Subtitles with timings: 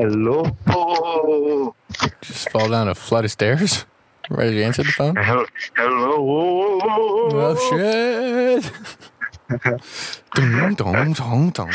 [0.00, 1.74] Hello.
[2.22, 3.84] Just fall down a flight of stairs?
[4.30, 5.16] Ready to answer the phone?
[5.16, 5.44] Hel-
[5.76, 6.80] Hello.
[7.32, 8.70] Oh, shit.
[10.34, 11.70] Dun, dun, dun, dun.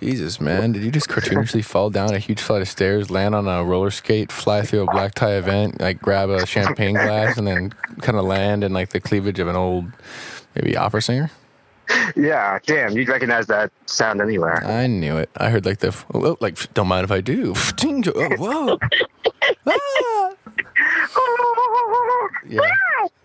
[0.00, 0.70] Jesus, man.
[0.72, 3.90] Did you just cartoonishly fall down a huge flight of stairs, land on a roller
[3.90, 7.72] skate, fly through a black tie event, like grab a champagne glass, and then
[8.02, 9.86] kind of land in like the cleavage of an old,
[10.54, 11.30] maybe opera singer?
[12.16, 14.64] Yeah, damn, you'd recognize that sound anywhere.
[14.64, 15.30] I knew it.
[15.36, 17.54] I heard like the, oh, like, don't mind if I do.
[18.16, 18.78] Oh, whoa.
[21.16, 22.28] Ah.
[22.48, 22.60] Yeah.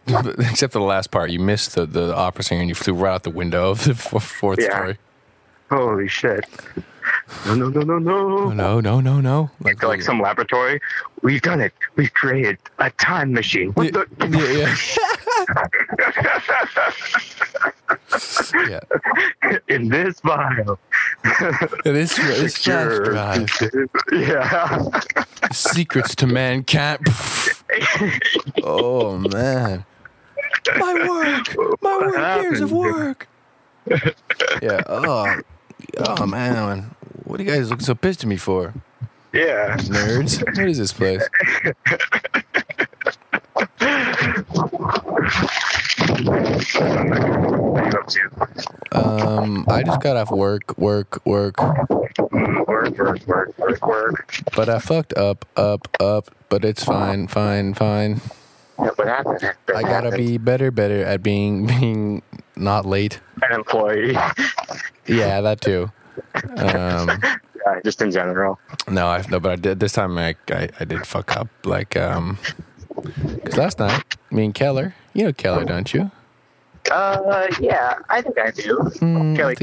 [0.39, 3.13] Except for the last part, you missed the, the opera singer and you flew right
[3.13, 4.69] out the window of the fourth Yeah.
[4.69, 4.97] story.
[5.69, 6.45] Holy shit.
[7.45, 8.49] No, no, no, no, no.
[8.49, 9.49] No, no, no, no.
[9.61, 10.79] Like, like some laboratory.
[11.21, 11.73] We've done it.
[11.95, 13.71] We've created a time machine.
[13.71, 14.29] What Yeah, the?
[14.37, 14.75] yeah,
[18.67, 18.79] yeah.
[19.49, 19.57] yeah.
[19.75, 20.79] In this vial.
[21.83, 23.49] This, this flash drive.
[24.11, 24.89] Yeah.
[25.51, 26.99] Secrets to mankind.
[28.63, 29.85] oh, man.
[30.77, 31.55] My work.
[31.81, 32.41] My What work.
[32.43, 33.27] Years of work.
[34.61, 34.81] yeah.
[34.87, 35.35] Oh,
[35.99, 36.89] oh, man.
[37.29, 38.73] What are you guys looking so pissed at me for?
[39.33, 39.77] Yeah.
[39.77, 40.43] Nerds.
[40.57, 41.21] What is this place?
[46.49, 48.97] What are you up to?
[48.97, 54.39] Um, I just got off work, work, work, Work, work, work, work, work.
[54.55, 56.31] but I fucked up, up, up.
[56.49, 58.21] But it's fine, fine, fine.
[58.79, 59.53] Yeah, what happened?
[59.75, 62.23] I gotta be better, better at being being
[62.55, 63.19] not late.
[63.43, 64.13] an employee.
[65.05, 65.91] Yeah, that too.
[66.57, 67.09] Um,
[67.65, 68.57] Yeah, just in general.
[68.87, 70.17] no, I no, but I did this time.
[70.17, 71.49] I I, I did fuck up.
[71.65, 72.37] Like um,
[73.43, 76.09] cause last night, me and Keller, you know Keller, don't you?
[76.89, 78.77] Uh, yeah, I think I do.
[79.01, 79.59] Mm, Kelly of,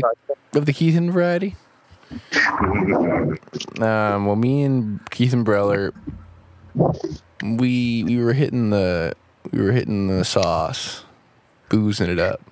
[0.52, 1.56] the, of the Keithan variety.
[3.80, 5.92] Um, well, me and Keith and Breller,
[7.42, 9.14] we we were hitting the
[9.52, 11.04] we were hitting the sauce,
[11.70, 12.42] boozing it up.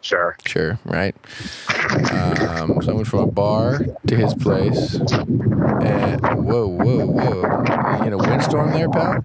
[0.00, 0.36] Sure.
[0.44, 1.14] Sure, right?
[2.10, 4.94] Um, so I went from a bar to his place.
[4.94, 8.04] And whoa, whoa, whoa!
[8.04, 9.22] You a windstorm there, pal.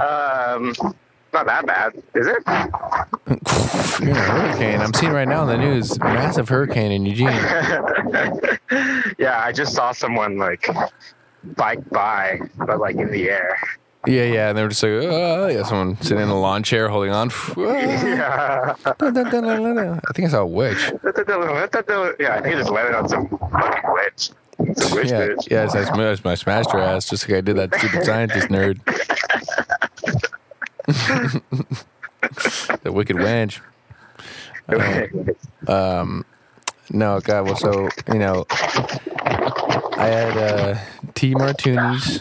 [0.00, 0.74] Um,
[1.32, 2.42] not that bad, is it?
[4.00, 4.80] You're in a hurricane.
[4.80, 7.26] I'm seeing right now in the news, massive hurricane in Eugene.
[9.18, 10.68] yeah, I just saw someone like
[11.56, 13.58] bike by, but like in the air.
[14.06, 16.88] Yeah, yeah, and they were just like, oh, yeah, someone sitting in a lawn chair
[16.88, 17.30] holding on.
[17.56, 18.74] Yeah.
[20.08, 20.78] I think I saw a witch.
[20.78, 24.30] yeah, I think I just landed on some fucking witch.
[24.78, 25.50] Some witch Yeah, bitch.
[25.50, 28.80] yeah, I, smashed, I smashed her ass just like I did that stupid scientist nerd.
[32.82, 33.60] the wicked wench.
[35.68, 36.24] Um,
[36.90, 38.46] no, God, well, so, you know,
[39.20, 40.78] I had uh,
[41.14, 42.20] tea martinis,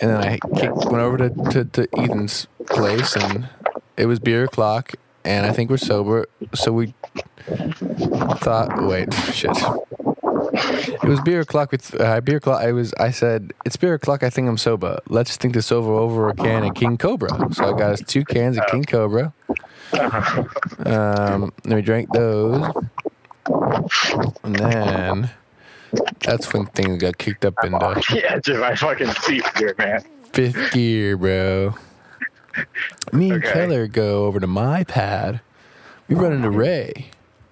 [0.00, 3.48] and then I kicked, went over to, to, to Ethan's place, and
[3.96, 4.94] it was beer o'clock,
[5.24, 6.94] and I think we're sober, so we
[8.38, 9.56] thought, wait, shit.
[10.52, 12.62] It was beer o'clock with uh, beer o'clock.
[12.62, 12.94] I was.
[12.94, 14.22] I said it's beer o'clock.
[14.22, 14.98] I think I'm sober.
[15.08, 17.52] Let's think this over over a can of King Cobra.
[17.52, 19.32] So I got us two cans of King Cobra.
[19.92, 22.72] Um, then we drank those,
[24.42, 25.30] and then
[26.20, 30.02] that's when things got kicked up into yeah, to my fucking seat here, man.
[30.32, 31.74] fifth gear, bro.
[33.12, 33.52] Me and Okay.
[33.52, 35.40] Keller go over to my pad.
[36.08, 37.10] We run into Ray.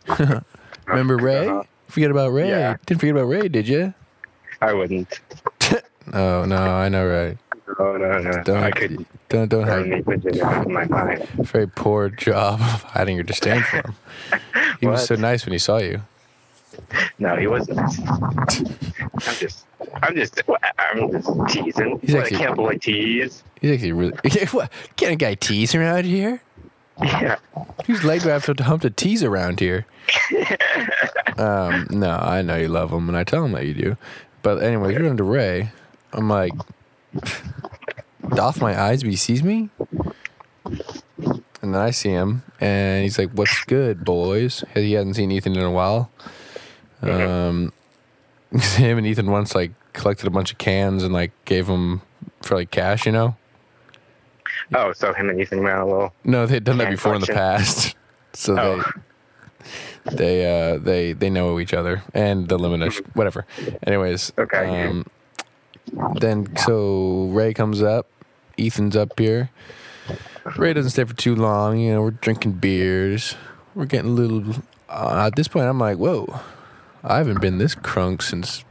[0.87, 1.49] Remember Ray?
[1.49, 1.63] Uh-huh.
[1.89, 2.49] Forget about Ray.
[2.49, 2.77] Yeah.
[2.87, 3.95] Didn't forget about Ray, did you?
[4.61, 5.21] I wouldn't.
[6.15, 7.37] Oh no, I know Ray.
[7.81, 8.43] Oh no, no.
[8.45, 10.69] Don't I could don't don't hide.
[10.69, 11.27] my mind.
[11.31, 13.95] Very poor job of hiding your disdain for him.
[14.79, 16.03] He was so nice when he saw you.
[17.19, 17.79] No, he wasn't.
[17.79, 19.65] I'm just,
[20.03, 21.99] I'm just, I'm just teasing.
[22.01, 23.43] He's What, actually- I can't believe tease.
[23.61, 24.17] He's actually really.
[24.53, 24.71] what?
[24.97, 26.43] Can a guy tease around here?
[27.03, 27.37] Yeah.
[27.87, 29.87] Who's leg wrapped up to hump to tease around here?
[31.39, 33.97] um, no, I know you love him, and I tell him that you do.
[34.43, 35.73] But anyway, you're into Ray.
[36.13, 36.53] I'm like,
[38.35, 39.71] doth my eyes be sees me?
[41.63, 45.57] And then I see him, and he's like, "What's good, boys?" He hasn't seen Ethan
[45.57, 46.11] in a while.
[47.03, 47.73] Um,
[48.53, 52.03] him and Ethan once like collected a bunch of cans and like gave them
[52.43, 53.37] for like cash, you know.
[54.75, 56.13] Oh, so him and Ethan ran a little.
[56.25, 57.95] No, they'd done that before in the past.
[58.39, 58.83] So Oh.
[60.05, 63.47] they they uh they they know each other and the limit of whatever.
[63.87, 64.85] Anyways, Okay.
[64.85, 65.07] Um,
[66.21, 68.07] then so Ray comes up,
[68.59, 69.49] Ethan's up here.
[70.59, 71.79] Ray doesn't stay for too long.
[71.79, 73.37] You know, we're drinking beers.
[73.75, 74.63] We're getting a little.
[74.89, 76.39] Uh, at this point, I'm like, whoa.
[77.07, 78.65] I haven't been this crunk since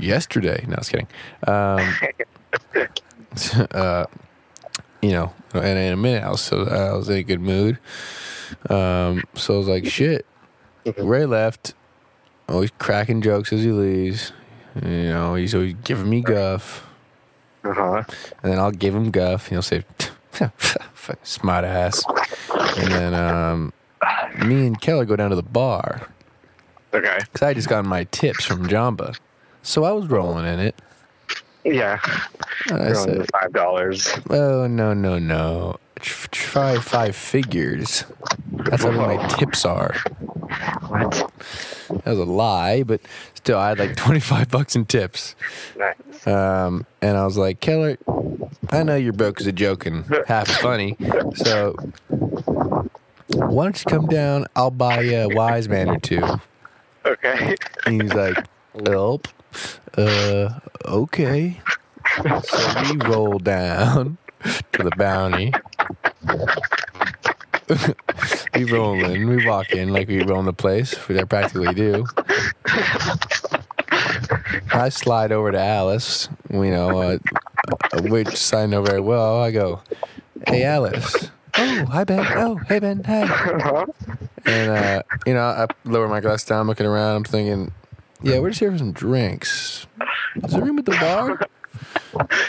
[0.00, 0.64] yesterday.
[0.68, 1.08] No, I was kidding.
[1.46, 1.94] Um,
[3.72, 4.06] uh,
[5.02, 7.78] you know, and in a minute, I was so I was in a good mood.
[8.68, 10.26] Um, so I was like, shit.
[10.98, 11.74] Ray left.
[12.48, 14.32] Always cracking jokes as he leaves.
[14.82, 16.86] You know, he's always giving me guff,
[17.64, 18.02] Uh huh.
[18.42, 19.44] and then I'll give him guff.
[19.46, 19.84] And he'll say,
[21.22, 22.04] "Smart ass,"
[22.78, 23.72] and then um,
[24.44, 26.08] me and Keller go down to the bar
[26.92, 27.18] Okay.
[27.20, 29.16] because I just got my tips from Jamba,
[29.62, 30.74] so I was rolling in it.
[31.64, 32.00] Yeah.
[32.70, 34.08] And I said, five dollars.
[34.30, 35.76] "Oh no, no, no!
[35.96, 38.04] Tr- Try five figures.
[38.52, 39.94] That's how my tips are."
[40.88, 41.10] What?
[41.88, 43.00] That was a lie, but
[43.34, 45.34] still, I had like twenty five bucks in tips.
[45.76, 46.26] Nice.
[46.26, 47.98] Um, and I was like, Keller,
[48.70, 50.96] I know you're broke as a joke and half funny,
[51.34, 51.74] so
[53.28, 54.46] why don't you come down?
[54.56, 56.22] I'll buy you a wise man or two.
[57.04, 57.56] Okay.
[57.86, 58.36] And he's like,
[58.86, 59.26] Help.
[59.96, 61.60] Uh, okay.
[62.44, 64.16] So we roll down
[64.72, 65.52] to the bounty.
[68.54, 71.74] we roll in, we walk in like we roll in the place, which I practically
[71.74, 72.06] do.
[74.72, 77.18] I slide over to Alice, you know, uh,
[78.02, 79.42] which I know very well.
[79.42, 79.82] I go,
[80.46, 81.30] Hey, Alice.
[81.56, 82.26] Oh, hi, Ben.
[82.36, 83.02] Oh, hey, Ben.
[83.04, 83.22] Hi.
[83.22, 83.86] Uh-huh.
[84.46, 87.16] And uh, you know, I lower my glass down, looking around.
[87.16, 87.72] I'm thinking,
[88.22, 89.86] yeah, we're just here for some drinks.
[90.36, 91.40] Is there room at the bar?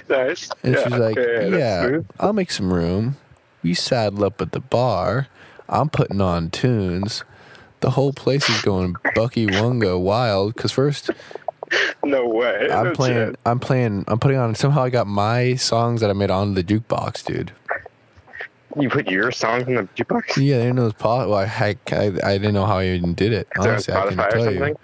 [0.10, 0.50] nice.
[0.64, 0.84] And yeah.
[0.84, 2.00] she's like, okay, yeah.
[2.20, 3.18] I'll make some room.
[3.64, 5.28] We saddle up at the bar.
[5.70, 7.24] I'm putting on tunes.
[7.82, 10.56] The whole place is going Bucky Wunga wild.
[10.56, 11.10] Cause first
[12.04, 12.70] No way.
[12.72, 13.40] I'm No playing, shit.
[13.46, 14.56] I'm playing, I'm putting on.
[14.56, 17.52] Somehow I got my songs that I made on the jukebox, dude.
[18.80, 20.38] You put your songs in the jukebox?
[20.42, 21.36] Yeah, I didn't know it was possible.
[21.36, 23.48] I, I, I, I didn't know how I even did it.
[23.58, 24.56] Honestly, I can tell something?
[24.56, 24.78] you.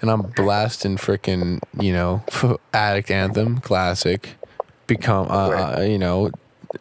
[0.00, 2.22] and I'm blasting freaking, you know,
[2.72, 4.36] Addict Anthem, classic,
[4.86, 6.30] become, uh, uh, you know,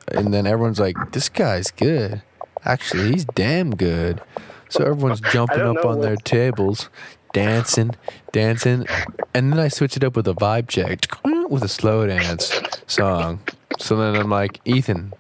[0.09, 2.21] and then everyone's like, this guy's good.
[2.65, 4.21] Actually, he's damn good.
[4.69, 6.89] So everyone's jumping up on their tables,
[7.33, 7.95] dancing,
[8.31, 8.85] dancing,
[9.33, 11.05] and then I switch it up with a vibe check
[11.49, 13.39] with a slow dance song.
[13.79, 15.13] So then I'm like, Ethan,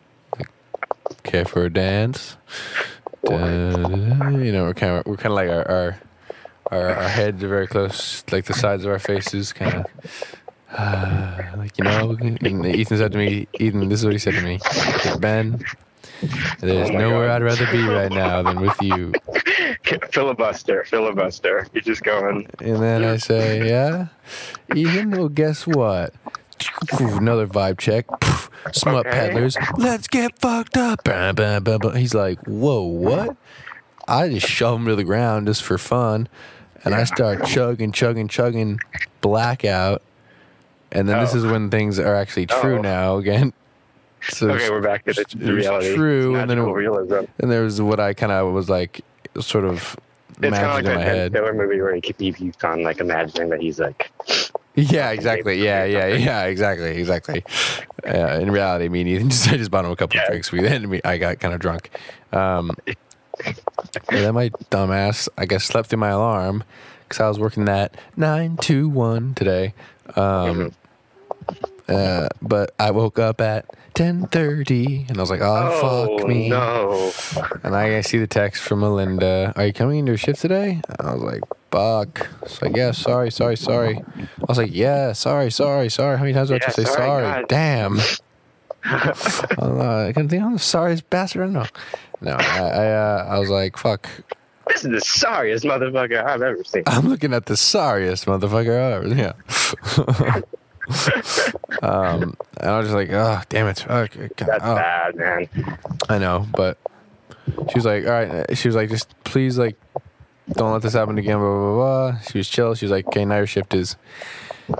[1.27, 2.37] care for a dance?
[3.29, 3.37] You
[4.51, 5.97] know, we're kind of we're kind of like our, our
[6.71, 9.85] our our heads are very close, like the sides of our faces, kind of.
[10.69, 14.33] Uh, like you know, and Ethan said to me, Ethan, this is what he said
[14.33, 14.59] to me,
[15.17, 15.63] Ben.
[16.59, 17.35] There's Oh nowhere God.
[17.35, 19.13] I'd rather be right now than with you.
[20.11, 21.67] filibuster, filibuster.
[21.73, 22.49] You're just going.
[22.59, 24.07] And then I say, Yeah,
[24.75, 25.11] Ethan.
[25.11, 26.13] Well, guess what?
[26.99, 28.05] Another vibe check.
[28.73, 29.11] Smut Okay.
[29.11, 29.57] peddlers.
[29.77, 31.03] Let's get fucked up.
[31.03, 31.91] Bah, bah, bah, bah.
[31.91, 33.35] He's like, Whoa, what?
[34.07, 36.27] I just shove him to the ground just for fun,
[36.85, 38.79] and I start chugging, chugging, chugging,
[39.21, 40.01] blackout.
[40.91, 41.37] And then this Oh.
[41.39, 42.61] is when things are actually oh.
[42.61, 42.81] true Oh.
[42.81, 43.53] now again.
[44.29, 45.93] So Okay, we're back to the, it the reality.
[45.95, 47.25] true, and then it- realism.
[47.39, 49.01] and there was what I kind of was like,
[49.39, 49.95] sort of
[50.41, 51.31] It's kind of like in that my Ben head.
[51.33, 54.09] Stiller movie where he keeps on like imagining that he's like
[54.77, 55.63] Yeah, exactly.
[55.63, 57.43] Yeah, yeah, yeah, exactly, exactly.
[58.05, 60.49] Uh, in reality, me and Ethan just I just bought him a couple of drinks.
[60.49, 61.89] We then I got kind of drunk.
[62.31, 62.71] Um,
[63.43, 63.55] and
[64.09, 66.63] then my dumbass, I guess, slept through my alarm
[67.03, 69.73] because I was working that nine to one today.
[70.15, 70.71] Um,
[71.89, 76.47] uh, but I woke up at ten thirty, and I was like, "Oh, fuck me!"
[76.49, 77.11] no.
[77.63, 79.51] And I see the text from Melinda.
[79.57, 80.81] Are you coming into your shift today?
[80.99, 81.41] I was like,
[81.77, 82.27] fuck.
[82.41, 83.97] It's like, yeah, sorry, sorry, sorry.
[83.97, 86.17] I was like, yeah, sorry, sorry, sorry.
[86.17, 87.45] How many times do I have to say sorry, sorry?
[87.47, 87.99] Damn.
[88.83, 91.65] I'm, uh, I can think I'm the sorriest bastard I know.
[92.21, 94.09] No, I, I, uh, I was like, fuck.
[94.67, 96.83] This is the sorriest motherfucker I've ever seen.
[96.87, 99.15] I'm looking at the sorriest motherfucker I've ever.
[99.15, 99.33] Yeah.
[101.87, 103.85] um, and I was just like, oh, damn it.
[103.87, 104.75] God, That's oh.
[104.75, 105.49] bad, man.
[106.09, 106.77] I know, but
[107.69, 108.57] she was like, all right.
[108.57, 109.77] She was like, just please, like,
[110.53, 111.37] don't let this happen again.
[111.37, 111.73] Blah blah
[112.11, 112.19] blah.
[112.21, 112.73] She was chill.
[112.75, 113.95] She was like, okay, now your shift is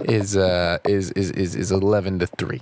[0.05, 2.61] is uh is is is, is eleven to three,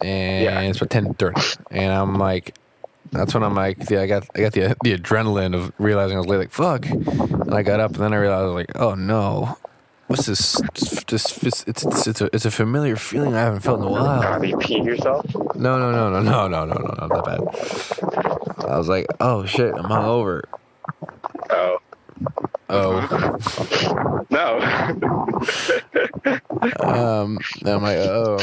[0.00, 0.60] and Yeah.
[0.62, 1.40] it's for ten thirty.
[1.70, 2.54] And I'm like,
[3.12, 6.20] that's when I'm like, yeah, I got I got the the adrenaline of realizing I
[6.20, 6.38] was late.
[6.38, 9.58] Like fuck, and I got up, and then I realized like, oh no.
[10.08, 10.60] What's this?
[11.08, 13.90] This it's it's it's, it's, a, it's a familiar feeling I haven't felt in a
[13.90, 14.22] while.
[14.22, 15.26] Have you peed yourself?
[15.56, 18.66] No, no, no, no, no, no, no, no, not that bad.
[18.70, 20.42] I was like, oh shit, I'm hungover.
[21.50, 21.78] Oh.
[22.68, 23.36] Oh,
[24.30, 24.58] No.
[26.80, 28.38] um, I'm like, oh.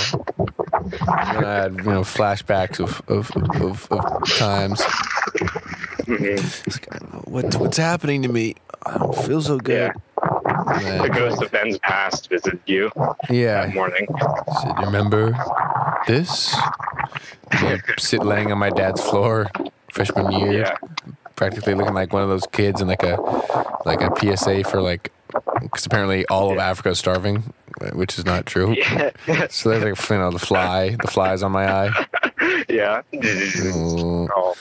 [1.07, 4.81] And I had, you know, flashbacks of of, of, of times.
[6.03, 7.27] Mhm.
[7.27, 8.55] What, what's happening to me?
[8.85, 9.91] I don't feel so good.
[10.21, 12.91] the ghost of Ben's past visited you
[13.29, 13.65] Yeah.
[13.65, 14.07] that morning.
[14.61, 15.35] Said, remember
[16.07, 16.55] this?
[17.61, 19.45] Yeah, sit laying on my dad's floor
[19.91, 20.75] freshman year, Yeah.
[21.35, 23.17] Practically looking like one of those kids in like a
[23.85, 25.11] like a PSA for like
[25.61, 27.53] because apparently all of Africa is starving,
[27.93, 28.75] which is not true.
[28.77, 29.11] Yeah.
[29.49, 32.07] So there's like you know the fly, the flies on my eye.
[32.69, 33.01] yeah.
[33.73, 34.55] All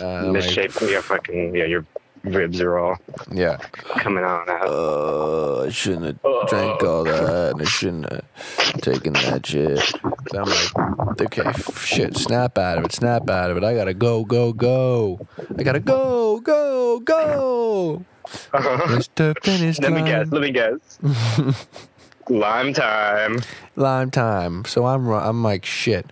[0.00, 0.88] uh, I'm like, misshapen.
[0.88, 1.64] Your fucking yeah.
[1.64, 1.84] Your
[2.26, 2.96] ribs are all
[3.32, 3.56] yeah.
[3.98, 4.66] coming on out.
[4.66, 9.78] Uh, I shouldn't have drank all that, and I shouldn't have taken that shit.
[9.78, 13.64] So I'm like, okay, shit, snap out of it, snap out of it.
[13.64, 15.26] I gotta go, go, go.
[15.58, 18.04] I gotta go, go, go.
[18.26, 19.34] Mr.
[19.42, 20.30] Finish Let me guess.
[20.30, 20.98] Let me guess.
[22.28, 23.40] Lime time.
[23.76, 24.64] Lime time.
[24.64, 26.06] So I'm, I'm like, shit.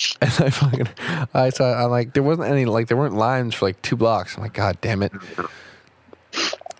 [0.20, 0.88] And I fucking,
[1.34, 4.36] I saw, I'm like, there wasn't any, like, there weren't limes for like two blocks.
[4.36, 5.12] I'm like, God damn it.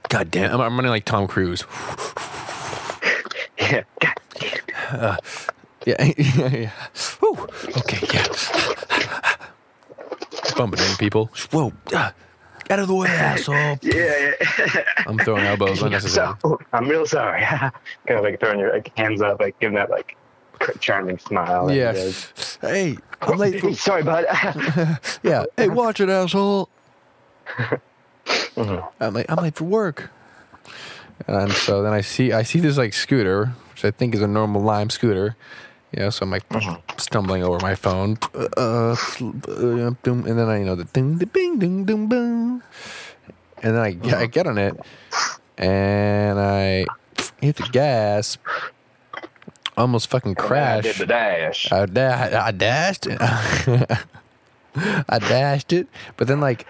[0.09, 1.65] God damn, I'm, I'm running like Tom Cruise.
[3.59, 3.83] Yeah.
[4.01, 5.17] God damn.
[5.87, 6.71] Yeah, yeah, yeah.
[7.21, 7.49] Whew.
[7.79, 8.27] Okay, yeah.
[10.57, 11.31] Bumping into people.
[11.51, 11.73] Whoa.
[11.95, 12.13] ah,
[12.69, 13.55] Out of the way, asshole.
[13.83, 14.33] Yeah.
[14.59, 14.85] yeah.
[15.07, 16.35] I'm throwing elbows unnecessary.
[16.43, 17.43] So, I'm real sorry.
[17.43, 17.73] kind
[18.09, 20.17] of like throwing your like, hands up, like giving that like
[20.81, 21.71] charming smile.
[21.73, 21.93] Yeah.
[22.61, 23.73] Hey, I'm late for.
[23.89, 24.27] sorry, bud.
[25.23, 25.45] Yeah.
[25.57, 26.69] Hey, watch it, asshole.
[28.27, 28.89] Mhm.
[29.01, 29.27] I'm late.
[29.29, 30.11] I'm late for work.
[31.27, 34.27] And so then I see I see this like scooter, which I think is a
[34.27, 35.37] normal Lime scooter.
[35.93, 36.45] You know, so I'm like
[36.99, 41.59] stumbling over my phone, uh, uh, and then I you know the ding, the bing,
[41.59, 42.63] ding, ding, boom,
[43.61, 44.79] and then I I get on it,
[45.59, 46.87] and I
[47.43, 48.39] hit the gas,
[49.81, 50.87] almost fucking crashed.
[50.87, 51.73] I did the dash.
[51.73, 53.19] I, da- I dashed it.
[54.77, 56.67] I dashed it, but then like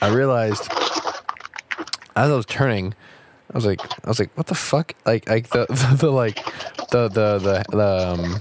[0.00, 0.68] I realized
[2.16, 2.94] as I was turning,
[3.52, 4.94] I was like, I was like, what the fuck?
[5.04, 6.36] Like, like the the, the like
[6.90, 8.40] the the the the um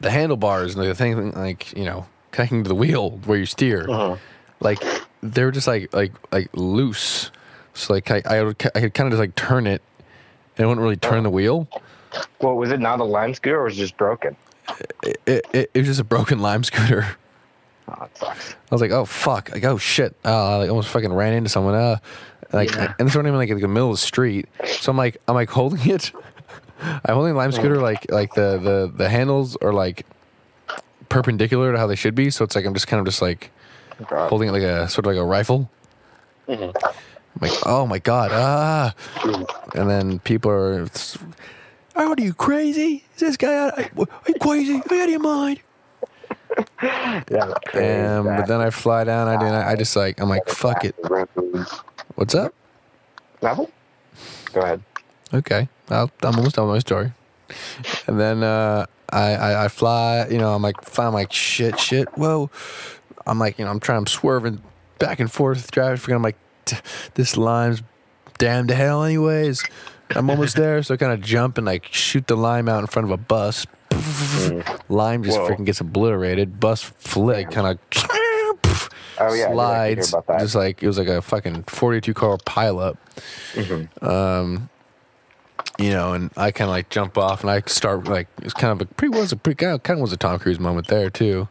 [0.00, 3.86] the handlebars and the thing like you know connecting to the wheel where you steer,
[3.88, 4.16] Uh-huh.
[4.60, 4.82] like
[5.22, 7.30] they were just like like like loose.
[7.72, 9.80] So like I I, would, I could kind of just like turn it,
[10.56, 11.66] and it wouldn't really turn the wheel.
[12.40, 14.36] Well, was it not a lime scooter or was it just broken?
[15.02, 17.06] It, it, it was just a broken lime scooter.
[17.88, 18.52] Oh, it sucks.
[18.52, 21.48] I was like, oh fuck, like oh shit, uh, I like, almost fucking ran into
[21.48, 21.98] someone, uh,
[22.52, 22.94] like, Yeah.
[22.98, 24.48] and this wasn't even like in the middle of the street.
[24.64, 26.10] So I'm like, I'm like holding it.
[26.82, 30.04] I'm holding the lime scooter like like the the the handles are like
[31.08, 32.28] perpendicular to how they should be.
[32.30, 33.50] So it's like I'm just kind of just like
[34.08, 34.28] God.
[34.28, 35.70] holding it like a sort of like a rifle.
[36.48, 36.74] Mhm.
[36.84, 38.94] I'm like, oh my god, ah!
[39.74, 40.86] And then people are,
[41.96, 43.04] "Oh, are you crazy?
[43.14, 43.78] Is this guy out?
[43.78, 44.74] Are you crazy?
[44.74, 45.60] Are you out of your mind?
[46.82, 47.54] Yeah.
[47.74, 49.28] Um, but then I fly down.
[49.28, 49.54] I didn't.
[49.54, 50.94] I just like I'm like fuck it.
[52.14, 52.54] What's up?
[53.40, 53.70] Level?
[54.52, 54.82] Go ahead.
[55.34, 57.12] Okay, I'll, I'm almost done with my story.
[58.06, 60.26] And then uh, I, I I fly.
[60.28, 62.08] You know, I'm like I'm like shit shit.
[62.16, 62.50] Whoa.
[63.26, 64.62] I'm like you know I'm trying I'm swerving
[64.98, 66.14] back and forth driving.
[66.14, 66.36] I'm like
[67.14, 67.82] this lime's
[68.38, 69.64] damn to hell anyways.
[70.14, 72.86] I'm almost there, so I kind of jump and like shoot the lime out in
[72.86, 73.66] front of a bus.
[74.88, 75.48] Lime just Whoa.
[75.50, 76.60] freaking gets obliterated.
[76.60, 77.78] Bus flick kind of
[79.18, 79.50] Oh, yeah.
[79.50, 80.40] Slides, that.
[80.40, 82.98] just like it was like a fucking 42 car pileup.
[83.54, 84.02] Mhm.
[84.06, 84.68] Um,
[85.78, 88.72] you know, and I kind of like jump off and I start like it's kind
[88.72, 90.88] of a pretty was a pretty kind of, kind of was a Tom Cruise moment
[90.88, 91.48] there too,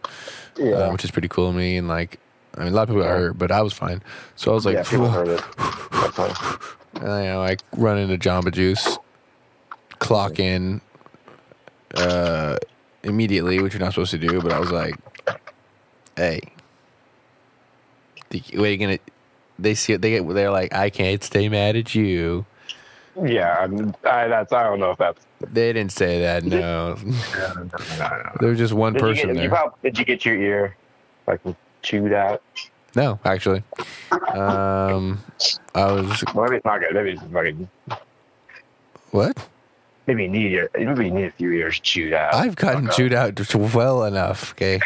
[0.58, 0.74] Yeah.
[0.76, 1.78] uh, which is pretty cool to me.
[1.78, 2.20] And like,
[2.56, 4.04] I mean, a lot of people got hurt, but I was fine.
[4.36, 5.42] So I was like, yeah, people heard it.
[6.96, 7.06] That's funny.
[7.06, 8.98] and I, you know, I run into Jamba Juice,
[10.00, 10.82] clock in
[11.96, 12.58] uh,
[13.04, 14.42] immediately, which you're not supposed to do.
[14.42, 14.96] But I was like,
[16.16, 16.42] "Hey,
[18.54, 19.00] what are you gonna?"
[19.58, 20.02] They see it.
[20.02, 20.28] They get.
[20.28, 22.46] They're like, "I can't stay mad at you."
[23.24, 24.52] Yeah, I'm- I, that's.
[24.52, 25.26] I don't know if that's.
[25.40, 26.44] They didn't say that.
[26.46, 27.64] No, No, no,
[27.98, 28.32] no.
[28.40, 29.50] there was just one Did you, person get, you there.
[29.50, 30.76] prob- did you get your ear
[31.28, 31.40] like
[31.82, 32.42] chewed out?
[32.96, 33.64] No, actually,
[34.12, 35.20] um,
[35.74, 36.94] I was Well, maybe it's not good.
[36.94, 37.70] Maybe it's fucking.
[39.12, 39.48] what?
[40.08, 40.70] Maybe you need your.
[40.76, 42.34] Maybe you need a few years chewed out.
[42.34, 44.52] I've gotten chewed out just well enough.
[44.54, 44.80] Okay,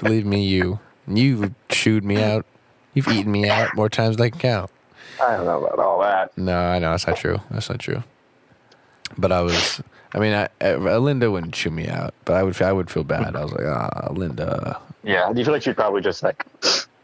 [0.00, 2.44] believe me, you you chewed me out.
[2.94, 4.70] You've eaten me out more times than I can count.
[5.22, 6.36] I don't know about all that.
[6.36, 7.40] No, I know that's not true.
[7.50, 8.02] That's not true.
[9.16, 9.82] But I was.
[10.14, 12.60] I mean, I, uh, Linda wouldn't chew me out, but I would.
[12.60, 13.36] I would feel bad.
[13.36, 14.80] I was like, ah, Linda.
[15.04, 15.30] Yeah.
[15.32, 16.44] Do you feel like she'd probably just like,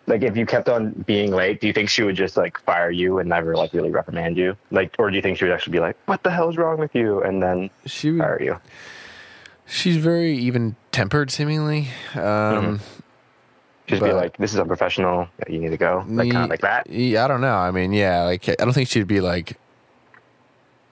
[0.08, 2.90] like if you kept on being late, do you think she would just like fire
[2.90, 4.56] you and never like really reprimand you?
[4.70, 6.94] Like, or do you think she would actually be like, "What the hell's wrong with
[6.94, 8.20] you?" and then She would.
[8.20, 8.58] fire you?
[9.66, 11.88] She's very even tempered, seemingly.
[12.14, 12.80] Um,
[13.86, 15.28] Just be But- like, "This is unprofessional.
[15.48, 16.88] You need to go." Like kind of like that.
[16.90, 17.54] Yeah, I don't know.
[17.56, 19.56] I mean, yeah, like I don't think she'd be like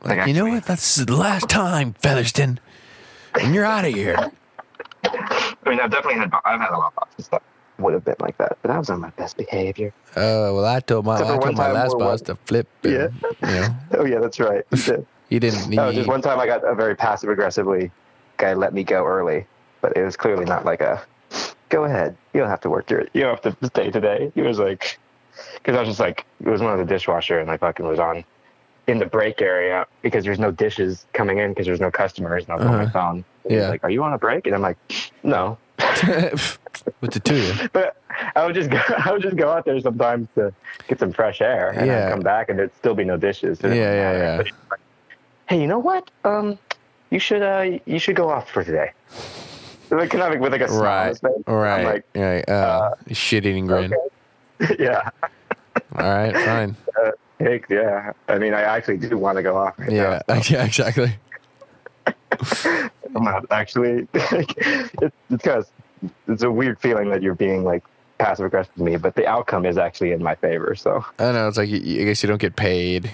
[0.02, 0.64] Like, Like, you know what?
[0.64, 2.60] That's the last time, Featherston.
[3.40, 4.14] And you're out of here.
[5.04, 7.42] I mean, I've definitely had I've had a lot of that
[7.78, 9.92] would have been like that, but I was on my best behavior.
[10.14, 12.68] Uh, well, I told my Except I told my last boss to flip.
[12.84, 13.08] And, Yeah.
[13.42, 14.64] You know, Oh yeah, that's right.
[15.28, 15.70] He didn't.
[15.70, 17.90] He, No, just one time I got a very passive aggressively
[18.38, 19.46] guy let me go early,
[19.82, 21.02] but it was clearly not like a
[21.68, 22.16] go ahead.
[22.32, 24.30] You don't have to work your you don't have to stay today.
[24.34, 24.98] He was like
[25.54, 27.98] because I was just like it was one of the dishwasher and I fucking was
[27.98, 28.24] on
[28.86, 32.52] in the break area because there's no dishes coming in because there's no customers and
[32.52, 32.92] I was on my Uh-huh.
[32.92, 33.16] phone.
[33.44, 33.68] And he was Yeah.
[33.70, 34.46] like, are you on a break?
[34.46, 34.78] And I'm like,
[35.24, 35.58] no.
[36.02, 37.68] It to you?
[37.72, 37.96] But
[38.34, 40.52] I would just go, I would just go out there sometimes to
[40.88, 42.06] get some fresh air, and Yeah.
[42.06, 43.60] I'd come back and there'd still be no dishes.
[43.62, 44.36] Yeah, yeah, yeah.
[44.38, 44.80] Like,
[45.48, 46.10] hey, you know what?
[46.24, 46.58] Um,
[47.10, 48.92] you should uh, you should go off for today.
[49.90, 51.16] Like kind of with like a Right.
[51.46, 51.78] Right.
[51.80, 52.48] I'm like, right.
[52.48, 53.94] Uh, shit eating grin.
[54.60, 54.76] okay.
[54.82, 55.10] yeah,
[55.96, 56.34] All right.
[56.34, 56.76] Fine.
[57.38, 58.12] Thanks, yeah.
[58.28, 59.78] I mean, I actually do want to go off.
[59.78, 60.22] Right Yeah.
[60.48, 60.64] Yeah.
[60.64, 61.14] Exactly.
[62.06, 64.08] I'm not actually.
[64.14, 65.68] it's it's kind of
[66.28, 67.84] it's a weird feeling that you're being like
[68.18, 70.74] passive aggressive to me, but the outcome is actually in my favor.
[70.74, 71.48] So I don't know.
[71.48, 73.10] It's like I guess you don't get paid.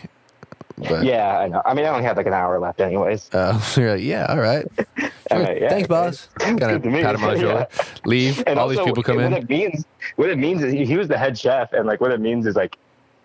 [0.79, 1.63] But yeah, I know.
[1.65, 3.33] I mean, I only had like an hour left, anyways.
[3.33, 4.67] uh, you're like, yeah, all right.
[5.31, 6.29] All right, yeah, Thanks, boss.
[6.39, 7.67] Kind of pat him on the shoulder.
[8.05, 8.43] Leave.
[8.47, 9.33] And All these people come what in.
[9.33, 9.87] It means,
[10.17, 12.47] what it means is he, he was the head chef, and like what it means
[12.47, 12.77] is like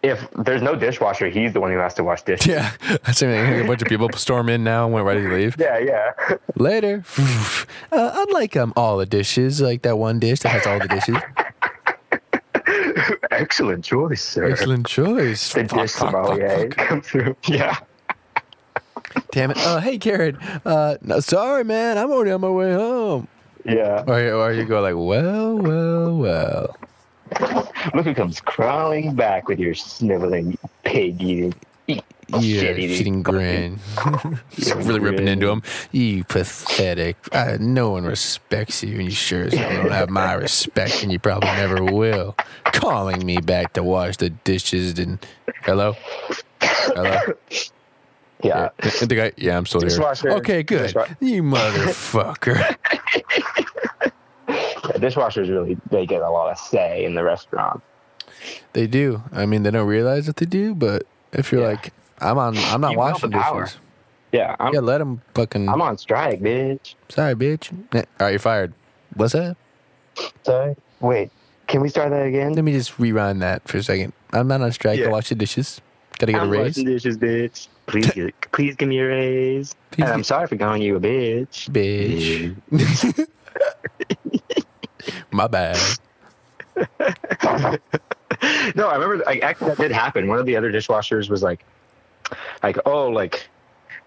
[0.08, 2.48] if there's no dishwasher, he's the one who has to wash dishes.
[2.48, 2.72] Yeah,
[3.12, 3.62] same thing.
[3.62, 5.56] A bunch of people storm in now and went ready to leave.
[5.60, 6.12] Yeah, yeah.
[6.56, 7.04] Later.
[7.90, 10.88] Uh, I'd like um all the dishes, like that one dish that has all the
[10.90, 11.16] dishes.
[13.32, 14.46] Excellent choice, sir.
[14.52, 15.54] Excellent choice.
[15.54, 16.88] The Fuck, dish fuck, fuck, sommelier fuck.
[16.88, 17.36] come through.
[17.48, 17.78] Yeah.
[19.32, 19.58] Damn it.
[19.58, 20.38] Uh, hey, Karen.
[20.66, 21.98] Uh, no, sorry, man.
[21.98, 23.28] I'm already on my way home.
[23.64, 24.04] Yeah.
[24.06, 26.78] Or, or you go like, well, well, well.
[27.94, 31.54] Look who comes crawling back with your sniveling, pig eating,
[31.88, 33.24] eat, Yeah, shit eating.
[33.24, 33.80] grin.
[34.76, 35.62] Really ripping into him.
[35.92, 37.16] You pathetic.
[37.32, 41.12] Uh, no one respects you, and you sure as hell don't have my respect, and
[41.12, 42.36] you probably never will.
[42.66, 45.20] Calling me back to wash the dishes and.
[45.64, 45.96] Hello?
[46.62, 47.20] Hello?
[48.44, 48.70] Yeah.
[48.80, 50.30] The guy, yeah, I'm still Dishwasher.
[50.30, 50.38] here.
[50.38, 50.94] Okay, good.
[51.20, 52.76] You motherfucker.
[54.88, 54.98] yeah.
[54.98, 57.82] Dishwashers really, they get a lot of say in the restaurant.
[58.74, 59.24] They do.
[59.32, 61.68] I mean, they don't realize that they do, but if you're Yeah.
[61.68, 63.78] like, I'm on, I'm not You washing dishes.
[64.32, 64.56] Yeah.
[64.60, 65.70] I'm, Yeah, let them fucking.
[65.70, 66.96] I'm on strike, bitch.
[67.10, 67.72] Sorry, bitch.
[67.94, 68.74] All right, you're fired.
[69.16, 69.56] What's that?
[70.44, 70.76] Sorry.
[71.00, 71.32] Wait.
[71.68, 72.54] Can we start that again?
[72.54, 74.14] Let me just rewind that for a second.
[74.32, 75.02] I'm not on strike.
[75.02, 75.82] I wash the dishes.
[76.18, 76.78] Gotta get a I'm raise.
[76.78, 77.68] washing dishes, bitch.
[77.88, 78.10] Please,
[78.52, 79.76] please give me a raise.
[79.92, 81.70] Please and I'm sorry for calling you a bitch.
[81.70, 82.56] bitch.
[82.72, 83.28] Bitch.
[85.32, 85.78] My bad.
[88.76, 89.18] no, I remember.
[89.26, 90.28] Like, actually, that did happen.
[90.28, 91.66] One of the other dishwashers was like,
[92.64, 93.50] like, oh, like,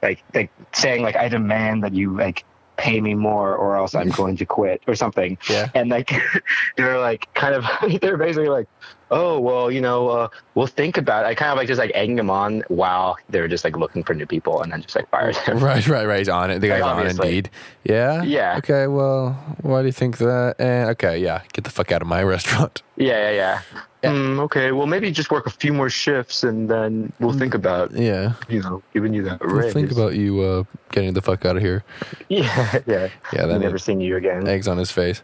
[0.02, 2.44] like, like saying like, I demand that you like
[2.76, 5.38] pay me more, or else I'm going to quit, or something.
[5.48, 5.68] Yeah.
[5.74, 6.12] And like,
[6.76, 7.64] they were like, kind of,
[8.00, 8.68] they're basically like,
[9.10, 11.24] oh, well, you know, uh, we'll think about.
[11.24, 11.28] it.
[11.28, 14.14] I kind of like just like egging them on while they're just like looking for
[14.14, 15.58] new people, and then just like fired them.
[15.70, 16.18] Right, right, right.
[16.18, 16.60] He's on it.
[16.60, 17.06] The guy's Like, on.
[17.06, 17.50] Indeed.
[17.84, 18.22] Yeah.
[18.22, 18.56] Yeah.
[18.58, 18.86] Okay.
[18.86, 20.56] Well, why do you think that?
[20.58, 21.42] And okay, yeah.
[21.52, 22.82] Get the fuck out of my restaurant.
[22.96, 23.62] Yeah, yeah, yeah.
[24.02, 24.12] Yeah.
[24.12, 27.92] Mm, okay, well, maybe just work a few more shifts, and then we'll think about
[27.92, 28.32] Yeah.
[28.48, 29.74] you know giving you that Well, raise.
[29.74, 31.84] think about you uh, getting the fuck out of here.
[32.30, 33.08] yeah, yeah.
[33.30, 33.44] Yeah.
[33.46, 34.48] Then Never it- seen you again.
[34.48, 35.22] eggs on his face.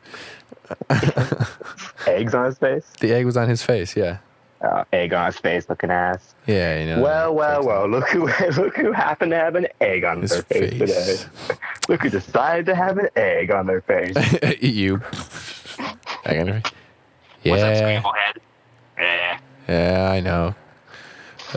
[2.06, 2.84] Eggs on his face.
[3.00, 3.96] The egg was on his face.
[3.96, 4.18] Yeah.
[4.60, 6.34] Uh, egg on his face, looking ass.
[6.46, 6.78] Yeah.
[6.80, 7.02] You know.
[7.02, 7.88] well, well, well.
[7.88, 8.26] Look who
[8.56, 11.24] look who happened to have an egg on His their face, face.
[11.48, 11.56] today.
[11.88, 14.14] Look who decided to have an egg on their face.
[14.14, 15.00] like- you.
[16.24, 16.72] Egg on your face.
[17.44, 18.00] Yeah.
[18.02, 18.40] head?
[18.98, 19.38] Yeah.
[19.68, 20.54] Yeah, I know.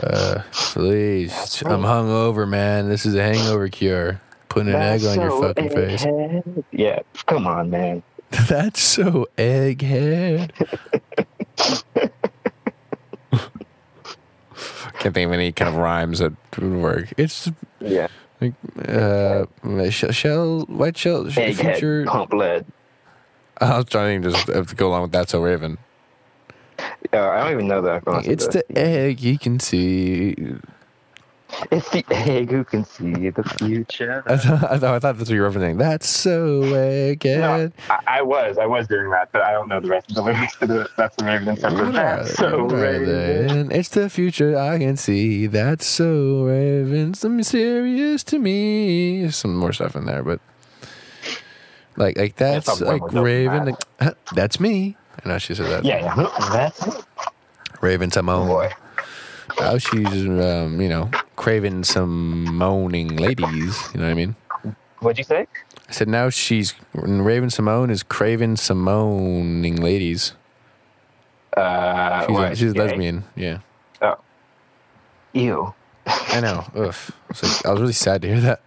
[0.02, 1.32] Uh, please,
[1.64, 2.88] I'm hungover, man.
[2.88, 4.20] This is a hangover cure.
[4.48, 6.06] Putting an egg on your so fucking face.
[6.70, 8.02] Yeah, come on, man.
[8.48, 10.50] That's so egghead.
[14.98, 17.12] Can't think of any kind of rhymes that would work.
[17.16, 18.08] It's Yeah,
[18.40, 18.52] like
[18.86, 19.46] uh,
[19.90, 22.04] shell, shell white shell, egghead, future.
[22.06, 22.66] pump lead.
[23.60, 25.28] I was trying to just have to go along with that.
[25.30, 25.78] So Raven.
[27.12, 28.02] Uh, I don't even know that.
[28.26, 30.36] It's the egg you can see.
[31.70, 34.22] It's the egg who can see the future.
[34.26, 35.78] I thought, I thought, I thought that's what you were referencing.
[35.78, 37.72] That's so egghead.
[37.88, 40.22] I, I was, I was doing that, but I don't know the rest of the
[40.22, 40.88] lyrics to do it.
[40.96, 41.84] That's the Raven interpreter.
[41.86, 43.70] What That's so Raven.
[43.72, 45.46] It's the future I can see.
[45.46, 47.14] That's so Raven.
[47.14, 49.20] Some mysterious to me.
[49.22, 50.40] There's some more stuff in there, but
[51.96, 53.64] like like that's like Raven.
[53.66, 53.84] math.
[54.00, 54.96] Like, that's me.
[55.24, 55.84] I know she said that.
[55.84, 56.48] Yeah, yeah.
[56.52, 57.04] That's it.
[57.80, 58.46] Raven-Symoné.
[58.46, 58.70] boy.
[59.60, 63.78] How she's um, you know craving some moaning ladies.
[63.94, 64.36] You know what I mean?
[65.00, 65.46] What'd you say?
[65.88, 70.34] I said now she's Raven-Symoné is craving some moaning ladies.
[71.56, 73.24] Uh, She's, what, a, she's a lesbian.
[73.34, 73.58] Yeah,
[74.00, 74.18] Oh.
[75.32, 75.74] Ew.
[76.06, 76.64] I know.
[76.76, 76.94] Ugh.
[76.94, 78.60] I was, like, I was really sad to hear that.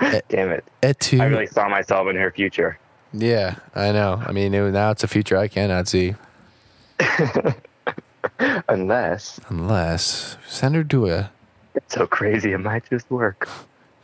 [0.28, 0.64] Damn it.
[0.82, 1.20] Et tu?
[1.20, 2.78] I really saw myself in her future.
[3.12, 4.22] Yeah, I know.
[4.24, 6.14] I mean, it, now it's a future I cannot see
[8.68, 11.30] Unless unless send her to a
[11.74, 13.48] it's so crazy, it might just work.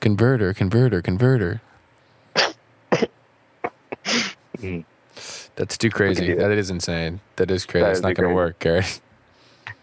[0.01, 1.61] converter, converter, converter.
[4.59, 4.85] Mm.
[5.57, 6.35] That's too crazy.
[6.35, 6.39] that.
[6.49, 7.21] That is insane.
[7.37, 7.85] That is crazy.
[7.85, 8.85] That it's not going to work, Gary.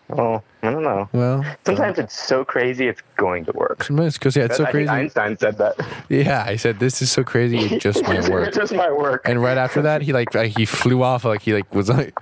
[0.10, 1.10] Oh, I don't know.
[1.13, 3.84] Well, Sometimes it's so crazy it's going to work.
[3.84, 4.89] sometimes because yeah, it's so I crazy.
[4.89, 5.76] Einstein said that.
[6.10, 7.58] Yeah, I said this is so crazy.
[7.58, 8.48] It just might work.
[8.50, 9.28] it just might work.
[9.28, 11.24] And right after that, he like, like he flew off.
[11.26, 12.13] Like he like was like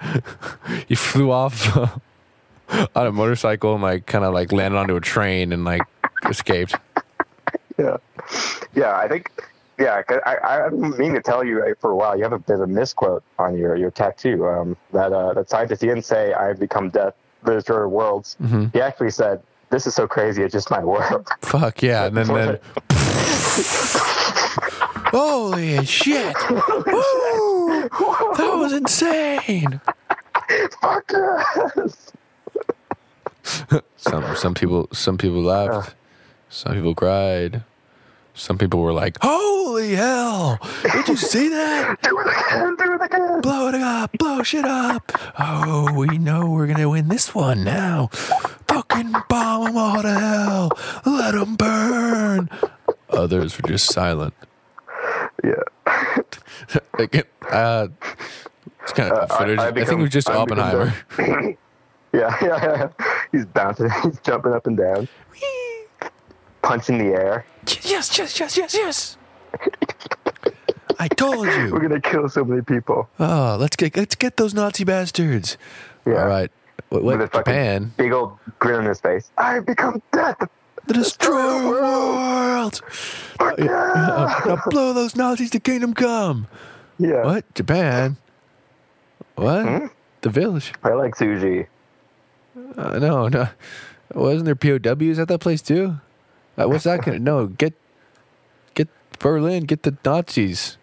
[0.88, 2.00] he flew off
[2.96, 5.82] on a motorcycle and like kind of like landed onto a train and like
[6.30, 6.76] escaped.
[7.78, 7.98] yeah,
[8.74, 8.96] yeah.
[8.96, 9.30] I think.
[9.80, 10.02] yeah.
[10.26, 12.16] I, I, I've to tell you uh, for a while.
[12.16, 14.48] You have a there's a misquote on your your tattoo.
[14.48, 18.38] Um, that uh, that scientists didn't say I've become death, the destroyer of worlds.
[18.42, 18.66] Mm-hmm.
[18.74, 21.28] He actually said this is so crazy it just might work.
[21.42, 22.06] Fuck yeah!
[22.06, 22.60] And then then
[25.12, 26.36] holy shit!
[26.50, 27.90] Woo!
[28.38, 29.82] That was insane.
[30.82, 32.12] Fuck yes.
[33.98, 35.96] Some some people some people laughed.
[36.50, 37.64] Some people cried.
[38.34, 40.58] Some people were like, "Holy hell!
[40.84, 42.02] Did you see that?
[42.02, 42.76] Do it again.
[42.78, 43.42] Do it again.
[43.42, 44.12] Blow it up!
[44.18, 45.12] Blow shit up!
[45.38, 48.08] Oh, we know we're gonna win this one now.
[48.68, 50.72] Fucking bomb them all to hell!
[51.06, 52.50] Let them burn."
[53.10, 54.34] Others were just silent.
[55.44, 55.64] Yeah.
[56.98, 57.88] Like, uh,
[58.84, 59.60] it's kind of Uh, I- footage.
[59.60, 60.94] I I, think it was just I become Oppenheimer.
[62.14, 63.06] Yeah, yeah, yeah.
[63.32, 63.90] He's bouncing.
[64.04, 65.08] He's jumping up and down,
[66.62, 67.46] punching the air.
[67.84, 69.18] Yes, yes, yes, yes, yes.
[71.00, 71.70] I told you.
[71.72, 73.08] We're gonna kill so many people.
[73.18, 75.58] Oh, let's get let's get those Nazi bastards.
[76.06, 76.24] Yeah.
[76.24, 76.52] All right.
[76.90, 77.94] What, what With a Japan?
[77.96, 79.32] Big old grin on his face.
[79.38, 80.38] I've become death.
[80.88, 82.82] The destroyer of worlds.
[82.90, 84.42] Fuck Yeah, yeah.
[84.46, 86.48] Now blow those Nazis to kingdom come.
[87.00, 87.24] Yeah.
[87.24, 87.54] What?
[87.56, 88.18] Japan?
[89.36, 89.66] What?
[89.66, 89.86] Hmm?
[90.22, 90.74] The village?
[90.84, 91.68] I like sushi.
[92.78, 93.48] Uh, no, no.
[94.14, 95.98] Wasn't there POWs at that place too?
[96.58, 97.20] Uh, what's that gonna?
[97.20, 97.74] No, get
[98.74, 100.78] get Berlin, get the Nazis.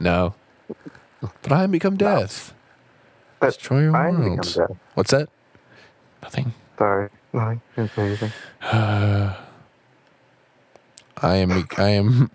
[0.00, 0.34] No.
[1.42, 2.54] But I am become death.
[3.38, 4.76] But Destroy your I become death.
[4.94, 5.28] What's that?
[6.22, 6.52] Nothing.
[6.78, 7.08] Sorry.
[7.32, 8.32] No, didn't say anything.
[8.62, 9.36] I
[11.36, 11.68] am.
[11.78, 12.30] I am.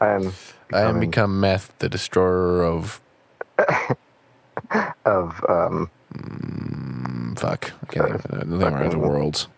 [0.00, 0.32] I am.
[0.72, 3.00] I am become meth, the destroyer of.
[5.04, 6.63] of um, mm,
[7.36, 7.72] Fuck.
[7.82, 8.20] I can't even.
[8.30, 9.48] I don't think I'm the worlds.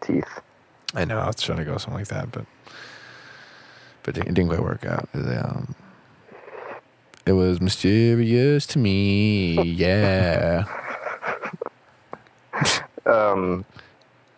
[0.00, 0.24] teeth.
[0.94, 1.18] I know.
[1.18, 2.46] I was trying to go something like that, but
[4.02, 5.08] but it didn't quite work out.
[5.14, 5.74] It, um,
[7.26, 9.60] it was mysterious to me.
[9.62, 10.64] Yeah.
[13.06, 13.64] Um,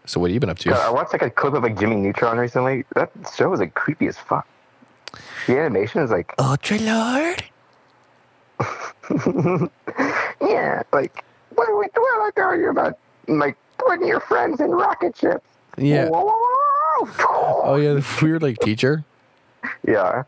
[0.07, 1.97] So what have you been up God, I watched like a clip of like Jimmy
[1.97, 2.85] Neutron recently.
[2.95, 4.47] That show was like creepy as fuck.
[5.49, 7.43] The animation is like, Ultra Lord.
[10.41, 11.25] yeah, like
[11.61, 11.87] what are we?
[11.95, 12.99] What like are you about?
[13.29, 15.47] Like putting your friends in rocket ships.
[15.77, 16.09] Yeah.
[16.11, 19.05] Oh yeah, the weird like teacher.
[19.87, 20.23] Yeah.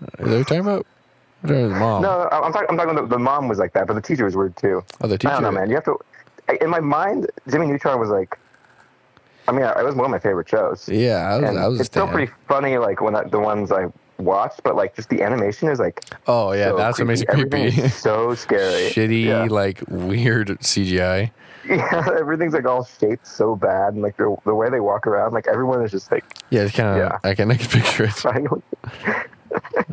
[0.00, 0.86] Is that what you're talking about?
[1.42, 2.02] About the mom.
[2.02, 2.68] No, I'm talking.
[2.70, 2.94] I'm talking.
[2.94, 4.82] The, the mom was like that, but the teacher was weird too.
[5.02, 5.28] Oh, the teacher.
[5.30, 5.68] I don't know, man.
[5.68, 5.98] You have to.
[6.62, 8.38] In my mind, Jimmy Neutron was like.
[9.46, 10.88] I mean, it was one of my favorite shows.
[10.88, 11.48] Yeah, I was.
[11.48, 11.80] and I was.
[11.80, 13.86] it's still pretty funny, like when I, the ones I
[14.18, 16.04] watched, but like just the animation is like.
[16.26, 17.70] Oh yeah, so that's what makes it creepy.
[17.88, 18.90] so scary.
[18.90, 19.44] Shitty, Yeah.
[19.44, 21.30] like weird CGI.
[21.68, 25.32] Yeah, everything's like all shaped so bad, and like the, the way they walk around,
[25.34, 26.96] like everyone is just like Yeah, it's kind of.
[26.96, 27.18] Yeah.
[27.24, 27.50] I can.
[27.50, 28.14] I can picture it.
[28.16, 28.62] to.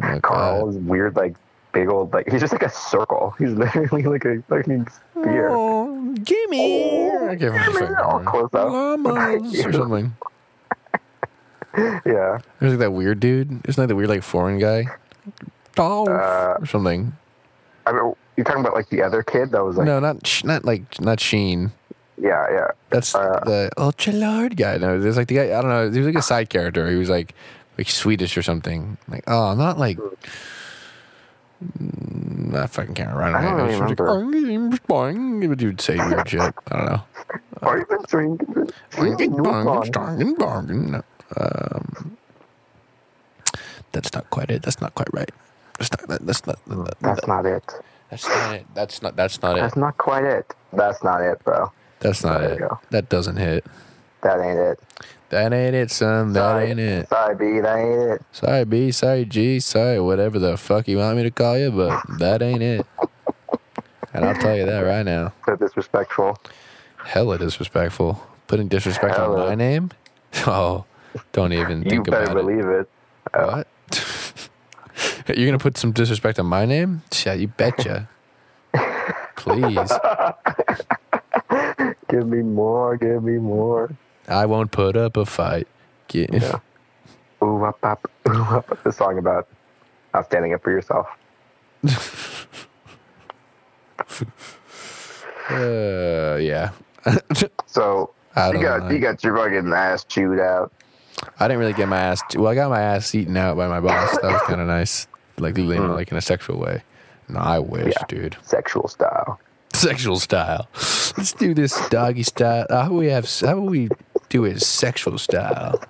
[0.04, 1.36] Oh, Carl is weird, like
[1.74, 3.34] big old, like he's just like a circle.
[3.38, 5.50] He's literally like a fucking spear.
[5.52, 7.10] Oh, Jimmy!
[7.12, 7.96] Oh, I can't Jimmy!
[7.96, 8.72] All close up.
[8.72, 10.16] Llamas or something.
[12.06, 13.66] Yeah, There's like that weird dude.
[13.68, 14.86] Isn't that the weird like foreign guy?
[15.76, 17.14] Dolph Uh, or something.
[17.86, 20.66] I mean, you're talking about like the other kid that was like, no, not not
[20.66, 21.72] like not Sheen.
[22.18, 22.68] yeah, yeah.
[22.90, 24.78] That's Uh, the Ultra Lord guy.
[24.78, 25.46] No, there's like the guy.
[25.58, 25.92] I don't know.
[25.92, 26.90] He was like a side character.
[26.90, 27.34] He was like
[27.78, 28.98] like Swedish or something.
[29.08, 29.98] Like oh, not like.
[31.78, 33.38] mm, I fucking can't remember.
[33.38, 34.06] I don't really remember.
[35.68, 36.42] Like, say weird shit.
[36.42, 37.04] I don't know.
[37.62, 37.86] Are
[41.36, 42.02] you been drinking?
[42.02, 42.08] No.
[42.08, 42.18] Um,
[43.92, 44.62] that's not quite it.
[44.64, 45.32] That's not quite right.
[45.78, 46.08] That's not.
[46.10, 46.60] That, that's not.
[46.66, 47.64] That, That's not it.
[48.10, 48.66] that's not it.
[48.74, 49.16] That's not.
[49.16, 49.62] That's not it.
[49.62, 50.54] That's not quite it.
[50.74, 51.72] That's not it, bro.
[52.00, 52.72] That's not There it.
[52.92, 53.66] That doesn't hit.
[54.22, 54.80] That ain't it.
[55.30, 56.34] That ain't it, son.
[56.34, 56.70] That Sorry.
[56.72, 57.10] ain't it.
[57.10, 57.60] Sorry, B.
[57.60, 58.22] That ain't it.
[58.32, 58.92] Sorry, B.
[58.92, 59.60] Sorry, G.
[59.60, 62.88] Sorry, whatever the fuck you want me to call you, but that ain't it.
[64.14, 65.34] And I'll tell you that right now.
[65.46, 66.38] So disrespectful.
[66.98, 68.22] Hella disrespectful.
[68.48, 69.92] Putting disrespect on my name?
[70.48, 70.86] Oh,
[71.32, 72.46] don't even You think better about it.
[72.46, 72.90] believe it.
[73.34, 73.68] What?
[75.38, 77.02] You're gonna put some disrespect on my name?
[77.26, 78.08] Yeah, you betcha.
[79.36, 79.92] Please,
[82.10, 82.98] Give me more.
[82.98, 83.92] Give me more.
[84.28, 85.68] I won't put up a fight.
[86.08, 86.60] Get, Yeah.
[87.44, 88.84] Ooh, up, up, ooh, up.
[88.84, 89.48] The song about
[90.14, 91.08] not standing up for yourself.
[95.50, 96.72] Uh, yeah.
[97.68, 98.90] So you got know.
[98.90, 100.72] you got your fucking ass chewed out.
[101.40, 102.22] I didn't really get my ass.
[102.36, 104.12] Well, I got my ass eaten out by my boss.
[104.22, 106.84] That was kind of nice, like you know, like in a sexual way.
[107.30, 108.06] No, I wish, Yeah.
[108.08, 108.38] dude.
[108.44, 109.40] Sexual style.
[109.74, 110.68] Sexual style.
[111.18, 112.66] Let's do this doggy style.
[112.70, 113.30] Uh, How we have?
[113.42, 113.90] How we
[114.30, 115.82] do it sexual style?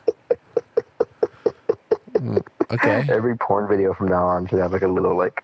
[2.13, 3.05] Mm, Okay.
[3.09, 5.43] Every porn video from now on should have like a little like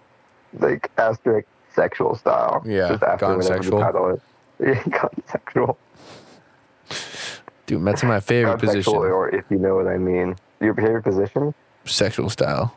[0.59, 2.63] like asterisk sexual style.
[2.65, 3.79] Yeah, Just after gone sexual.
[3.79, 4.21] the title is.
[4.89, 5.77] Gone sexual.
[7.71, 8.93] Dude, that's my favorite position.
[8.93, 10.35] or if you know what I mean.
[10.59, 11.53] Your favorite position?
[11.85, 12.75] Sexual style.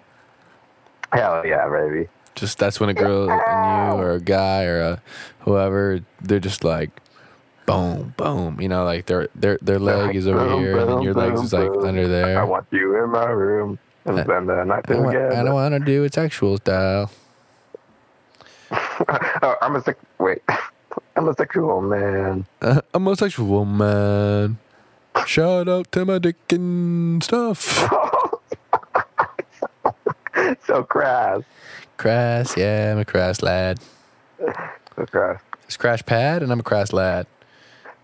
[1.12, 2.08] Hell yeah, baby.
[2.36, 5.02] Just that's when a girl and you or a guy or a
[5.40, 6.90] whoever, they're just like
[7.66, 8.60] boom, boom.
[8.60, 11.42] You know, like their their their leg is over Boom, here and your boom, legs
[11.42, 11.84] is like boom.
[11.86, 12.40] under there.
[12.40, 15.36] I want you in my room and spend the night I don't, together.
[15.36, 17.10] I don't want to do it sexual style.
[18.70, 19.98] oh, I'm a sex.
[20.18, 20.42] Wait,
[21.16, 22.46] I'm a sexual man.
[22.62, 24.58] Uh, I'm a sexual man.
[25.26, 27.60] Shout out to my dick and stuff.
[30.66, 31.42] so crass.
[31.96, 33.78] Crass, yeah, I'm a crass lad.
[34.38, 35.40] So crass.
[35.64, 37.26] It's Crash Pad, and I'm a crass lad.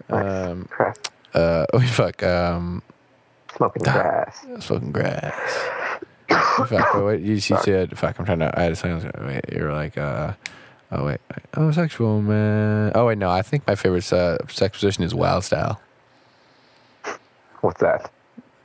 [0.09, 0.96] Um, Crass.
[1.35, 2.83] uh, oh fuck, um,
[3.57, 4.46] Smoking grass.
[4.61, 5.35] smoking grass.
[6.29, 9.44] fuck, oh, wait, you, you said, fuck, I'm trying to, I had a second, wait,
[9.53, 10.33] you're like, uh,
[10.92, 11.18] oh wait,
[11.55, 12.92] I'm a sexual man.
[12.94, 15.81] Oh wait, no, I think my favorite uh, sex position is wild style.
[17.61, 18.11] What's that?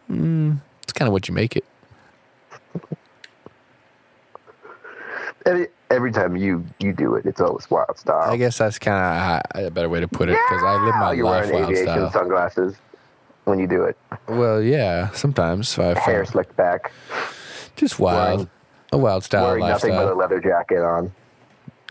[0.09, 1.65] It's kind of what you make it.
[5.45, 8.31] Every, every time you you do it, it's always wild style.
[8.31, 11.13] I guess that's kind of a better way to put it because I live my
[11.13, 12.11] You're life wearing wild aviation style.
[12.11, 12.75] sunglasses
[13.43, 13.95] when you do it.
[14.27, 16.91] Well, yeah, sometimes I Hair slicked back.
[17.75, 18.49] just wild, wearing-
[18.91, 21.13] a wild style wearing nothing but a leather jacket on.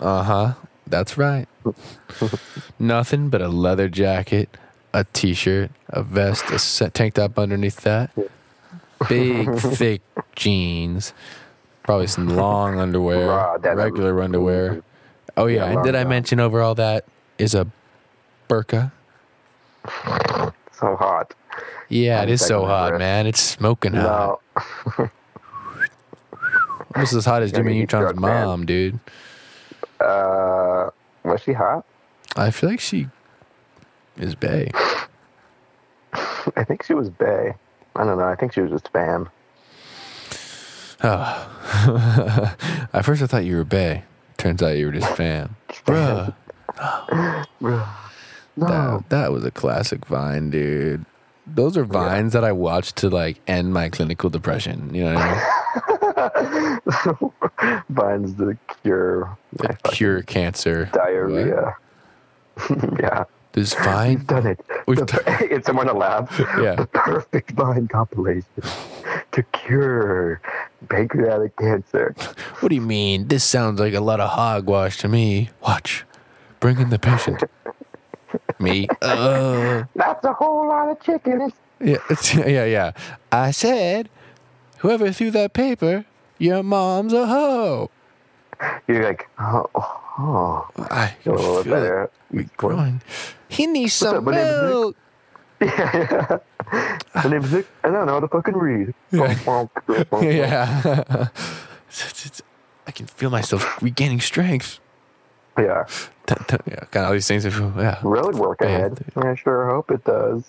[0.00, 0.52] Uh huh.
[0.88, 1.46] That's right.
[2.78, 4.54] Nothing but a leather jacket,
[4.94, 8.10] a t-shirt, a vest, a set tank top underneath that,
[9.08, 10.00] big thick
[10.36, 11.12] jeans,
[11.82, 14.82] probably some long underwear, Raw regular underwear.
[15.36, 17.04] Oh yeah, and did I mention over all that
[17.38, 17.66] is a
[18.48, 18.92] burqa?
[20.72, 21.34] So hot.
[21.88, 23.26] Yeah, it is so hot, man.
[23.26, 24.40] It's smoking hot.
[24.96, 25.10] No.
[26.94, 28.46] Almost as hot as Jimmy Neutron's drunk, man.
[28.46, 29.00] mom, dude.
[30.00, 30.90] Uh,
[31.24, 31.84] was she hot?
[32.36, 33.08] I feel like she
[34.16, 34.70] is bae.
[36.56, 37.54] I think she was Bay.
[37.96, 38.24] I don't know.
[38.24, 39.28] I think she was just fam.
[41.02, 41.50] Oh.
[41.66, 42.56] Ah.
[42.92, 44.04] At first, I thought you were bae.
[44.36, 45.56] Turns out you were just fam.
[45.86, 46.34] Bruh.
[48.56, 48.66] No.
[48.66, 51.04] That, that was a classic Vine, dude.
[51.46, 54.94] Those are vines that I watched to like end my clinical depression.
[54.94, 55.22] You know what
[56.16, 57.20] I
[57.60, 57.82] mean?
[57.90, 59.36] Vine's the cure.
[59.58, 60.88] my cure cancer.
[60.94, 61.76] Diarrhea.
[62.98, 63.24] yeah.
[63.54, 64.16] This Vine?
[64.18, 64.60] We've done it.
[64.86, 66.28] We've The- done- it's someone lab.
[66.60, 66.74] Yeah.
[66.74, 68.44] The perfect Vine compilation
[69.32, 70.40] to cure
[70.88, 72.14] pancreatic cancer.
[72.60, 73.28] What do you mean?
[73.28, 75.50] This sounds like a lot of hogwash to me.
[75.62, 76.04] Watch.
[76.60, 77.44] Bring in the patient.
[78.58, 78.88] Me?
[79.00, 79.84] Uh.
[79.94, 81.52] That's a whole lot of chicken.
[81.80, 82.92] Yeah, it's, yeah, yeah.
[83.30, 84.08] I said,
[84.78, 86.04] whoever threw that paper,
[86.38, 87.90] your mom's a hoe.
[88.88, 90.66] You're like, oh, oh.
[90.78, 92.10] I Feel a little feel it better.
[92.30, 93.02] we growing.
[93.48, 94.70] He needs What's some up, my name is Nick.
[94.70, 94.96] milk.
[95.60, 96.38] Yeah,
[96.72, 96.98] yeah.
[97.14, 98.94] My name's Nick, and I don't know how to fucking read.
[99.12, 99.36] Yeah.
[100.22, 100.80] yeah.
[100.80, 101.30] It's-
[101.88, 102.42] it's- it's-
[102.86, 104.78] I can feel myself regaining strength.
[105.58, 105.84] yeah.
[106.26, 107.44] T- t- Yeah, of all these things.
[107.44, 107.98] Yeah.
[108.02, 108.66] Road work Yeah.
[108.68, 109.04] ahead.
[109.16, 110.42] I sure hope it does.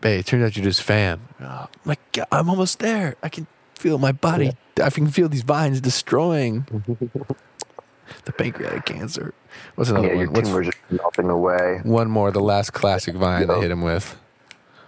[0.00, 1.20] Babe, it turns out you're just fam.
[1.40, 3.16] Oh, my God, I'm almost there.
[3.22, 3.46] I can
[3.86, 4.52] feel my body.
[4.82, 6.66] I can feel these vines destroying
[8.24, 9.32] the pancreatic cancer.
[9.76, 10.34] What's another yeah, your one?
[10.34, 11.80] What's tumor's just melting away.
[11.84, 12.32] one more?
[12.32, 14.16] The last classic vine they hit him with.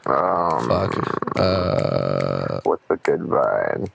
[0.06, 1.38] Um, Fuck.
[1.38, 3.86] Uh, What's a good vine?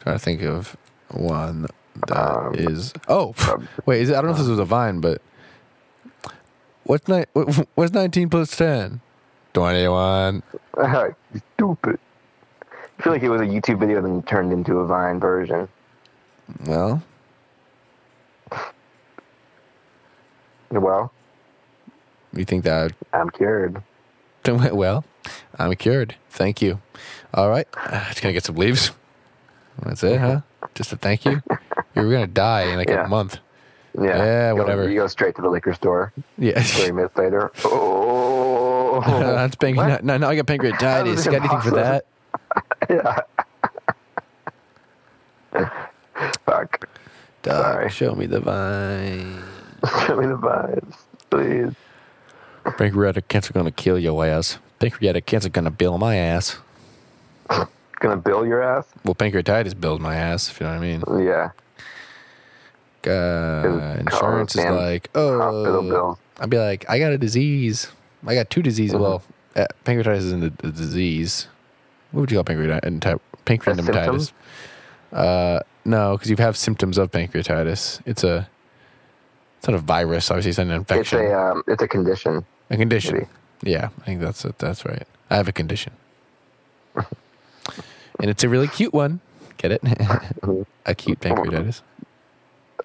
[0.00, 0.76] trying to think of
[1.10, 1.66] one
[2.06, 2.92] that is.
[2.92, 4.02] Um, Oh, um, wait.
[4.02, 5.20] Is it, I don't know if this was a vine, but
[6.84, 9.00] What's ni- what, What's nineteen plus ten?
[9.54, 10.42] Twenty-one.
[11.56, 11.98] Stupid.
[13.04, 15.68] I feel like it was a YouTube video then turned into a Vine version.
[16.64, 17.02] Well,
[20.70, 21.12] Well,
[22.34, 22.92] you think that?
[23.12, 23.82] I'm cured.
[24.46, 25.04] Well,
[25.58, 26.14] I'm cured.
[26.30, 26.80] Thank you.
[27.34, 28.90] All right, uh, just gonna get some leaves.
[29.82, 30.40] That's it, huh?
[30.74, 31.42] Just a thank you.
[31.94, 33.04] You're gonna die in like Yeah.
[33.04, 33.36] a month.
[34.00, 34.16] Yeah.
[34.16, 34.88] Yeah, You go- whatever.
[34.88, 36.10] You go straight to the liquor store.
[36.38, 36.62] Yeah.
[36.62, 37.52] 30 minutes later.
[37.66, 39.02] Oh.
[39.06, 39.56] That's.
[39.60, 40.04] No, What?
[40.04, 41.26] no, no, I got pancreatitis.
[41.26, 42.06] You got anything for that?
[42.88, 43.20] Yeah.
[46.44, 46.88] Fuck.
[47.44, 47.90] Sorry.
[47.90, 49.42] show me the vine.
[50.06, 50.96] Show me the vibes,
[51.30, 51.74] please.
[52.78, 54.58] Pancreatic cancer gonna kill your ass.
[54.78, 56.56] Pancreatic cancer gonna bill my ass.
[58.00, 58.86] Gonna bill your ass?
[59.04, 60.50] Well, pancreatitis bills my ass.
[60.50, 61.26] If you know what I mean.
[61.26, 61.50] Yeah.
[63.10, 66.18] Uh, insurance is like, oh.
[66.38, 67.88] I'd be like, I got a disease.
[68.26, 68.96] I got two diseases.
[68.96, 69.00] Mhm.
[69.00, 69.22] Well,
[69.56, 71.46] uh, pancreatitis isn't a, a disease.
[72.14, 73.18] What would you call pancreatitis?
[73.44, 74.32] Pancreatitis.
[75.12, 78.00] Uh, no, because you have symptoms of pancreatitis.
[78.06, 78.48] It's a,
[79.58, 80.30] it's not a virus.
[80.30, 81.18] Obviously, it's an infection.
[81.18, 82.44] It's a um, it's a condition.
[82.70, 83.14] A condition.
[83.14, 83.26] Maybe.
[83.64, 84.60] Yeah, I think that's it.
[84.60, 85.08] That's right.
[85.28, 85.92] I have a condition,
[86.94, 89.18] and it's a really cute one.
[89.56, 89.82] Get it?
[90.86, 91.82] Acute pancreatitis.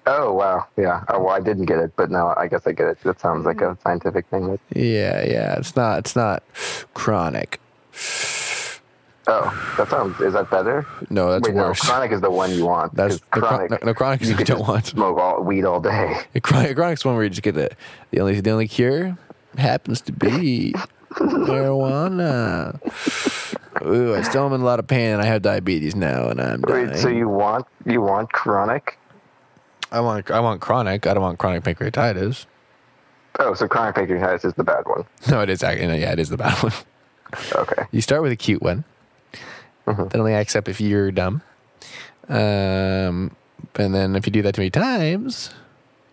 [0.06, 1.04] Oh wow, yeah.
[1.08, 3.00] Oh, well, I didn't get it, but now I guess I get it.
[3.04, 4.58] That sounds like a scientific thing.
[4.74, 5.56] Yeah, yeah.
[5.56, 6.00] It's not.
[6.00, 6.42] It's not
[6.94, 7.60] chronic.
[9.26, 10.18] Oh, that sounds.
[10.20, 10.86] Is that better?
[11.10, 11.82] No, that's Wait, worse.
[11.84, 11.90] no.
[11.90, 12.94] Chronic is the one you want.
[12.94, 13.70] That's the chronic.
[13.70, 14.86] no, no, chronic is you you don't want.
[14.86, 16.20] Smoke all weed all day.
[16.42, 17.70] Chronic, chronic's one where you just get the
[18.10, 19.16] the only the only cure
[19.58, 20.74] happens to be
[21.12, 22.80] marijuana.
[23.86, 26.40] Ooh, I still am in a lot of pain, and I have diabetes now, and
[26.40, 26.88] I'm dying.
[26.88, 28.98] Wait, so you want you want chronic?
[29.92, 31.06] I want I want chronic.
[31.06, 32.46] I don't want chronic pancreatitis.
[33.38, 35.04] Oh, so chronic pancreatitis is the bad one.
[35.28, 36.72] No, it is actually yeah, it is the bad one.
[37.54, 37.84] Okay.
[37.92, 38.84] You start with a cute one.
[39.96, 41.42] Then only accept if you're dumb.
[42.28, 43.34] Um,
[43.76, 45.52] and then if you do that too many times,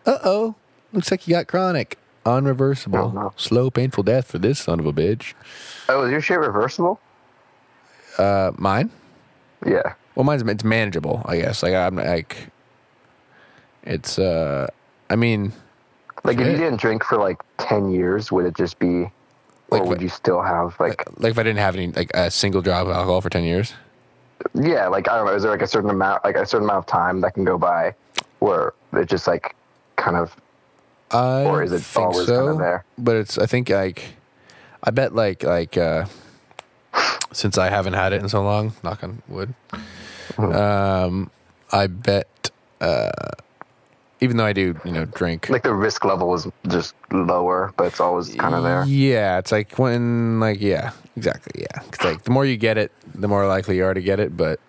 [0.05, 0.55] uh oh,
[0.93, 3.33] looks like you got chronic, unreversible, Oh, no.
[3.35, 5.33] slow, painful death for this son of a bitch.
[5.89, 6.99] Oh, is your shit reversible?
[8.17, 8.89] Uh, mine.
[9.65, 9.93] Yeah.
[10.15, 11.61] Well, mine's it's manageable, I guess.
[11.61, 12.49] Like I'm like,
[13.83, 14.67] it's uh,
[15.09, 15.51] I mean,
[16.23, 19.11] Like if you didn't drink for like ten years, would it just be,
[19.69, 21.03] or Like would you still have like?
[21.19, 23.73] like if I didn't have any like a single drop of alcohol for ten years.
[24.53, 25.33] Yeah, like I don't know.
[25.33, 27.57] Is there like a certain amount, like a certain amount of time that can go
[27.57, 27.93] by,
[28.39, 29.55] where it just like
[29.95, 30.35] kind of,
[31.11, 32.85] I or is it think always so, kind of there?
[32.97, 34.15] But it's I think like
[34.83, 36.05] I bet like like uh
[37.33, 39.53] since I haven't had it in so long, knock on wood.
[40.33, 40.55] Mhm.
[40.55, 41.31] Um
[41.71, 43.09] I bet uh
[44.19, 47.87] even though I do, you know, drink Like the risk level is just lower, but
[47.87, 48.83] it's always kind of there.
[48.85, 51.81] Yeah, it's like when like yeah, exactly, yeah.
[51.87, 54.35] It's like the more you get it, the more likely you are to get it,
[54.35, 54.59] but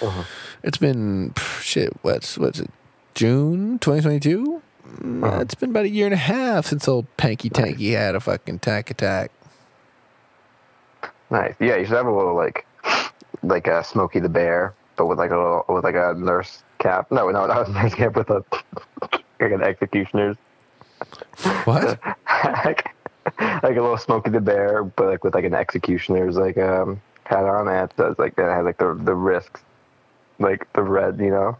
[0.00, 0.24] Mhm.
[0.62, 2.70] it's been pff, shit, what's what's it?
[3.14, 4.60] June 2022?
[5.02, 5.40] Mm, Uh-huh.
[5.40, 8.58] It's been about a year and a half since old Panky Tanky had a fucking
[8.60, 9.30] tack attack.
[11.30, 11.54] Nice.
[11.58, 12.66] Yeah, you should have a little like,
[13.42, 17.10] like a Smokey the Bear, but with like a little with like a nurse cap.
[17.10, 18.44] No, no, not nurse cap with a
[19.40, 20.36] like an executioner's
[21.64, 21.98] What?
[22.64, 22.94] like,
[23.38, 27.44] like a little Smokey the Bear, but like with like an executioner's like um hat
[27.44, 27.92] on it.
[27.96, 29.60] So it's like that has like the the risks,
[30.38, 31.18] like the red.
[31.18, 31.58] You know,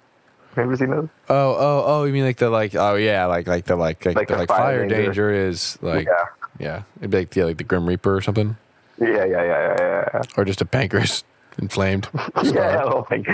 [0.55, 1.09] have you ever seen those?
[1.29, 2.05] Oh, oh, oh!
[2.05, 2.75] You mean like the like?
[2.75, 5.07] Oh, yeah, like like the like like, Like the, like fire fire danger.
[5.07, 5.49] danger.
[5.49, 6.25] is like yeah.
[6.59, 8.57] yeah, it'd be like yeah, like the Grim Reaper or something,
[9.01, 11.25] Yeah, yeah, yeah, yeah, yeah, or just a pancreas
[11.59, 12.09] inflamed.
[12.43, 13.27] Yeah, whole thing.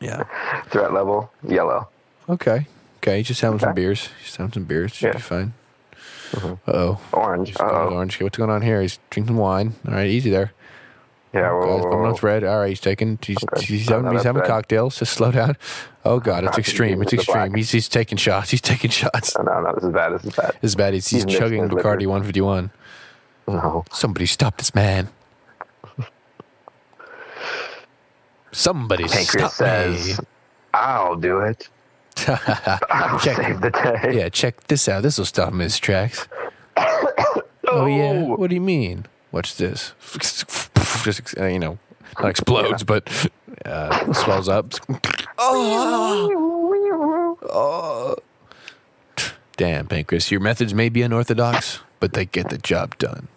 [0.00, 0.24] Yeah.
[0.70, 1.88] Threat level yellow.
[2.28, 2.66] Okay.
[2.98, 3.18] Okay.
[3.18, 4.08] He's just having some beers.
[4.24, 4.92] He's having some beers.
[4.94, 5.12] Should Yeah.
[5.12, 5.52] be fine.
[6.32, 6.58] Mhm.
[6.66, 7.00] Uh oh.
[7.12, 7.56] Orange.
[7.58, 7.64] Oh.
[7.68, 8.16] Oh, Orange.
[8.16, 8.80] Okay, What's going on here?
[8.82, 9.74] He's drinking wine.
[9.88, 10.52] All right, easy there.
[11.34, 11.50] yeah.
[11.50, 12.44] Whoa, Guys, whoa, bumming red.
[12.44, 13.18] All right, he's taking.
[13.22, 13.64] He's, Okay.
[13.64, 14.12] he's having.
[14.12, 14.98] he's having cocktails.
[14.98, 15.56] Just slow down.
[16.04, 17.02] Oh God, it's extreme.
[17.02, 17.54] It's this is the extreme.
[17.54, 18.50] He's he's taking shots.
[18.50, 19.36] He's taking shots.
[19.36, 20.12] No, no, no, this is bad.
[20.12, 20.52] This is bad.
[20.60, 20.94] This is bad.
[20.94, 21.68] He's, he's He's chugging.
[21.68, 22.70] Bacardi 151.
[23.48, 23.84] No.
[23.92, 25.08] Somebody stop this man.
[28.52, 30.20] Somebody Pancreas stop says,
[30.74, 31.68] "I'll do it.
[32.26, 33.36] I'll Check.
[33.36, 35.02] save the day." Yeah, check this out.
[35.02, 36.26] This will stop him in his tracks.
[37.72, 38.22] Oh yeah.
[38.22, 39.06] What do you mean?
[39.30, 39.92] Watch this.
[41.04, 41.78] Just uh, you know,
[42.18, 43.08] not explodes, but
[43.64, 44.72] uh, swells up.
[45.38, 48.16] Oh, oh.
[49.56, 50.32] Damn, pancreas.
[50.32, 53.28] Your methods may be unorthodox, but they get the job done.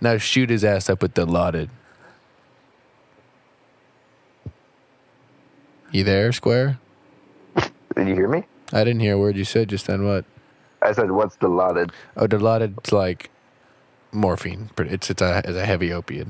[0.00, 1.68] Now shoot his ass up with Dilaudid.
[5.90, 6.78] You there, Square?
[7.96, 8.44] Did you hear me?
[8.72, 10.04] I didn't hear a word you said just then.
[10.06, 10.24] What?
[10.80, 11.90] I said, what's the Dilaudid?
[12.16, 13.30] Oh, Dilaudid's like
[14.10, 14.70] morphine.
[14.78, 16.28] It's it's a it's a heavy opiate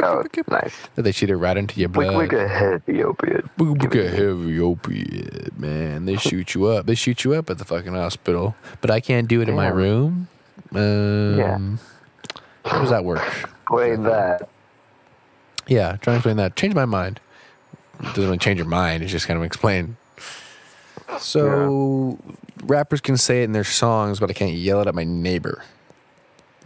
[0.00, 0.74] Oh, nice.
[0.94, 2.14] that they shoot it right into your blood.
[2.14, 3.44] Like, like a heavy opiate.
[3.58, 6.04] At it- heavy opiate, man.
[6.04, 6.86] They shoot you up.
[6.86, 8.54] They shoot you up at the fucking hospital.
[8.80, 10.28] But I can't do it in my room.
[10.74, 11.58] Um, Yeah.
[12.68, 13.22] How does that work?
[13.62, 14.48] Explain that.
[15.66, 16.56] Yeah, try to explain that.
[16.56, 17.20] Change my mind.
[18.00, 19.02] It doesn't really change your mind.
[19.02, 19.96] It's just kind of explain.
[21.18, 22.18] So
[22.62, 25.64] rappers can say it in their songs, but I can't yell it at my neighbor.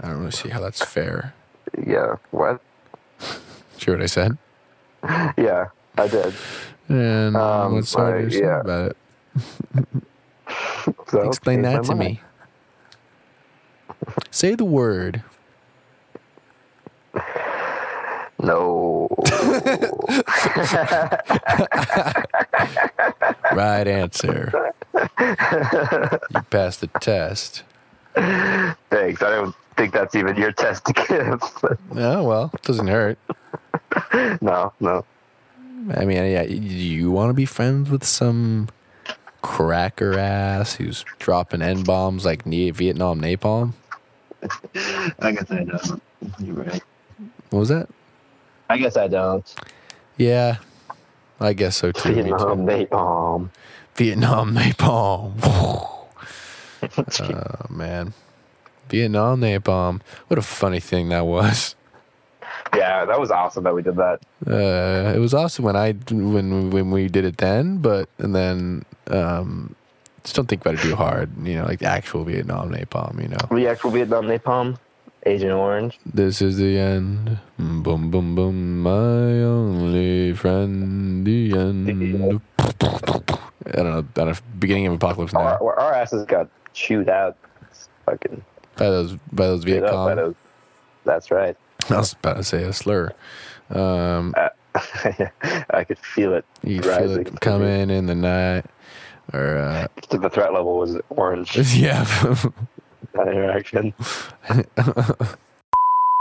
[0.01, 1.35] I don't really see how that's fair.
[1.87, 2.17] Yeah.
[2.31, 2.61] What?
[3.79, 4.37] See what I said?
[5.37, 6.35] Yeah, I did.
[6.89, 8.61] And Um, what's I- to yeah.
[8.61, 8.97] about it?
[11.09, 11.99] So Explain change that to mind.
[12.01, 12.21] me.
[14.31, 15.23] Say the word.
[18.43, 19.09] No.
[23.53, 24.72] Right answer.
[24.95, 27.62] you passed the test.
[28.14, 29.22] Thanks.
[29.22, 31.40] I don't think that's even your test to give.
[31.61, 33.18] But Oh well, it doesn't hurt.
[34.40, 35.05] no, no.
[35.97, 38.68] I mean, yeah, y- you want to be friends with some
[39.43, 43.72] cracker ass who's dropping n bombs like Vietnam napalm?
[45.20, 46.03] I guess I don't.
[46.38, 46.82] You're right.
[47.51, 47.88] What was that?
[48.73, 49.55] I guess I don't.
[50.16, 50.57] Yeah,
[51.39, 52.14] I guess so too.
[52.14, 53.51] Vietnam napalm.
[53.97, 55.35] Vietnam napalm.
[57.20, 58.14] oh man,
[58.89, 60.01] Vietnam napalm.
[60.29, 61.77] What a funny thing that was.
[62.75, 64.23] Yeah, that was awesome that we did that.
[64.47, 68.87] Uh, it was awesome when I when when we did it then, but and then
[69.09, 69.77] um,
[70.25, 71.29] just don't think about it too hard.
[71.47, 73.20] You know, like the actual Vietnam napalm.
[73.20, 74.79] You know, The actual Vietnam napalm,
[75.25, 75.99] Agent Orange.
[76.05, 77.39] this is the end.
[77.59, 78.81] Boom boom boom.
[78.83, 78.91] My
[79.43, 81.25] only friend.
[81.27, 82.41] The end.
[82.59, 83.39] I don't know.
[83.66, 83.70] I
[84.14, 84.35] don't know.
[84.59, 87.37] Beginning of apocalypse now Our, our asses got chewed out.
[87.70, 88.43] It's fucking
[88.77, 90.16] by those by those Viet Cong.
[90.16, 90.35] those.
[91.05, 91.57] That's right.
[91.91, 93.12] I was about to say a slur.
[93.70, 94.35] Um,
[94.75, 96.45] I could feel it.
[96.62, 98.64] you feel it coming in the night,
[99.33, 101.57] or uh, The threat level was orange.
[101.77, 102.05] yeah,
[103.13, 103.95] that interaction.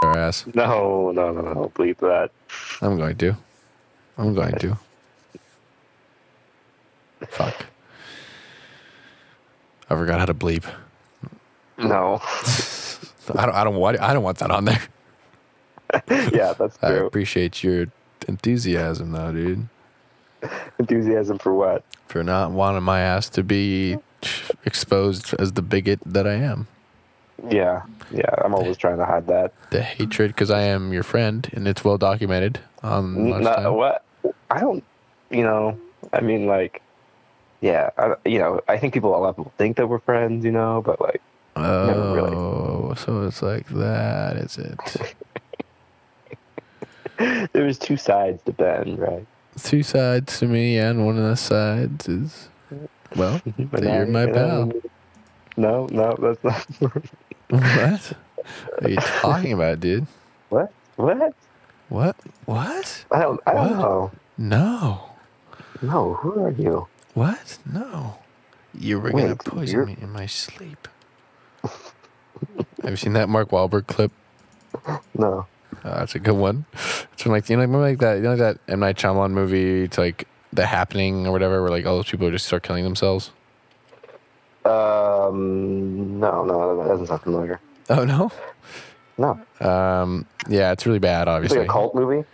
[0.04, 0.46] our ass.
[0.54, 1.72] No, no, no, no.
[1.76, 2.32] Bleep that.
[2.82, 3.38] I'm going to.
[4.18, 4.78] I'm going to.
[7.28, 7.66] Fuck.
[9.90, 10.66] I forgot how to bleep.
[11.78, 12.20] No.
[13.36, 13.56] I don't.
[13.56, 14.00] I don't want.
[14.02, 14.82] I don't want that on there.
[16.10, 16.90] yeah, that's true.
[16.90, 17.88] I appreciate your
[18.28, 19.68] enthusiasm, though, dude,
[20.80, 21.84] Enthusiasm for what?
[22.08, 23.98] for not wanting my ass to be
[24.66, 26.68] exposed as the bigot that I am.
[27.50, 28.36] Yeah, yeah.
[28.44, 29.54] I'm always trying to hide that.
[29.72, 34.04] The hatred, because I am your friend, and it's well documented on N- not- what?
[34.50, 34.84] I don't.
[35.30, 35.78] You know.
[36.14, 36.82] I mean, like.
[37.62, 38.62] Yeah, I, you know.
[38.68, 39.16] I think people.
[39.16, 40.46] A lot of people think that we're friends.
[40.46, 41.22] You know, but like.
[41.58, 42.36] Never really.
[42.36, 45.16] Oh, so it's like that, is it?
[47.54, 49.26] There's two sides to Ben, right?
[49.62, 52.50] Two sides to me, and one of the sides is,
[53.16, 54.72] well, you're my pal.
[55.58, 56.44] No, no, that's
[56.82, 57.04] not.
[57.52, 58.14] What?
[58.80, 60.08] What are you talking about, dude?
[60.50, 60.72] what?
[60.96, 61.34] What?
[61.90, 62.16] What?
[62.46, 63.06] What?
[63.12, 63.40] I don't.
[63.46, 63.78] I don't What?
[63.80, 64.12] know.
[64.38, 65.02] No.
[65.82, 66.88] No, who are you?
[67.14, 67.58] What?
[67.72, 68.18] No.
[68.74, 70.88] You were gonna poison you're- me in my sleep.
[71.64, 74.12] Have you seen that Mark Wahlberg clip?
[75.18, 75.46] No.
[75.84, 76.66] Uh, that's a good one.
[77.14, 79.84] It's from like you know, like that, you know, like that M Night Shyamalan movie.
[79.84, 83.32] It's like The Happening or whatever, where like all those people just start killing themselves.
[84.66, 86.20] Um.
[86.20, 87.60] No, no, that doesn't sound familiar.
[87.90, 88.32] Oh no.
[89.18, 89.40] No.
[89.60, 90.26] Um.
[90.50, 91.24] Yeah, it's really bad.
[91.24, 91.60] It's Obviously.
[91.60, 92.26] like a cult movie.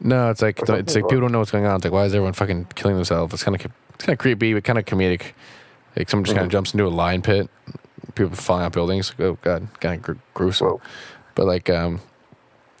[0.00, 1.76] No, it's like it's something, like people don't know what's going on.
[1.76, 3.32] It's like why is everyone fucking killing themselves?
[3.34, 3.64] It's kind of
[3.94, 5.32] it's kind of creepy, but kind of comedic.
[5.96, 7.48] Like someone just kind of jumps into a lion pit,
[8.14, 9.12] people falling out buildings.
[9.18, 10.68] Oh god, kind of gr- gruesome.
[10.68, 10.80] Whoa.
[11.34, 12.00] But like, um,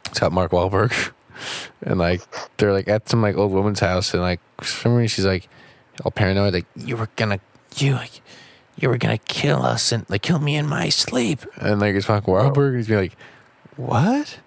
[0.06, 1.12] it's got Mark Wahlberg,
[1.82, 2.22] and like
[2.56, 5.48] they're like at some like old woman's house, and like for some reason she's like
[6.04, 7.38] all paranoid, like you were gonna
[7.76, 8.20] you like
[8.76, 12.08] you were gonna kill us and like kill me in my sleep, and like it's
[12.08, 13.16] Mark Wahlberg, and he's be like,
[13.76, 14.38] what?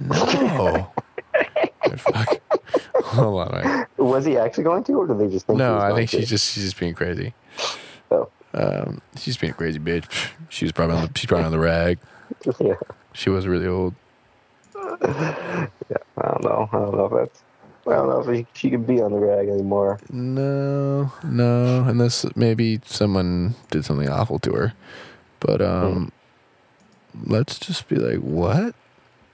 [0.00, 0.92] No.
[1.96, 2.40] Fuck.
[3.04, 3.86] Hold on, right?
[3.98, 5.58] Was he actually going to, or did they just think?
[5.58, 6.20] he No, was I going think to?
[6.20, 7.34] she's just she's just being crazy.
[8.10, 8.28] Oh.
[8.54, 10.04] Um, she's being a crazy bitch.
[10.48, 11.98] She was probably on the, she's probably on the rag.
[12.60, 12.74] yeah.
[13.12, 13.94] She was really old.
[14.74, 14.88] Yeah,
[16.18, 16.68] I don't know.
[16.72, 17.42] I don't know if that's.
[17.86, 19.98] I don't know if he, she can be on the rag anymore.
[20.10, 24.72] No, no, unless maybe someone did something awful to her.
[25.40, 26.12] But um,
[27.26, 28.74] let's just be like, what?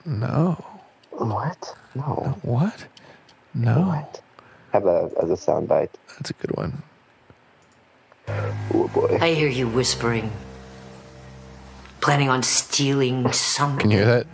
[0.07, 0.65] No,
[1.11, 1.75] What?
[1.95, 2.39] No.
[2.43, 2.87] what?
[3.55, 4.23] No, What?
[4.73, 5.91] Have that as a soundbite.
[6.17, 6.83] that's a good one.
[8.75, 9.19] Oh boy.
[9.21, 10.31] I hear you whispering.
[12.01, 13.81] Planning on stealing something.
[13.81, 14.27] Can you hear that?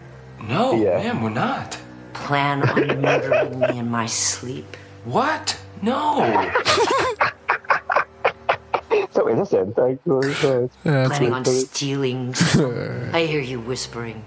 [0.43, 0.99] No, Yeah.
[0.99, 1.79] ma'am, we're not.
[2.25, 4.77] Oh, plan on murdering me in my sleep.
[5.05, 5.59] What?
[5.83, 6.51] No.
[9.13, 9.79] So innocent.
[9.79, 10.35] Actually.
[10.35, 13.11] So it's- Yeah, Planning what- on stealing something.
[13.15, 14.23] I hear you whispering.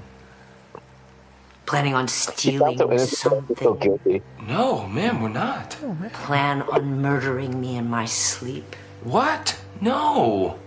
[1.65, 3.49] Planning on It's stealing not so innocent.
[3.49, 3.77] it's So something.
[3.79, 4.21] guilty.
[4.47, 5.75] No, ma'am, we're not.
[6.13, 8.75] Plan on murdering me in my sleep.
[9.03, 9.57] What?
[9.81, 10.57] No.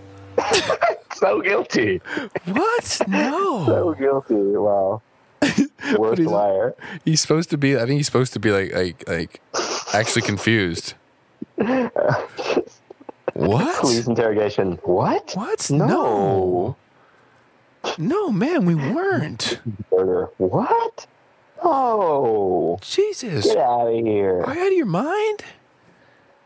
[1.15, 2.01] So guilty.
[2.45, 3.01] What?
[3.07, 3.65] No.
[3.65, 4.35] So guilty.
[4.35, 5.01] Wow.
[5.97, 6.75] Worst he's- liar.
[7.05, 7.75] He's supposed to be.
[7.75, 9.41] I think he's supposed to be like like like
[9.93, 10.93] actually confused.
[13.33, 13.79] What?
[13.79, 14.73] Police interrogation.
[14.83, 15.31] What?
[15.35, 15.69] What?
[15.71, 16.75] No.
[17.97, 19.59] No, man, we weren't.
[19.91, 20.29] Murder.
[20.37, 21.07] What?
[21.63, 22.77] Oh.
[22.81, 23.45] Jesus.
[23.45, 24.43] Get out of here.
[24.43, 25.43] Are you out of your mind?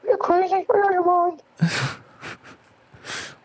[0.05, 0.65] You're crazy.
[0.69, 1.41] You're out of your mind.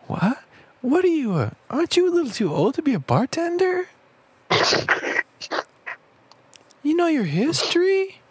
[0.07, 0.39] What?
[0.81, 1.33] What are you?
[1.35, 3.87] Uh, aren't you a little too old to be a bartender?
[6.83, 8.21] You know your history?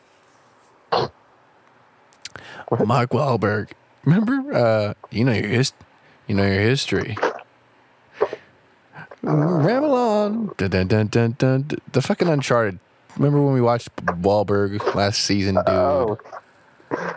[2.85, 3.71] Mark Wahlberg.
[4.05, 4.55] Remember?
[4.55, 5.73] Uh, you know your his,
[6.27, 7.17] You know your history.
[9.23, 10.55] Ramble on.
[10.57, 11.69] Dun, dun, dun, dun, dun.
[11.93, 12.79] The fucking Uncharted.
[13.17, 15.69] Remember when we watched Wahlberg last season, dude?
[15.69, 16.19] Oh.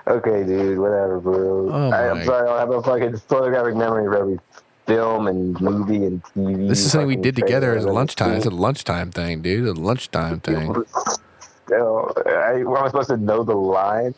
[0.08, 0.78] Okay, dude.
[0.78, 1.70] Whatever, bro.
[1.72, 2.48] Oh, I, I'm sorry.
[2.50, 4.40] I don't have a fucking photographic memory of every
[4.86, 6.68] film and movie and TV.
[6.68, 8.34] This is something we did together as a lunchtime.
[8.34, 9.68] It's a lunchtime thing, dude.
[9.68, 10.76] A lunchtime thing.
[11.66, 14.14] Still, I, am I supposed to know the line?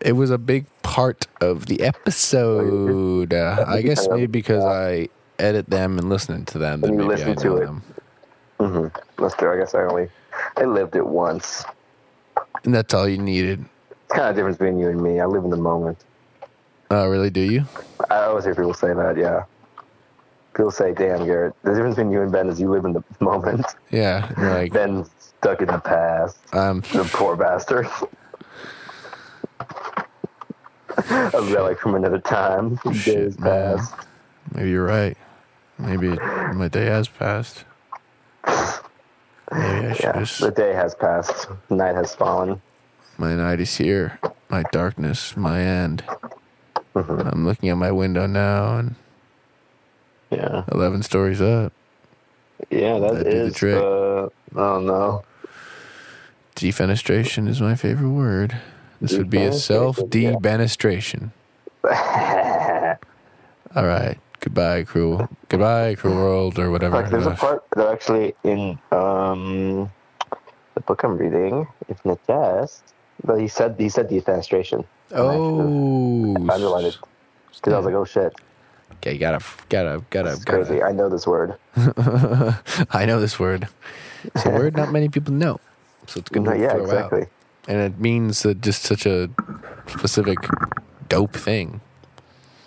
[0.00, 3.32] It was a big part of the episode.
[3.32, 7.06] Uh, I guess maybe because I edit them and listen to them, then maybe I
[7.06, 7.66] listen to it.
[7.66, 7.82] them.
[8.60, 9.22] Mm-hmm.
[9.22, 9.52] That's true.
[9.52, 10.08] I guess I only
[10.56, 11.64] I lived it once.
[12.64, 13.64] And that's all you needed.
[13.90, 15.20] It's kind of difference between you and me.
[15.20, 15.98] I live in the moment.
[16.90, 17.30] Oh, really?
[17.30, 17.64] Do you?
[18.10, 19.16] I always hear people say that.
[19.16, 19.44] Yeah.
[20.54, 23.02] People say, "Damn, Garrett, the difference between you and Ben is you live in the
[23.20, 23.66] moment.
[23.90, 24.30] Yeah.
[24.38, 26.38] Like, Ben's stuck in the past.
[26.54, 27.86] um, The poor bastard."
[31.10, 32.78] Was like from another time.
[32.94, 33.76] Shit, Days man.
[33.78, 33.94] past.
[34.54, 35.16] maybe you're right.
[35.78, 36.08] Maybe
[36.54, 37.64] my day has passed.
[38.46, 38.56] Maybe
[39.52, 40.40] I should Yeah, just.
[40.40, 41.48] the day has passed.
[41.68, 42.62] Night has fallen.
[43.18, 44.18] My night is here.
[44.48, 46.02] My darkness, my end.
[46.96, 47.28] Mm-hmm.
[47.28, 48.94] I'm looking at my window now and
[50.30, 51.72] Yeah, 11 stories up.
[52.70, 53.54] yeah, that That'd do the is.
[53.54, 53.76] trick.
[53.76, 54.28] Uh,
[54.58, 55.24] oh no.
[56.54, 58.56] Defenestration is my favorite word.
[59.00, 61.32] This would be a self debenestration.
[61.84, 61.92] All
[63.84, 64.18] right.
[64.40, 65.28] Goodbye, cruel.
[65.50, 67.02] Goodbye, cruel world, or whatever.
[67.02, 69.90] Like, there's a part that actually in um,
[70.74, 72.94] the book I'm reading, if in the test,
[73.24, 74.84] but he said he said defenestration.
[75.12, 76.96] oh, I underlined it
[77.54, 78.34] because I was like, oh shit,
[78.94, 80.78] Okay, you gotta, gotta, gotta, it's crazy.
[80.78, 80.84] gotta.
[80.86, 81.56] I know this word.
[82.90, 83.68] I know this word.
[84.24, 85.60] It's a word not many people know,
[86.06, 87.22] so it's good to yeah, throw exactly.
[87.22, 87.28] out.
[87.68, 89.28] And it means uh, just such a
[89.86, 90.38] specific
[91.08, 91.80] dope thing.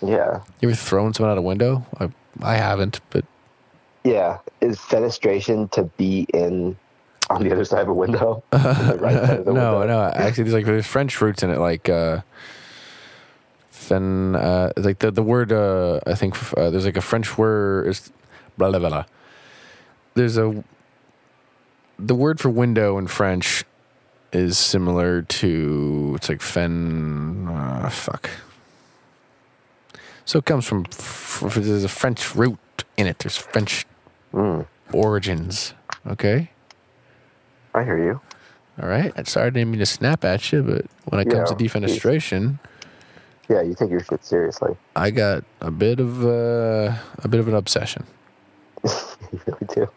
[0.02, 1.84] Yeah, You ever thrown someone out a window?
[1.98, 2.10] I,
[2.42, 3.24] I haven't, but
[4.04, 4.38] yeah.
[4.60, 6.76] Is fenestration to be in
[7.30, 8.42] on the other side of a window?
[8.52, 9.86] The right no, window?
[9.86, 10.02] no.
[10.14, 12.20] Actually, there's like there's French roots in it, like uh,
[13.70, 14.34] fen.
[14.36, 15.52] Uh, like the the word.
[15.52, 17.88] Uh, I think uh, there's like a French word.
[17.88, 18.12] Is
[18.58, 19.04] blah blah blah.
[20.14, 20.62] There's a
[21.98, 23.64] the word for window in French
[24.32, 27.46] is similar to it's like fen.
[27.48, 28.30] Uh, fuck.
[30.24, 30.84] So it comes from.
[31.42, 32.58] There's a French root
[32.96, 33.18] in it.
[33.20, 33.86] There's French
[34.32, 35.74] Mm, origins.
[36.06, 36.50] Okay.
[37.74, 38.20] I hear you.
[38.82, 39.12] All right.
[39.16, 42.58] I'm sorry I didn't mean to snap at you, but when it comes to defenestration,
[43.48, 44.76] Yeah, you take your shit seriously.
[44.96, 48.04] I got a bit of uh, a bit of an obsession.
[48.84, 49.88] you really do.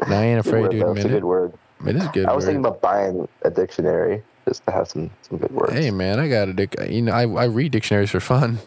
[0.00, 0.76] And I ain't afraid to.
[0.76, 1.12] It's admit a it.
[1.12, 1.52] good word.
[1.86, 2.26] It is a good.
[2.26, 2.52] I was word.
[2.52, 5.72] thinking about buying a dictionary just to have some some good words.
[5.72, 6.74] Hey man, I got a dic.
[6.88, 8.58] You know, I I read dictionaries for fun.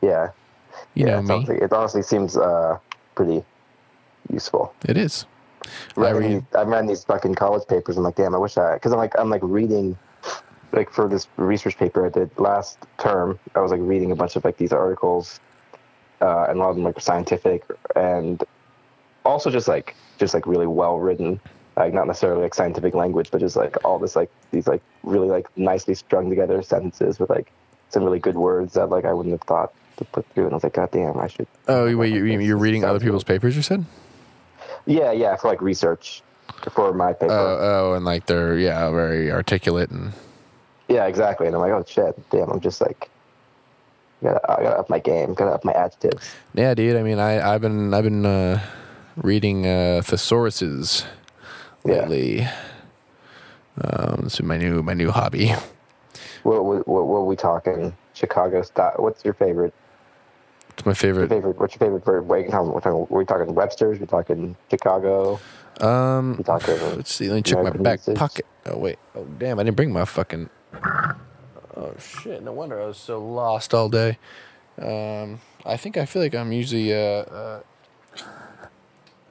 [0.00, 0.30] Yeah,
[0.94, 1.12] You yeah.
[1.12, 1.34] know it's me.
[1.34, 2.78] honestly- it honestly seems uh,
[3.14, 3.44] pretty
[4.32, 4.72] useful.
[4.88, 5.26] It is.
[5.96, 6.44] I Right, read.
[6.56, 7.96] I'm reading these fucking college papers.
[7.96, 9.96] I'm like, damn, I wish I, because I'm like, I'm like reading,
[10.72, 13.38] like for this research paper I did last term.
[13.54, 15.40] I was like reading a bunch of like these articles,
[16.20, 17.62] uh, and a lot of them like scientific
[17.94, 18.42] and
[19.24, 21.40] also just like just like really well written,
[21.76, 25.28] like not necessarily like scientific language, but just like all this like these like really
[25.28, 27.50] like nicely strung together sentences with like
[27.90, 30.44] some really good words that like I wouldn't have thought to put through.
[30.44, 31.46] And I was like, God damn, I should.
[31.68, 33.56] Oh wait, you, you- you're reading other people's papers?
[33.56, 33.84] You said.
[34.86, 36.22] Yeah, yeah, for like research
[36.70, 37.32] for my paper.
[37.32, 40.12] Oh, oh, and like they're yeah very articulate and
[40.88, 41.46] Yeah, exactly.
[41.46, 43.10] And I'm like, oh shit, damn, I'm just like,
[44.22, 45.34] gotta I gotta up my game.
[45.34, 46.30] Gotta up my adjectives.
[46.54, 46.96] Yeah, dude.
[46.96, 48.60] I mean, I I've been I've been uh,
[49.16, 51.04] reading uh, thesauruses
[51.84, 51.94] Yeah.
[52.06, 52.48] lately.
[53.80, 55.52] Um, this is my new my new hobby.
[56.44, 57.94] What, what, what, what are we talking?
[58.14, 58.94] Chicago style.
[58.98, 59.74] What's your favorite?
[60.76, 61.28] It's my Your favorite.
[61.30, 61.58] favorite?
[61.58, 62.26] What's your favorite verb?
[62.28, 63.98] Wait, how, we're talking, we're talking Webster's.
[63.98, 65.40] We're talking Chicago.
[65.80, 66.74] Um, We're talking.
[66.96, 67.28] let's see.
[67.28, 68.16] Let me check my back usage.
[68.16, 68.46] pocket.
[68.66, 68.98] Oh wait.
[69.14, 69.58] Oh damn!
[69.58, 70.48] I didn't bring my fucking.
[71.76, 72.42] Oh shit!
[72.42, 74.18] No wonder I was so lost all day.
[74.80, 77.62] Um, I think I feel like I'm usually uh, uh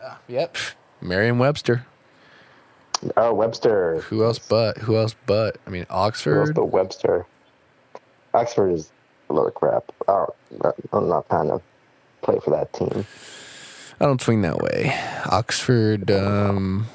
[0.04, 0.56] ah, yep,
[1.02, 1.86] Merriam-Webster.
[3.18, 4.02] Oh, Webster.
[4.10, 4.78] Who else but?
[4.80, 5.58] Who else but?
[5.68, 5.86] I mean,
[6.30, 6.56] Who else Oxford.
[6.56, 7.26] but Webster?
[8.34, 8.92] Oxford is
[9.30, 9.92] a load of crap.
[10.08, 10.26] I
[10.62, 11.62] don't, I'm not trying to
[12.22, 13.06] play for that team.
[14.00, 14.94] I don't swing that way.
[15.26, 16.12] Oxford.
[16.12, 16.88] Um,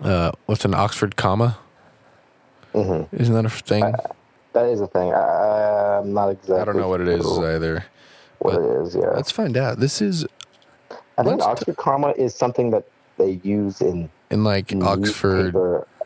[0.00, 1.58] uh, what's an Oxford comma?
[2.72, 3.84] hmm Isn't that a thing?
[4.52, 5.12] That is a thing.
[5.12, 6.60] I, I'm not exactly.
[6.60, 7.84] I don't know what it is either.
[8.38, 9.10] What it is, yeah.
[9.14, 9.80] Let's find out.
[9.80, 10.26] This is
[11.18, 12.84] I think let's t- Oxford comma is something that
[13.18, 15.54] they use in in like Oxford.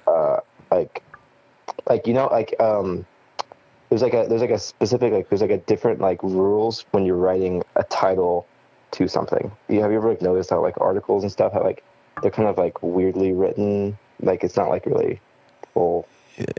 [0.07, 0.38] uh,
[0.70, 1.03] like,
[1.88, 3.07] like you know, like um,
[3.91, 7.05] there's like a there's like a specific like there's like a different like rules when
[7.05, 8.47] you're writing a title
[8.93, 9.51] to something.
[9.68, 11.84] You have you ever like noticed how like articles and stuff how like
[12.22, 15.20] they're kind of like weirdly written, like it's not like really
[15.74, 16.07] full.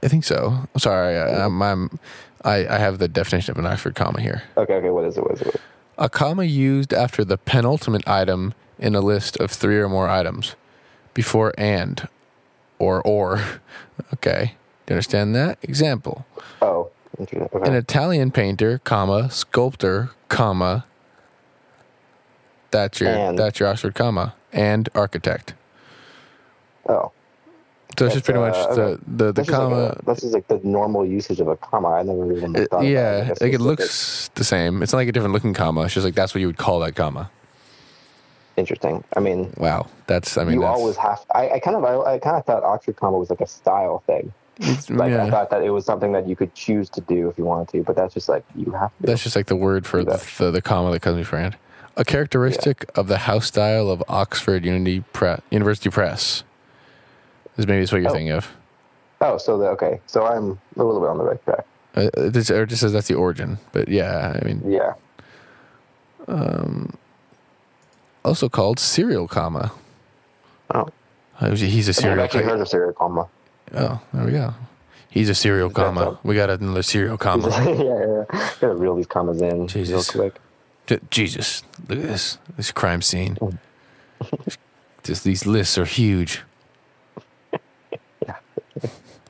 [0.04, 0.68] I think so.
[0.78, 2.00] Sorry, I, I'm, I'm,
[2.44, 4.44] I I have the definition of an Oxford comma here.
[4.58, 5.24] Okay, okay, what is it?
[5.24, 5.46] What is it?
[5.48, 5.62] What is it?
[5.98, 10.56] A comma used after the penultimate item in a list of three or more items,
[11.14, 12.08] before and,
[12.78, 13.42] or or.
[14.16, 14.56] Okay,
[14.86, 15.60] do you understand that?
[15.62, 16.26] Example:
[16.62, 16.91] Oh.
[17.22, 17.48] Okay.
[17.64, 20.86] An Italian painter, comma sculptor, comma.
[22.72, 23.38] That's your And.
[23.38, 25.54] that's your Oxford comma and architect.
[26.90, 27.12] oh,
[27.98, 29.02] So it's just pretty That's, much uh, the okay.
[29.08, 29.96] the, the this is like comma.
[30.00, 31.90] a, this is like the normal usage of a comma.
[31.90, 32.78] I never even It- thought.
[32.78, 33.42] about yeah, it.
[33.42, 34.82] like it looks the same.
[34.82, 35.82] It's not like a different looking comma.
[35.84, 37.30] It's just like that's what you would call that comma.
[38.58, 39.04] interesting.
[39.16, 41.20] I mean, Wow, that's I mean you always have.
[41.36, 44.02] I, I kind of, I, I kind of thought Oxford comma was like a style
[44.08, 44.32] thing.
[44.60, 47.30] It's- Like yeah, I thought that it was something that you could choose to do
[47.30, 49.08] if you wanted to, but that's just like you have to.
[49.08, 51.56] that's just like the word for the, the, the comma that comes beforehand.
[51.98, 56.44] A characteristic of the house style of Oxford Unity Pre- University Press.
[57.58, 58.14] Is maybe is what you're Oh.
[58.14, 58.48] thinking of.
[59.20, 61.66] oh, so the, okay, so I'm a little bit on the right track.
[61.96, 64.94] Uh, it just, or just says that's the origin, but yeah, I mean, Yeah.
[66.28, 66.94] Um,
[68.24, 69.72] also called serial comma.
[70.74, 70.88] Oh,
[71.40, 72.22] Uh, He's a I've serial.
[72.24, 73.28] actually heard of serial comma.
[73.74, 74.54] Oh, there we go.
[75.10, 76.20] He's a serial comma.
[76.24, 77.50] We got another serial yeah, comma.
[77.50, 78.52] yeah, yeah.
[78.60, 80.16] Gotta reel these commas in Jesus.
[80.16, 80.42] real quick.
[80.88, 82.38] J- Jesus, look at this.
[82.58, 83.38] This crime scene.
[85.04, 86.44] Just these lists are huge.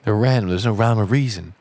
[0.03, 0.49] They're random.
[0.49, 1.53] There's no rhyme or reason.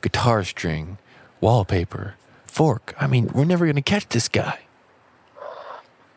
[0.00, 0.98] Guitar string,
[1.40, 2.14] wallpaper,
[2.46, 2.94] fork.
[2.98, 4.60] I mean, we're never gonna catch this guy.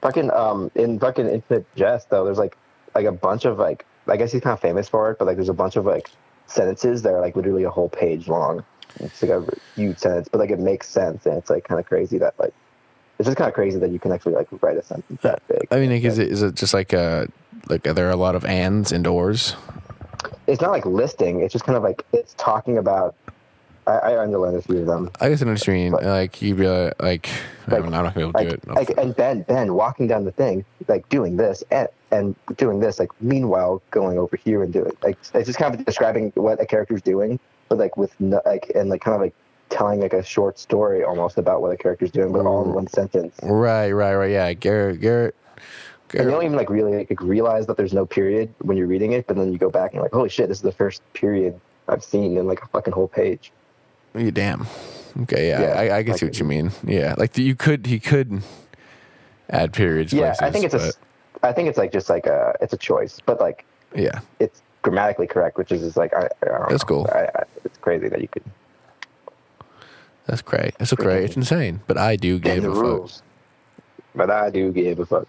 [0.01, 2.57] Fucking um, in fucking Infinite Jest though, there's like
[2.95, 5.38] like a bunch of like I guess he's kind of famous for it, but like
[5.38, 6.10] there's a bunch of like
[6.47, 8.64] sentences that are like literally a whole page long.
[8.99, 9.45] It's like a
[9.76, 12.54] huge sentence, but like it makes sense, and it's like kind of crazy that like
[13.20, 15.68] it's just kind of crazy that you can actually like write a sentence that big.
[15.72, 17.28] I mean, like, is it is it just like uh
[17.70, 19.56] like are there a lot of ands and ors?
[20.47, 23.16] It's not like listing; it's just kind of like it's talking about.
[23.88, 25.10] I, I underlined a few of them.
[25.20, 25.92] I guess I know what you mean.
[25.94, 27.30] Like you'd be like, like
[27.68, 28.76] I Like- mean, I'm not gonna be able to like, do it.
[28.76, 33.00] like and Ben Ben walking down the thing, like doing this and and doing this,
[33.00, 36.66] like meanwhile going over here and doing like it's just kind of describing what a
[36.66, 39.34] character's doing, but like with no, like and like kind of like
[39.70, 42.86] telling like a short story almost about what a character's doing, but all in one
[42.88, 43.36] sentence.
[43.42, 44.30] right, right, right.
[44.32, 45.34] Yeah, Garrett, Garrett,
[46.14, 49.14] And you don't even like really like, realize that there's no period when you're reading
[49.14, 51.02] it, but then you go back and you're like, holy shit, this is the first
[51.14, 53.52] period I've seen in like a fucking whole page.
[54.16, 54.68] You damn.
[55.22, 56.72] Okay, yeah, Yeah, I, I can see what you mean.
[56.84, 58.41] Yeah, like you could, he could
[59.49, 60.14] add periods.
[60.14, 60.93] Yeah, places, I think it's a,
[61.43, 64.22] I think it's like just like a, it's a choice, but like yeah.
[64.39, 66.88] it's grammatically correct, which is just like I, I don't That's know.
[66.88, 67.09] cool.
[67.14, 68.43] I, I, it's crazy that you could
[70.26, 70.78] That's great.
[70.78, 71.24] That's great.
[71.26, 73.11] It's insane, but I do give a fuck.
[74.16, 75.28] But I do give a fuck.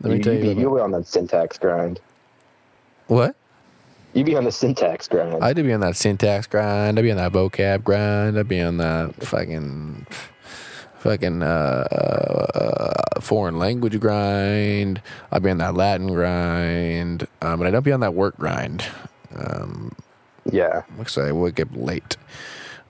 [0.00, 0.60] Let me you, tell you, you.
[0.60, 2.00] you were on that syntax grind.
[3.06, 3.34] what?
[4.16, 5.44] You be on the syntax grind.
[5.44, 6.98] I do be on that syntax grind.
[6.98, 8.38] I'd be on that vocab grind.
[8.38, 10.06] I'd be on that fucking,
[11.00, 15.02] fucking uh, uh, foreign language grind.
[15.30, 17.28] I'd be on that Latin grind.
[17.42, 18.86] Um, but I don't be on that work grind.
[19.34, 19.94] Um,
[20.50, 22.16] yeah, because I would get late.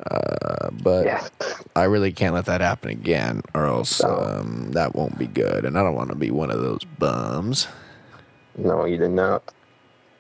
[0.09, 1.27] Uh, but yeah.
[1.75, 5.65] I really can't let that happen again, or else um, that won't be good.
[5.65, 7.67] And I don't want to be one of those bums.
[8.57, 9.53] No, you did not.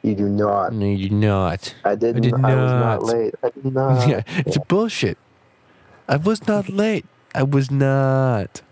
[0.07, 0.72] You do not.
[0.72, 1.74] No, you're not.
[1.84, 2.16] I did.
[2.16, 3.02] I did I was not not.
[3.02, 3.34] late.
[3.42, 4.09] I did not.
[4.09, 5.18] yeah, it's bullshit.
[6.09, 7.04] I was not late.
[7.34, 8.62] I was not.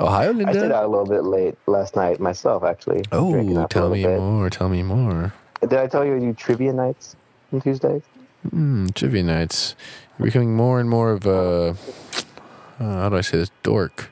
[0.00, 0.50] Ohio, Linda.
[0.50, 0.74] I Linda.
[0.76, 3.04] out a little bit late last night myself, actually.
[3.12, 4.18] Oh, tell me bit.
[4.18, 4.50] more.
[4.50, 5.32] Tell me more.
[5.60, 7.14] Did I tell you I do trivia nights
[7.52, 8.02] on Tuesdays?
[8.50, 9.76] Mm, trivia nights.
[10.18, 11.76] You're becoming more and more of a.
[12.80, 13.50] Uh, how do I say this?
[13.62, 14.10] Dork.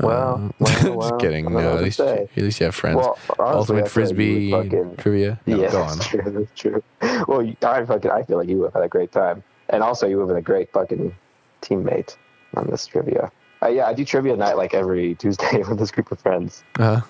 [0.00, 0.64] Well, Uh,
[0.94, 1.46] well, just kidding.
[1.46, 2.28] I don't know No, at least, say.
[2.36, 2.96] at least you have friends.
[2.96, 5.40] Well, honestly, Ultimate I feel like frisbee you fucking, trivia.
[5.46, 5.98] No, yeah, go on.
[5.98, 6.22] that's true.
[6.24, 6.82] That's true.
[7.28, 10.18] Well, I fucking I feel like you have had a great time, and also you
[10.20, 11.14] have been a great fucking
[11.60, 12.16] teammate
[12.54, 13.30] on this trivia.
[13.62, 17.00] Uh, yeah, I do trivia night like every Tuesday with this group of friends, uh-huh.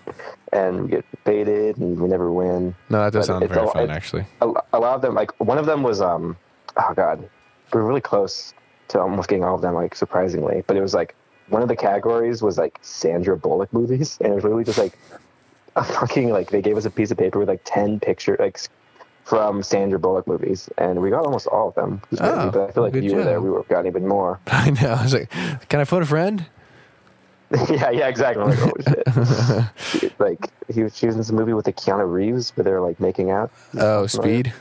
[0.52, 2.74] and we get baited, and we never win.
[2.90, 4.26] no, that does But sound very fun, it- actually.
[4.42, 6.36] A, a lot of them, like one of them was, um,
[6.76, 7.20] oh god,
[7.72, 8.52] we were really close
[8.88, 10.62] to almost getting all of them, like surprisingly.
[10.66, 11.14] But it was like
[11.52, 14.98] one of the categories was like Sandra Bullock movies, and it was really just like
[15.76, 18.58] a fucking like they gave us a piece of paper with like ten picture like
[19.24, 22.02] from Sandra Bullock movies, and we got almost all of them.
[22.04, 23.86] It was crazy, Oh, but I feel like you were there, we would have gotten
[23.86, 24.40] even more.
[24.48, 24.94] I know.
[24.94, 25.30] I was like,
[25.68, 26.46] can I phone a friend?
[27.70, 28.44] yeah, yeah, exactly.
[28.44, 28.82] Like, holy
[29.78, 30.18] shit.
[30.18, 33.52] like he was, choosing this movie with the Keanu Reeves, where they're like making out.
[33.78, 34.52] Oh, speed.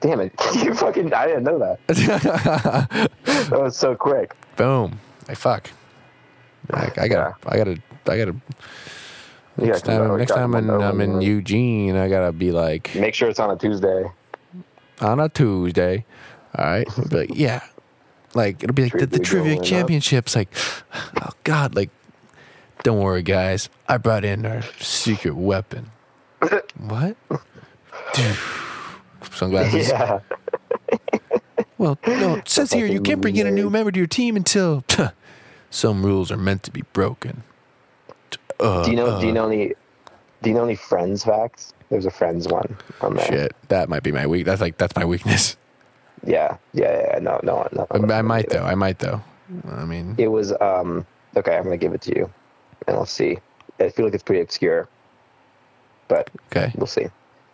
[0.00, 0.32] Damn it!
[0.54, 1.80] you fucking, I didn't know that.
[3.24, 4.34] That was so quick.
[4.56, 5.00] Boom.
[5.28, 5.70] I fuck.
[6.72, 7.34] I, I gotta.
[7.46, 7.78] I gotta.
[8.06, 8.36] I gotta.
[9.56, 13.28] Next gotta time, next time come I'm, in Eugene, I gotta be like Make sure
[13.28, 14.04] it's on a Tuesday.
[15.00, 16.04] on a Tuesday.
[16.56, 17.62] All right, like yeah,
[18.34, 19.64] like it'll be like the, the Trivia going up.
[19.64, 20.36] championships.
[20.36, 20.54] Like,
[21.20, 21.90] oh god, like
[22.84, 23.68] don't worry, guys.
[23.88, 25.90] I brought in our secret weapon.
[26.78, 27.16] what?
[29.32, 29.90] Sunglasses.
[29.98, 30.20] Yeah.
[31.76, 34.34] Well, no, it says here you can't bring in a new member to your team
[34.34, 34.82] until
[35.70, 37.42] some rules are meant to be broken.
[38.60, 39.20] Uh, Do you know?
[39.20, 39.74] do you uh, know any?
[40.42, 41.74] Do you know any Friends facts?
[41.90, 43.26] There's a Friends one on there.
[43.26, 44.44] Shit, that might be my weak.
[44.44, 45.56] That's like that's my weakness.
[46.26, 47.18] Yeah, yeah, yeah.
[47.20, 47.86] No, no, no.
[47.92, 48.64] I, I might though.
[48.64, 49.22] I might though.
[49.70, 51.06] I mean, It was um.
[51.36, 52.28] Okay, I'm gonna give it to you,
[52.88, 53.38] and we'll see.
[53.78, 54.88] I feel like it's pretty obscure,
[56.08, 56.72] but okay.
[56.76, 57.06] we'll see.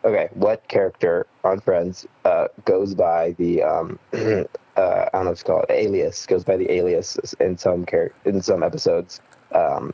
[0.05, 3.99] Okay, what character on Friends uh, goes by the um,
[4.77, 8.13] uh, I don't know what it's called alias goes by the alias in some char-
[8.25, 9.21] in some episodes.
[9.53, 9.93] Um,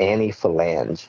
[0.00, 1.08] Annie Phalange.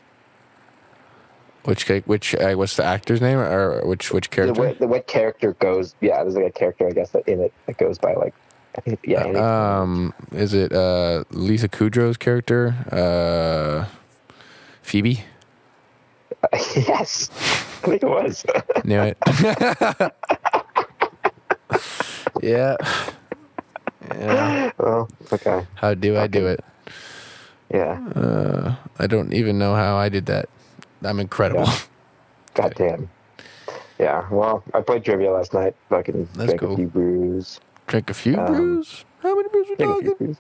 [1.64, 4.74] Which which uh, what's the actor's name or which which character?
[4.74, 5.96] the, what character goes?
[6.00, 8.34] Yeah, there's like a character I guess that in it that goes by like
[8.78, 9.26] I think yeah.
[9.26, 12.76] Annie Um, is it uh Lisa Kudrow's character?
[12.92, 13.86] Uh,
[14.82, 15.24] Phoebe.
[16.54, 17.30] yes,
[17.84, 18.46] I think it was.
[18.86, 19.18] Knew it.
[22.42, 22.76] yeah.
[24.12, 24.72] Yeah.
[24.80, 25.66] oh, okay.
[25.76, 26.64] How do I do it?
[27.74, 28.00] Yeah.
[28.16, 30.48] Uh, I don't even know how I did that.
[31.04, 31.66] I'm incredible.
[31.66, 31.80] Yeah.
[32.54, 33.10] God damn.
[34.00, 34.28] Yeah.
[34.32, 35.76] Well, I played trivia last night.
[35.90, 36.74] Fucking That's drank cool.
[36.74, 37.60] a few brews.
[37.88, 39.06] Drink a few Um, brews.
[39.22, 40.26] How many brews we Drank a few talking?
[40.28, 40.38] brews.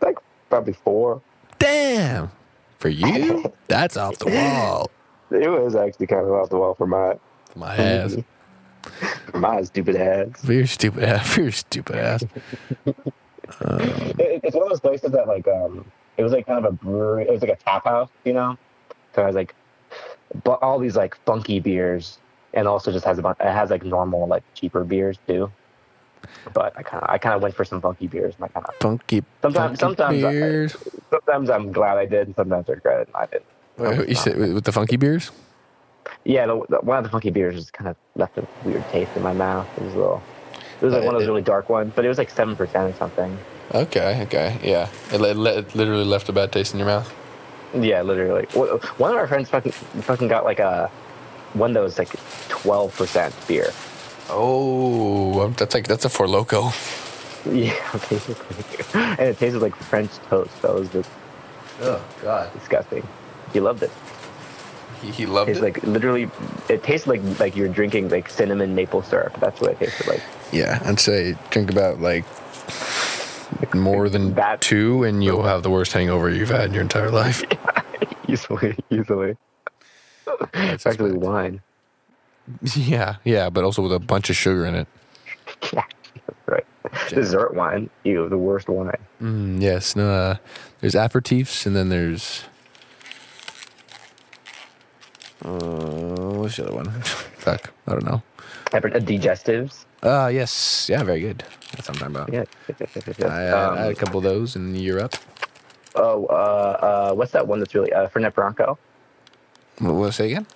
[0.00, 0.18] Like
[0.50, 1.22] probably four.
[1.58, 2.30] Damn.
[2.78, 4.90] For you, that's off the wall.
[5.30, 7.14] It was actually kind of off the wall for my
[7.54, 8.16] My ass.
[9.34, 10.28] my stupid ass.
[10.44, 11.28] For your stupid ass.
[11.34, 12.24] For your stupid ass.
[13.60, 15.84] It, it's one of those places that like um,
[16.16, 17.24] it was like kind of a brewery.
[17.24, 18.56] It was like a tap house, you know.
[19.14, 19.54] So I was like,
[20.44, 22.18] but all these like funky beers,
[22.54, 23.38] and also just has a bunch.
[23.40, 25.52] It has like normal like cheaper beers too.
[26.54, 28.64] But I kind of I kind of went for some funky beers, and I kind
[28.66, 29.22] of Funky.
[29.42, 33.08] Sometimes- funky sometimes I- sometimes I'm glad I did, and sometimes I regret it.
[33.14, 33.44] I didn't.
[33.76, 35.30] Wait, you said with the funky beers?
[36.24, 39.10] Yeah, the, the, one of the funky beers just kind of left a weird taste
[39.16, 39.66] in my mouth.
[39.76, 40.22] It was a little.
[40.80, 42.30] It was like Uh, one of those it- really dark ones, but it was like
[42.30, 43.36] seven percent or something.
[43.74, 44.88] Okay, okay, yeah.
[45.12, 47.12] It, li- it literally left a bad taste in your mouth.
[47.74, 48.44] Yeah, literally.
[48.54, 50.90] One of our friends fucking fucking got like a
[51.54, 52.10] one that was like
[52.48, 53.70] twelve percent beer.
[54.28, 56.72] Oh, that's like that's a Four Loko.
[57.50, 57.74] Yeah,
[58.08, 60.62] basically, and it tasted like French toast.
[60.62, 61.10] That was just
[61.80, 63.06] Oh God, disgusting.
[63.52, 63.90] He loved it.
[65.02, 65.62] He, he loved It's it.
[65.62, 66.30] like literally,
[66.68, 69.38] it tastes like like you're drinking like cinnamon maple syrup.
[69.40, 70.22] That's what it tasted like.
[70.52, 72.24] yeah, I'd say drink about like
[73.74, 77.10] more than That- two, and you'll have the worst hangover you've had in your entire
[77.10, 77.42] life.
[78.28, 79.36] easily, easily.
[80.52, 81.60] That's Actually, wine.
[82.74, 84.88] yeah, yeah, but also with a bunch of sugar in it.
[85.72, 85.84] Yeah,
[86.46, 86.64] right.
[87.08, 87.88] Dessert wine.
[88.04, 88.96] Ew, the worst wine.
[89.20, 90.10] Mm, yes, no.
[90.10, 90.36] Uh,
[90.80, 92.44] there's aperitifs, and then there's.
[95.44, 96.90] Uh, what's the other one?
[97.02, 98.22] Fuck, I don't know.
[98.72, 99.84] Uh, Digestives.
[100.02, 101.44] Ah, yes, yeah, very good.
[101.72, 102.32] That's what I'm talking about.
[102.32, 102.44] Yeah.
[103.28, 105.14] I, had, I had a couple of those in Europe.
[105.94, 108.78] oh, uh, uh, what's that one that's really uh, Fernet Branco?
[109.78, 110.46] What, what say again?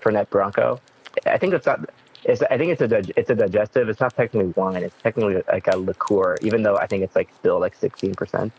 [0.00, 0.80] Fernet Branco.
[1.26, 1.90] I think it's not.
[2.24, 3.88] It's, I think it's a dig- it's a digestive.
[3.88, 4.82] It's not technically wine.
[4.82, 8.52] It's technically like a liqueur, even though I think it's like still like sixteen percent.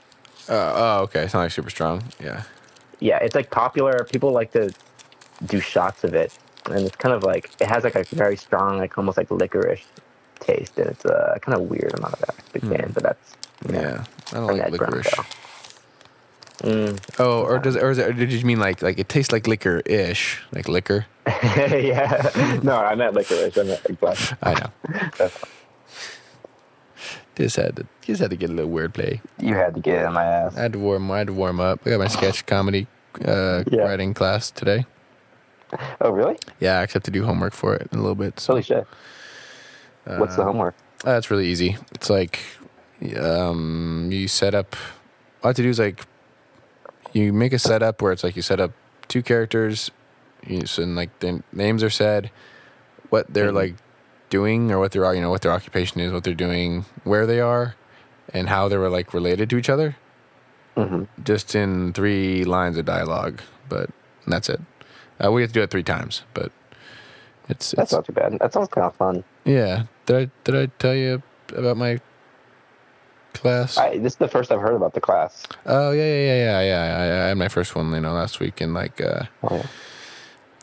[0.50, 1.24] Uh, oh, okay.
[1.24, 2.04] It's not like super strong.
[2.24, 2.44] Yeah.
[3.00, 4.06] Yeah, it's like popular.
[4.06, 4.72] People like to
[5.46, 8.78] do shots of it, and it's kind of like it has like a very strong,
[8.78, 9.86] like almost like licorice
[10.40, 11.94] taste, and it's uh, kind of weird.
[11.96, 13.34] I'm not a big fan, but that's
[13.66, 14.04] you know, Yeah.
[14.32, 15.14] I don't like licorice.
[16.60, 17.00] Mm.
[17.20, 19.46] Oh, or does or, is it, or did you mean like like it tastes like
[19.48, 21.06] liquor ish, like liquor?
[21.28, 23.56] yeah, no, I meant licorice.
[23.58, 24.18] I meant like black.
[24.42, 24.54] I
[25.20, 25.30] know.
[27.36, 29.22] Just had to just had to get a little wordplay.
[29.40, 30.58] You had to get in my ass.
[30.58, 31.82] I had to warm I had to warm up.
[31.86, 32.88] I got my sketch comedy
[33.24, 33.82] uh, Yeah.
[33.84, 34.88] writing class today.
[36.02, 36.38] Oh, really?
[36.60, 38.40] Yeah, I actually have to do homework for it in a little bit.
[38.40, 38.88] So Holy shit!
[40.06, 40.76] What's the homework?
[41.06, 41.78] Uh, it's really easy.
[41.94, 42.40] It's like
[43.20, 44.76] um, you set up.
[45.44, 46.06] All I have to do is like
[47.14, 48.72] you make a setup where it's like you set up
[49.08, 49.92] two characters,
[50.46, 52.32] you, so and like their names are said,
[53.10, 53.56] what they're Mhm.
[53.56, 53.76] like
[54.30, 57.40] doing or what their you know what their occupation is, what they're doing, where they
[57.40, 57.76] are,
[58.34, 59.96] and how they were like related to each other.
[60.76, 63.90] hmm Just in three lines of dialogue, but
[64.26, 64.62] that's it.
[65.24, 66.52] Uh, we have to do it three times, but
[67.50, 68.38] it's That's it's not too bad.
[68.40, 69.24] That sounds kind of fun.
[69.46, 69.84] yeah.
[70.06, 71.22] Did I did I tell you
[71.56, 72.00] about my
[73.34, 73.78] class?
[73.78, 75.44] I, this is the first I've heard about the class.
[75.66, 76.98] Oh yeah, yeah, yeah, yeah, yeah.
[76.98, 79.66] I, I had my first one, you know, last week, and like, uh, Oh, yeah.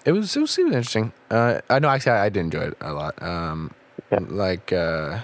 [0.07, 1.13] it was it was super interesting.
[1.31, 3.21] Uh, I know actually I, I did enjoy it a lot.
[3.23, 3.75] Um,
[4.11, 4.21] Yeah.
[4.29, 5.21] like, uh,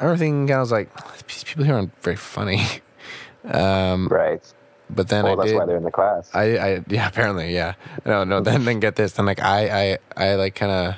[0.00, 0.88] everything kind of was like
[1.28, 2.62] these people here aren't very funny.
[3.44, 4.42] um, Right.
[4.90, 5.58] But then well, I that's did.
[5.58, 6.30] why they're in the class.
[6.34, 7.74] I, I yeah apparently yeah
[8.06, 10.94] no no then then get this then like I I I like kind of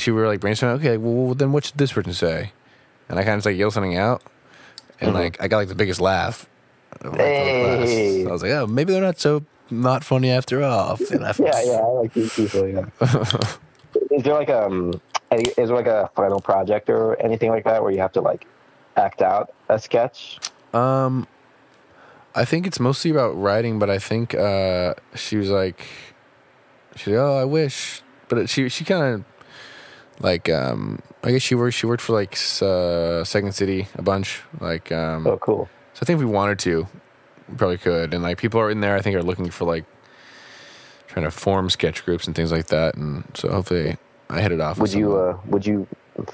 [0.00, 2.52] she were like brainstorming okay well then what should this person say
[3.08, 4.22] and I kind of just like yelled something out
[5.00, 5.14] and Mhm.
[5.14, 6.46] like I got like the biggest laugh
[7.00, 7.88] of, like, the whole class.
[7.88, 8.26] Hey.
[8.26, 11.84] I was like oh maybe they're not so not funny after all yeah, yeah, I
[12.02, 12.66] like these people.
[12.68, 12.86] Yeah.
[14.10, 14.92] is there like um,
[15.30, 18.20] any- is there like a final project or anything like that where you have to
[18.20, 18.46] like
[18.96, 20.38] act out a sketch?
[20.74, 21.26] Um,
[22.34, 25.84] I think it's mostly about writing, but I think uh, she was like,
[26.96, 29.24] she oh, I wish, but it, she she kind of
[30.20, 34.42] like um, I guess she worked she worked for like uh, Second City a bunch,
[34.60, 35.68] like um, Oh, cool.
[35.94, 36.86] so I think if we wanted to,
[37.48, 39.84] we probably could, and like people are in there, I think are looking for like
[41.08, 43.96] trying to form sketch groups and things like that, and so hopefully
[44.28, 44.78] I hit it off.
[44.78, 45.86] with Would you uh, would you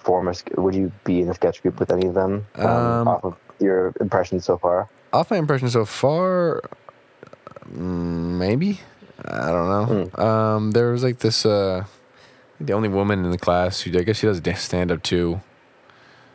[0.04, 3.08] form a would you be in a sketch group with any of them um, Um,
[3.08, 4.88] off of your impressions so far?
[5.16, 6.62] Off my impression so far,
[7.72, 8.80] mm, maybe
[9.24, 9.68] I don't
[10.14, 10.22] know.
[10.24, 11.84] Um, there was like this uh,
[12.60, 15.40] the only woman in the class who I guess she does stand up too.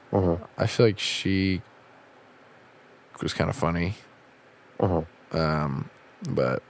[0.09, 1.61] hmm I feel like she
[3.21, 3.95] was kind of funny,
[4.79, 5.01] hmm
[5.31, 5.89] um,
[6.29, 6.63] but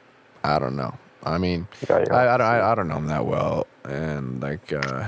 [0.44, 0.94] I don't know.
[1.24, 2.14] I mean, Got you.
[2.14, 5.08] I, I, don't, I, I don't know him that well, and like uh,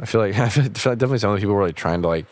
[0.00, 2.08] I feel like I feel like definitely some of the people were like trying to
[2.08, 2.26] like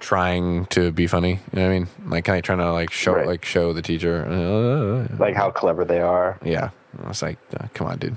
[0.00, 1.40] trying to be funny.
[1.52, 1.88] You know what I mean?
[2.06, 3.26] Like kind of trying to like show Right.
[3.26, 6.38] like show the teacher uh, like how clever they are.
[6.44, 6.70] yeah.
[7.04, 8.16] I was like, uh, come on, dude.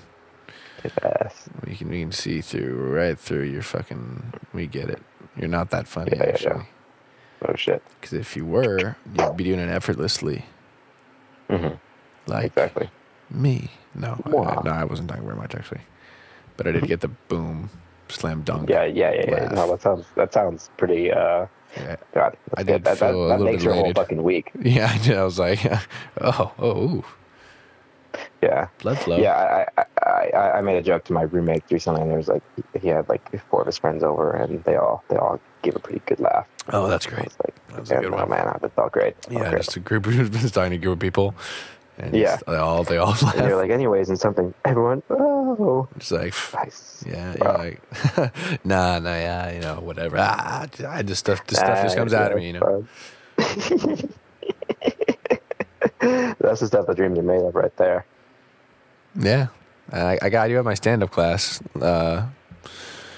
[1.65, 4.33] We can we can see through right through your fucking.
[4.53, 5.01] We get it.
[5.35, 6.33] You're not that funny Yeah, yeah, yeah.
[6.33, 6.65] actually.
[7.47, 7.83] Oh shit.
[7.99, 10.45] Because if you were, you'd be doing it effortlessly,
[11.49, 11.75] hmm
[12.27, 12.89] like Exactly.
[13.29, 13.69] me.
[13.95, 15.81] No, I, no, I wasn't talking very much actually,
[16.57, 17.69] but I did get the boom,
[18.07, 18.69] slam dunk.
[18.69, 19.47] Yeah, yeah, yeah, yeah.
[19.49, 21.11] No, that sounds that sounds pretty.
[21.11, 21.47] uh.
[22.13, 24.51] God, I did that, that, feel a that little makes your whole fucking week.
[24.61, 25.17] Yeah, I did.
[25.17, 25.59] I was like,
[26.21, 27.05] oh, oh, ooh,
[28.41, 28.67] Yeah.
[28.81, 29.17] blood flow.
[29.21, 32.27] Yeah, I, I, I, I made a joke to my roommate recently, and there was
[32.27, 32.43] like
[32.81, 35.79] he had like four of his friends over, and they all they all gave a
[35.79, 36.47] pretty good laugh.
[36.71, 37.25] Oh, that's great.
[37.25, 38.29] was like, That's a yeah, good oh one.
[38.29, 39.15] man, that felt great.
[39.25, 39.63] Felt Yeah, great.
[39.63, 41.35] just a group of starting a group of people.
[41.99, 42.37] And Yeah.
[42.47, 44.53] they all they all And they're like, anyways, and something.
[44.65, 47.03] Everyone, oh, It's like, nice.
[47.05, 47.45] yeah, Wow.
[47.45, 47.81] you're like,
[48.65, 50.15] nah, nah, yeah, you know, whatever.
[50.19, 52.87] Ah, I just stuff, this stuff just Ah, comes out of me, you know.
[56.39, 58.05] That's the stuff the dreams are made of, right there.
[59.15, 59.47] Yeah,
[59.91, 61.61] I, I got you have my stand up class.
[61.79, 62.27] Uh,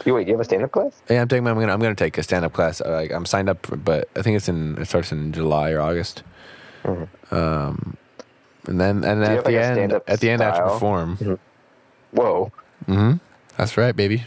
[0.06, 1.00] You wait, you have a stand-up class?
[1.10, 1.44] yeah, I'm taking.
[1.44, 2.82] my- I'm gonna I'm gonna take a stand up class.
[2.82, 5.82] Uh, like I'm signed up, but I think it's in it starts in July or
[5.82, 6.24] August.
[6.84, 7.08] Mhm.
[7.32, 7.98] Um,
[8.68, 10.45] and then and then at have, the like, a end, stand-up at the end, I
[10.45, 10.74] have to style?
[10.74, 11.39] perform.
[12.12, 12.51] Whoa.
[12.86, 13.14] hmm
[13.57, 14.26] That's right, baby.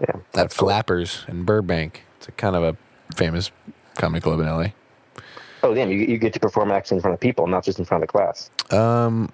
[0.00, 0.06] Yeah.
[0.10, 0.68] At that's cool.
[0.68, 2.02] Flappers in Burbank.
[2.18, 2.76] It's a kind of a
[3.16, 3.50] famous
[3.96, 4.66] comedy club in LA.
[5.64, 5.90] Oh, damn!
[5.90, 8.08] You, you get to perform actually in front of people, not just in front of
[8.08, 8.50] the class.
[8.70, 9.30] Um,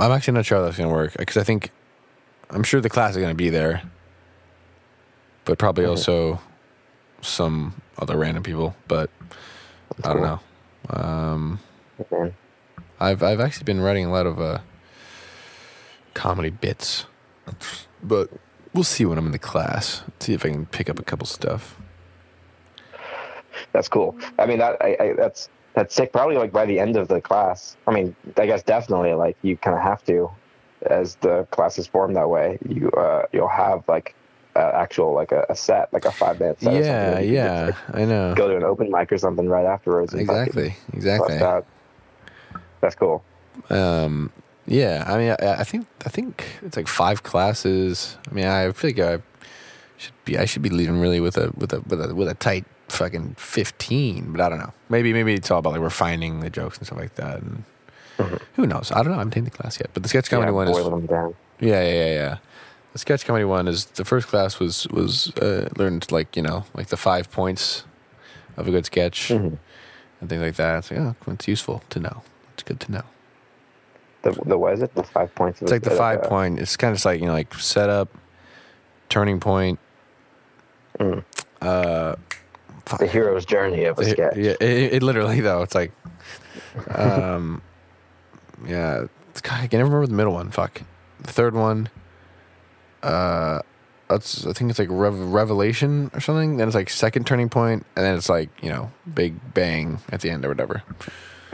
[0.00, 1.70] I'm actually not sure how that's going to work because I think
[2.50, 3.82] I'm sure the class is going to be there,
[5.44, 5.90] but probably Mhm.
[5.90, 6.40] also
[7.22, 8.74] some other random people.
[8.88, 9.10] But
[10.02, 10.40] I don't know.
[10.90, 11.60] Um,
[12.10, 12.34] Man.
[12.98, 14.58] I've I've actually been writing a lot of uh,
[16.14, 17.06] comedy bits,
[18.02, 18.30] but
[18.72, 20.02] we'll see when I'm in the class.
[20.20, 21.76] See if I can pick up a couple stuff.
[23.72, 24.16] That's cool.
[24.38, 26.12] I mean, that I, I, that's that's sick.
[26.12, 27.76] Probably like by the end of the class.
[27.86, 30.30] I mean, I guess definitely like you kind of have to,
[30.82, 32.58] as the class is formed that way.
[32.68, 34.14] You uh, you'll have like
[34.56, 36.72] uh, actual like a, a set, like a five minute set.
[36.72, 38.34] or something Yeah, yeah, just, I know.
[38.34, 40.14] go to an open mic or something right afterwards.
[40.14, 41.38] Exactly, exactly.
[42.86, 43.24] That's cool.
[43.68, 44.30] Um,
[44.66, 48.16] yeah, I mean, I, I think I think it's like five classes.
[48.30, 49.22] I mean, I feel like I
[49.98, 52.34] should be I should be leaving really with a with a with a with a
[52.34, 54.72] tight fucking fifteen, but I don't know.
[54.88, 57.42] Maybe maybe it's all about like refining the jokes and stuff like that.
[57.42, 57.64] And
[58.54, 58.92] who knows?
[58.92, 59.14] I don't know.
[59.14, 61.34] I haven't taken the class yet, but the sketch comedy yeah, one is them down.
[61.58, 62.36] yeah, yeah, yeah, yeah.
[62.92, 66.64] The sketch comedy one is the first class was was uh, learned like you know
[66.74, 67.84] like the five points
[68.56, 69.58] of a good sketch Mhm.
[70.20, 70.90] and things like that.
[70.90, 72.22] Like oh, it's useful to know.
[72.66, 73.02] Good to know.
[74.22, 74.94] The, the what is it?
[74.94, 75.62] The five points.
[75.62, 76.58] It's like the five point.
[76.58, 78.08] It's kind of like you know like setup,
[79.08, 79.78] turning point.
[80.98, 81.24] Mm.
[81.62, 82.16] Uh,
[82.84, 83.00] fuck.
[83.00, 84.36] the hero's journey of a It- sketch.
[84.36, 85.62] Yeah, it, it literally though.
[85.62, 85.92] It's like,
[86.94, 87.62] um,
[88.66, 89.06] yeah.
[89.30, 90.50] It's, God, I can never remember the middle one.
[90.50, 90.82] Fuck.
[91.20, 91.88] The third one.
[93.02, 93.60] Uh,
[94.08, 96.56] that's I think it's like rev- revelation or something.
[96.56, 100.20] Then it's like second turning point, and then it's like you know big bang at
[100.22, 100.82] the end or whatever.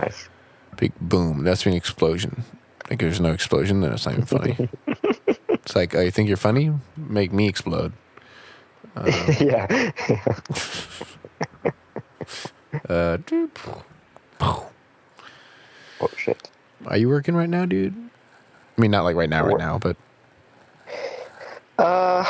[0.00, 0.28] Nice.
[0.76, 1.44] Big boom.
[1.44, 2.44] That's an explosion.
[2.90, 4.68] Like there's no explosion, then it's not even funny.
[5.48, 6.72] it's like, oh, you think you're funny?
[6.96, 7.92] Make me explode.
[9.40, 9.90] yeah.
[12.88, 13.18] Uh,
[14.40, 14.66] oh
[16.16, 16.50] shit.
[16.86, 17.94] are you working right now, dude?
[18.76, 19.96] I mean, not like right now, right now, but
[21.78, 22.24] Uh,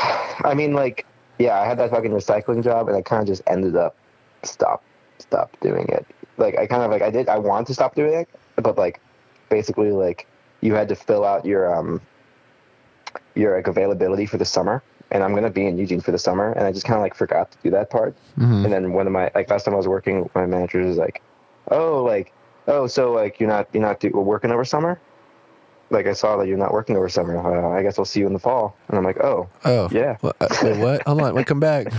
[0.45, 1.07] I mean, like,
[1.39, 3.95] yeah, I had that fucking recycling job, and I kind of just ended up
[4.43, 4.83] stop
[5.19, 6.07] stop doing it.
[6.39, 7.29] Like, I kind of like I did.
[7.29, 9.01] I want to stop doing it, but like,
[9.51, 10.27] basically, like,
[10.61, 12.01] you had to fill out your um
[13.35, 16.53] your like availability for the summer, and I'm gonna be in Eugene for the summer,
[16.53, 18.15] and I just kind of like forgot to do that part.
[18.39, 18.65] Mhm.
[18.65, 21.23] And then one of my like last time I was working, my manager was like,
[21.71, 22.33] "Oh, like,
[22.69, 24.99] oh, so like you're not you're not do, working over summer."
[25.93, 27.37] Like I saw that you're not working over summer.
[27.37, 28.75] Uh, I guess I'll see you in the fall.
[28.89, 30.17] And I'm like, oh, oh Yeah.
[30.23, 31.03] What, uh, wait, what?
[31.07, 31.93] Hold on, wait, come back.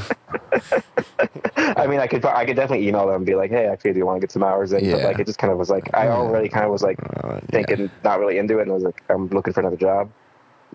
[1.58, 4.00] I mean, I could I could definitely email them and be like, hey, actually, do
[4.00, 4.80] you want to get some hours in?
[4.92, 5.06] But Yeah.
[5.06, 7.40] like, it just kind of was like, I already kind of was like Uh, yeah.
[7.52, 10.10] thinking, not really into it, and I was like, I'm looking for another job.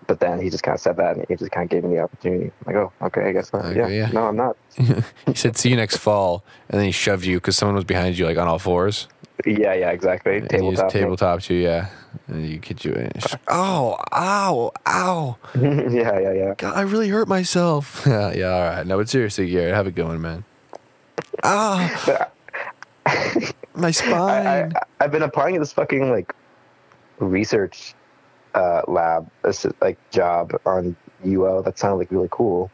[0.07, 1.97] But then he just kind of said that, and he just kind of gave me
[1.97, 2.45] the opportunity.
[2.65, 3.65] I'm like, oh, okay, I guess not.
[3.65, 3.87] Okay, yeah.
[3.87, 4.11] yeah.
[4.11, 4.55] no, I'm not.
[5.25, 8.17] he said, "See you next fall," and then he shoved you because someone was behind
[8.17, 9.09] you, like on all fours.
[9.45, 10.37] Yeah, yeah, exactly.
[10.37, 10.93] And Tabletop.
[10.93, 11.01] me.
[11.01, 11.89] tabletopped you, yeah.
[12.27, 13.11] And you get you in.
[13.15, 15.37] She's like, Oh, ow, ow!
[15.55, 16.53] yeah, yeah, yeah.
[16.57, 18.03] God, I really hurt myself.
[18.07, 18.47] yeah, yeah.
[18.49, 20.43] All right, no, but seriously, Garrett, have it going, man.
[21.43, 22.33] Ah, But
[23.75, 24.73] my I, spine.
[24.75, 26.33] I, I've been applying to this fucking like
[27.19, 27.93] research
[28.55, 30.95] uh, lab, assi- like job on
[31.25, 31.63] UO.
[31.63, 32.71] That sounded like really cool.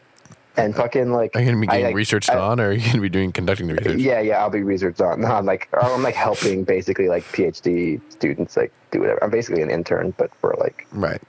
[0.57, 2.71] And fucking like, Are you gonna be I, getting like, researched I- on, or are
[2.71, 3.99] you gonna be doing conducting the research?
[3.99, 5.19] Yeah, yeah, I'll be research on.
[5.25, 9.21] No, I'm like, I'm like helping basically like PhD students like do whatever.
[9.23, 11.21] I'm basically an intern, but for like Right.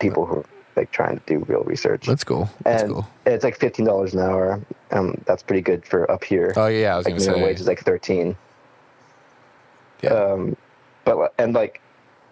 [0.00, 0.44] people who are
[0.76, 2.06] like trying to do real research.
[2.06, 2.48] That's cool.
[2.62, 3.08] That's and cool.
[3.26, 4.60] it's like fifteen dollars an hour.
[4.92, 6.52] Um, that's pretty good for up here.
[6.56, 7.46] Oh yeah, I was like gonna minimum say.
[7.46, 8.36] wage is like thirteen.
[10.02, 10.10] Yeah.
[10.10, 10.56] Um,
[11.04, 11.80] but and like,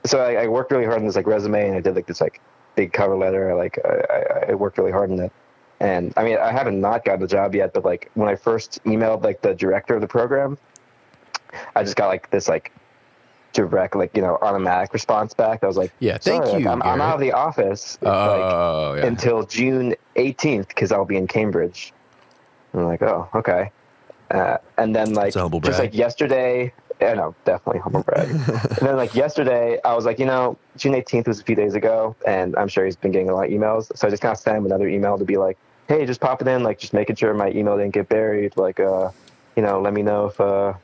[0.05, 2.21] so I, I worked really hard on this like resume, and I did like this
[2.21, 2.41] like
[2.77, 3.51] big cover letter.
[3.51, 3.89] I like I,
[4.49, 5.33] I, I worked really hard on it,
[5.81, 8.83] and I mean I haven't not gotten the job yet, but like when I first
[8.85, 10.59] emailed like the director of the program,
[11.75, 12.73] I just got like this like
[13.53, 15.63] direct like you know automatic response back.
[15.65, 18.13] I was like, Yeah, thank "Sorry, like, you, I'm, I'm out of the office like
[18.13, 19.07] oh yeah.
[19.07, 21.93] until June 18th because I'll be in Cambridge.
[22.75, 23.71] I'm like, oh, okay.
[24.31, 25.93] Uh, and then like It's a humble just brag.
[25.93, 28.29] like yesterday, yeah, no, definitely humble brag.
[28.29, 31.75] and then like yesterday, I was like, you know, June 18th was a few days
[31.75, 33.97] ago, and I'm sure he's been getting a lot of emails.
[33.97, 35.57] So I just kind of sent him another email to be like,
[35.89, 38.57] hey, just pop it in, like just making sure my email didn't get buried.
[38.57, 39.11] Like, uh,
[39.57, 40.75] you know, let me know if uh,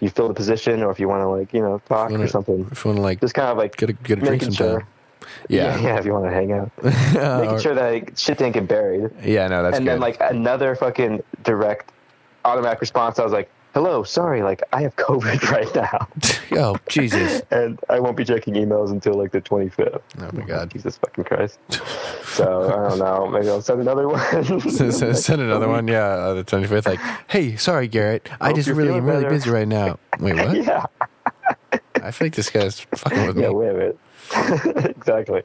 [0.00, 2.28] you fill the position or if you want to like, you know, talk Wanna- or
[2.28, 2.66] something.
[2.70, 4.56] If you want to like Just kind of like get a get a drink sometime.
[4.80, 4.86] sure.
[5.48, 5.78] Yeah.
[5.80, 8.68] yeah, if you want to hang out, making Or- sure that like, shit didn't get
[8.68, 9.92] buried yeah, no, that's and good.
[9.92, 11.90] then like another fucking direct
[12.44, 13.18] automatic response.
[13.18, 16.08] I was like, "Hello, sorry, like I have COVID right now,
[16.62, 17.42] oh Jesus!
[17.50, 20.70] and I won't be checking emails until like the 25th." Oh my God!
[20.70, 21.58] Jesus fucking Christ!
[22.24, 23.28] So I don't know.
[23.28, 24.60] Maybe I'll send another one.
[24.70, 26.86] send, send- another one, yeah, uh, the twenty fifth.
[26.86, 29.98] Like, hey, sorry, Garrett, I just really, I'm really busy right now.
[30.20, 30.56] Wait, what?
[30.56, 30.86] yeah,
[32.02, 33.48] I feel like this guy's fucking with yeah.
[33.48, 33.54] me.
[33.54, 33.98] Wait a minute.
[34.96, 35.42] exactly.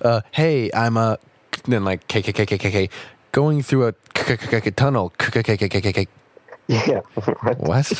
[0.00, 1.16] Uh, hey, I'm uh,
[1.64, 2.90] then like k k k k k k
[3.32, 5.12] going through a tunnel.
[6.68, 7.00] Yeah.
[7.56, 7.92] What?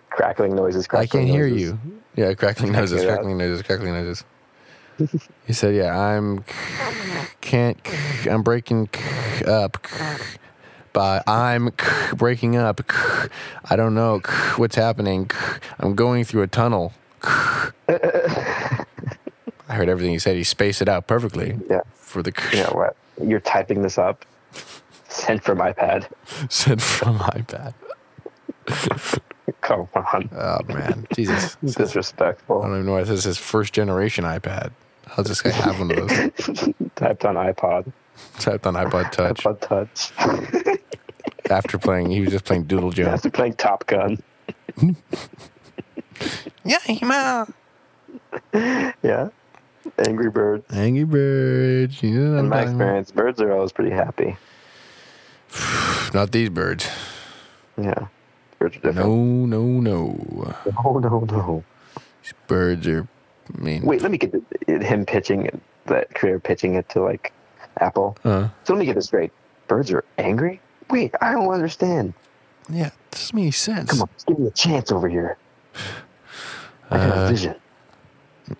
[0.10, 0.88] Crackling noises.
[0.90, 1.78] I can't hear you.
[2.16, 4.24] Yeah, crackling noises, crackling noises, crackling noises.
[5.46, 6.44] He said, "Yeah, I'm
[7.40, 7.78] can't
[8.30, 8.90] I'm breaking
[9.46, 9.78] up,
[10.92, 11.70] but I'm
[12.14, 12.82] breaking up.
[13.70, 14.20] I don't know
[14.56, 15.30] what's happening.
[15.78, 18.84] I'm going through a tunnel." I
[19.68, 20.36] heard everything he said.
[20.36, 21.80] He spaced it out perfectly Yeah.
[21.94, 22.94] for the You know what?
[23.26, 24.26] You're typing this up.
[25.10, 26.06] Sent from iPad.
[26.48, 27.74] sent from iPad.
[29.60, 30.30] Come on.
[30.32, 31.56] Oh man, Jesus!
[31.64, 32.62] Disrespectful.
[32.62, 34.70] I don't even know why this is his first generation iPad.
[35.06, 36.68] How does this guy have one of those?
[36.94, 37.92] Typed on iPod.
[38.38, 40.80] Typed on iPod Touch iPod Touch.
[41.50, 42.10] after playing.
[42.10, 43.08] He was just playing Doodle Jump.
[43.08, 44.22] After playing Top Gun.
[46.64, 47.46] Yeah, ma.
[48.54, 49.30] Yeah.
[49.98, 50.64] Angry Birds.
[50.72, 52.02] Angry Birds.
[52.02, 54.36] You know In my experience, birds are always pretty happy.
[56.14, 56.88] Not these birds.
[57.76, 58.06] Yeah.
[58.58, 58.96] Birds are different.
[58.96, 60.54] No, no, no.
[60.84, 61.64] No, no, no.
[62.22, 63.08] These birds are.
[63.58, 67.02] I mean, Wait, let me get the, him pitching it, that creator pitching it to
[67.02, 67.32] like
[67.80, 68.16] Apple.
[68.24, 69.32] Uh, So let me get this straight.
[69.66, 70.60] Birds are angry?
[70.90, 72.14] Wait, I don't understand.
[72.68, 73.90] yeah, it doesn't make any sense.
[73.90, 75.36] Come on, just give me a chance over here.
[76.90, 77.54] I got Uh, a vision.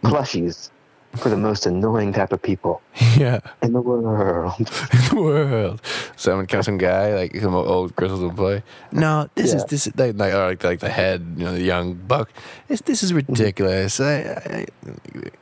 [0.03, 0.71] Plushies
[1.17, 2.81] for the most annoying type of people
[3.17, 4.55] Yeah, in the world.
[4.59, 4.65] in
[5.11, 5.83] the world.
[6.17, 8.63] Someone comes, some guy like some old Crystals will play.
[8.93, 11.95] No, this is this is like like, like like the head, you know, the young
[11.95, 12.31] buck.
[12.69, 13.33] This this is mm-hmm.
[13.33, 14.01] ridiculous.
[14.01, 14.67] I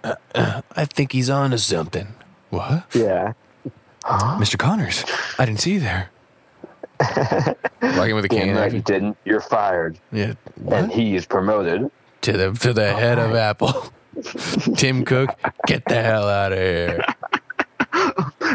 [0.05, 2.09] I, I I think he's on to something.
[2.51, 3.35] What, Yeah.
[4.41, 4.57] Mr.
[4.59, 5.05] Connors?
[5.39, 6.11] I didn't see you there.
[7.83, 8.57] Walking with a cane.
[8.57, 9.17] right you didn't.
[9.25, 9.99] You're fired.
[10.11, 10.33] Yeah,
[10.71, 11.91] And he is promoted.
[12.23, 13.93] to the to the oh head of Apple.
[14.77, 15.31] Tim Cook,
[15.67, 17.05] get the hell out of here.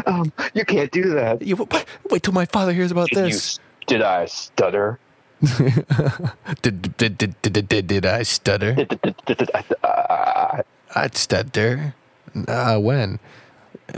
[0.06, 1.40] Um, you can't do that.
[1.42, 3.58] You, wait, wait till my father hears about Did, you, this.
[3.86, 4.98] did I stutter?
[6.62, 8.74] Did, did, did, did, did, did I stutter?
[8.74, 9.50] Did, did, did, did, did,
[9.82, 10.62] uh,
[10.94, 11.94] I'd stutter.
[12.48, 13.18] Uh, when?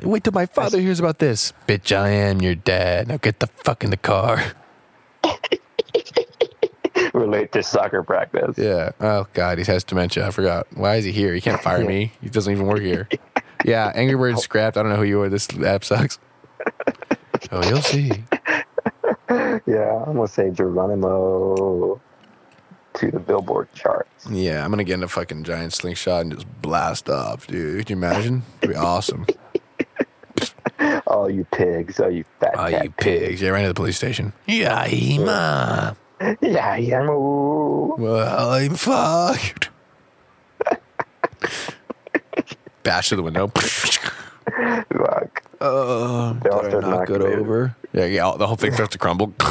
[0.03, 1.53] Wait till my father hears about this.
[1.67, 3.09] Bitch, I am your dad.
[3.09, 4.43] Now get the fuck in the car.
[7.17, 8.57] relate to soccer practice.
[8.59, 8.93] Yeah.
[9.01, 10.27] Oh, God, he has dementia.
[10.27, 10.67] I forgot.
[10.75, 11.35] Why is he here?
[11.35, 12.13] He can't fire me.
[12.21, 13.09] He doesn't even work here.
[13.65, 14.77] Yeah, Angry Birds scrapped.
[14.77, 15.29] I don't know who you are.
[15.31, 16.19] This app sucks.
[17.51, 18.13] Oh, you'll see.
[19.67, 22.01] Yeah, I'm gonna say Geronimo
[22.95, 24.27] to the Billboard charts.
[24.31, 27.79] Yeah, I'm gonna get in a fucking giant slingshot and just blast off, dude.
[27.79, 28.43] Could you imagine?
[28.63, 29.27] It'd be awesome.
[31.09, 31.99] All you pigs!
[31.99, 33.41] All you fat All you pigs!
[33.43, 34.33] Yeah, right to the police station.
[34.47, 34.87] Yeah,
[35.21, 35.95] ma.
[36.41, 37.03] Yeah, yeah.
[37.03, 37.95] moo.
[37.97, 39.69] Well, I'm fucked.
[42.83, 43.49] Bash through the window.
[43.49, 45.43] Fuck.
[45.61, 47.75] Oh, They all did I knock it over?
[47.93, 48.33] Yeah, yeah.
[48.39, 49.33] The whole thing starts to crumble.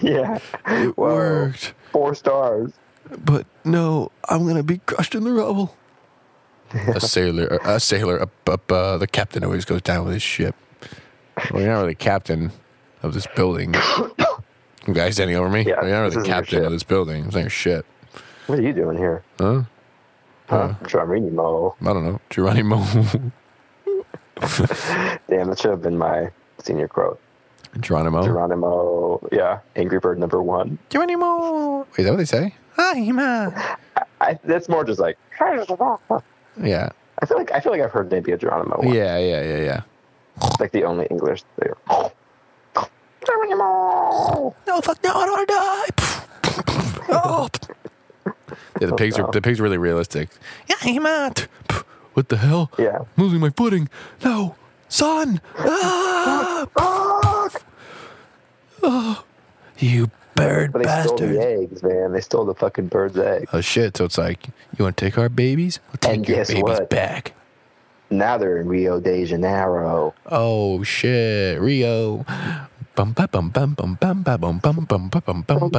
[0.00, 0.38] Yeah.
[0.66, 1.14] It Whoa.
[1.14, 2.72] worked, Four stars.
[3.24, 5.76] but no, I'm gonna be crushed in the rubble.
[6.72, 8.72] a sailor, a sailor up, up.
[8.72, 10.56] Uh, the captain always goes down with his ship.
[11.52, 12.50] Well, you're not really captain
[13.04, 13.74] of this building.
[14.84, 15.62] Some guy standing over me.
[15.62, 17.24] Yeah, you're not this really captain of this building.
[17.24, 17.86] It's not your shit.
[18.46, 19.22] What are you doing here?
[19.38, 19.62] Huh?
[20.48, 20.74] Huh?
[20.86, 21.76] Geronimo.
[21.80, 22.20] I don't know.
[22.30, 22.76] Geronimo.
[25.28, 27.20] Damn, that should have been my senior quote.
[27.80, 28.22] Geronimo.
[28.24, 29.26] Geronimo.
[29.30, 30.78] Yeah, Angry Bird number one.
[30.90, 31.78] Geronimo.
[31.78, 32.54] Wait, is that what they say?
[32.76, 33.50] Hi, ma.
[34.20, 35.16] I, that's more just like.
[36.60, 36.90] Yeah.
[37.20, 38.78] I feel like I feel like I've heard maybe a Geronimo.
[38.78, 38.92] One.
[38.92, 39.82] Yeah, yeah, yeah, yeah.
[40.58, 41.44] Like the only English.
[41.56, 41.76] There.
[43.24, 44.54] Geronimo.
[44.66, 47.06] No, fuck, no, I don't want to die.
[47.10, 47.48] oh.
[48.80, 50.28] Yeah, the pigs are the pigs are really realistic.
[50.68, 51.46] Yeah, I'm out.
[52.14, 52.70] What the hell?
[52.78, 52.98] Yeah.
[52.98, 53.88] I'm losing my footing.
[54.24, 54.56] No,
[54.88, 55.40] son.
[55.58, 56.66] Ah!
[58.84, 59.24] Oh,
[59.78, 62.12] you bird But they stole the eggs, man.
[62.12, 63.48] They stole the fucking bird's egg.
[63.52, 63.96] Oh shit!
[63.96, 65.78] So it's like you want to take our babies?
[65.88, 66.90] We'll take And your guess babies what?
[66.90, 67.34] back.
[68.10, 70.14] Now they're in Rio de Janeiro.
[70.26, 72.24] Oh shit, Rio.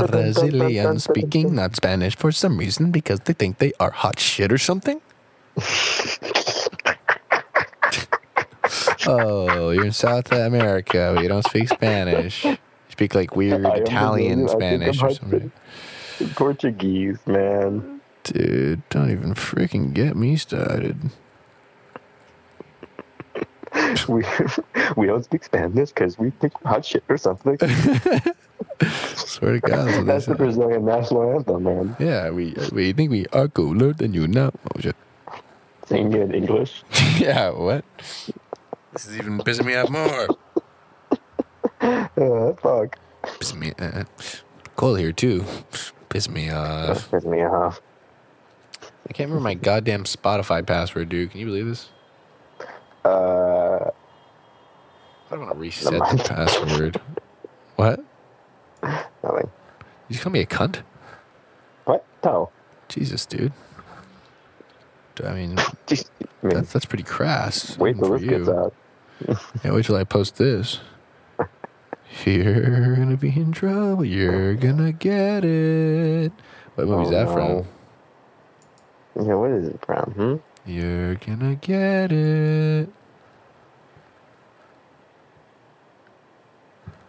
[0.07, 4.57] Brazilian speaking, not Spanish for some reason because they think they are hot shit or
[4.57, 5.01] something.
[9.07, 12.43] oh, you're in South America, but you don't speak Spanish.
[12.45, 12.57] You
[12.89, 15.51] speak like weird Italian Spanish or something.
[16.35, 18.01] Portuguese, man.
[18.23, 21.11] Dude, don't even freaking get me started.
[24.07, 24.23] We
[24.97, 27.57] we don't speak Spanish because we think hot shit or something.
[29.15, 29.87] Swear to God.
[29.87, 30.35] that's That's the.
[30.35, 31.95] Brazilian national anthem, man.
[31.99, 34.51] Yeah, we we think we are cooler than you now.
[34.73, 34.95] Oh shit.
[35.87, 36.83] Singing in English.
[37.17, 37.83] yeah, what?
[38.93, 40.27] This is even pissing me off more.
[41.81, 42.97] Uh, fuck.
[43.39, 43.73] Piss me.
[43.79, 44.03] Uh,
[44.75, 45.45] cold here too.
[46.09, 47.09] Piss me off.
[47.11, 47.81] Piss me off.
[49.09, 51.31] I can't remember my goddamn Spotify password, dude.
[51.31, 51.89] Can you believe this?
[53.05, 53.89] Uh,
[55.29, 57.01] I don't want to reset the password.
[57.75, 57.99] What?
[58.83, 59.49] nothing.
[60.09, 60.81] You call me a cunt?
[61.85, 62.05] What?
[62.23, 62.49] No.
[62.89, 63.51] Jesus, dude.
[65.23, 65.63] I mean, I
[66.41, 67.77] mean, that's that's pretty crass.
[67.77, 68.53] wait till this gets you.
[68.57, 68.73] out.
[69.63, 70.79] Yeah, wait till I post this.
[72.25, 74.03] You're gonna be in trouble.
[74.05, 76.31] You're gonna get it.
[76.75, 77.65] What movie's Oh, that no.
[79.15, 79.25] from?
[79.27, 80.11] Yeah, what is it from?
[80.11, 80.52] Hmm?
[80.65, 82.89] You're gonna get it.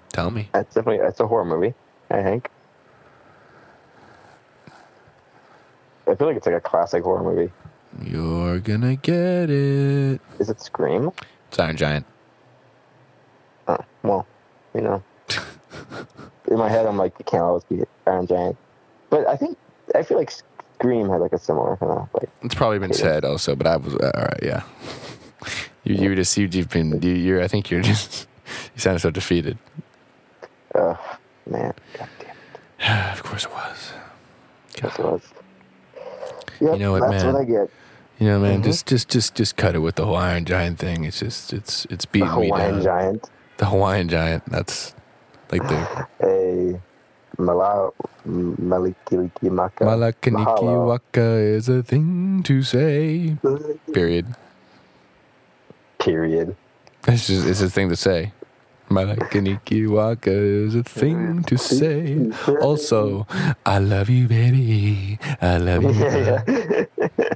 [0.08, 0.48] Tell me.
[0.52, 1.74] That's definitely that's a horror movie.
[2.10, 2.48] I think.
[6.06, 7.52] I feel like it's like a classic horror movie.
[8.02, 10.20] You're gonna get it.
[10.38, 11.12] Is it Scream?
[11.48, 12.06] It's Iron Giant.
[13.68, 14.26] Oh, well,
[14.74, 15.02] you know.
[16.48, 18.56] In my head, I'm like, it can't always be Iron Giant.
[19.10, 19.56] But I think
[19.94, 20.32] I feel like
[20.74, 22.28] Scream had like a similar kind of like.
[22.42, 24.40] It's probably been It said also, but I was uh, all right.
[24.42, 24.62] Yeah.
[25.86, 28.26] You you just you, you've been you, you're I think you're just
[28.74, 29.58] you sound so defeated.
[30.74, 30.96] Uh,
[31.46, 32.08] man, God
[32.78, 33.92] damn, of course it was.
[34.82, 35.20] yes, it was.
[36.60, 37.34] Yep, You know what, that's man?
[37.34, 37.70] what I get.
[38.18, 38.64] You know, man, Mhm.
[38.64, 41.04] just just just just cut it with the Hawaiian Giant thing.
[41.04, 42.56] It's just it's it's beating me down.
[42.56, 42.82] The Hawaiian down.
[42.82, 44.46] Giant, The Hawaiian Giant.
[44.46, 44.94] That's
[45.52, 46.80] like the a
[47.38, 47.90] Mala
[48.26, 49.84] Malikiliki Maka.
[49.84, 53.36] Malakaniki Waka is a thing to say.
[53.92, 54.26] Period.
[55.98, 56.56] Period.
[57.08, 58.32] It's just it's a thing to say.
[58.90, 62.30] Malakaniki Waka is a thing to say.
[62.60, 63.26] Also,
[63.64, 65.18] I love you, baby.
[65.40, 65.90] I love you.
[65.94, 66.84] yeah, yeah.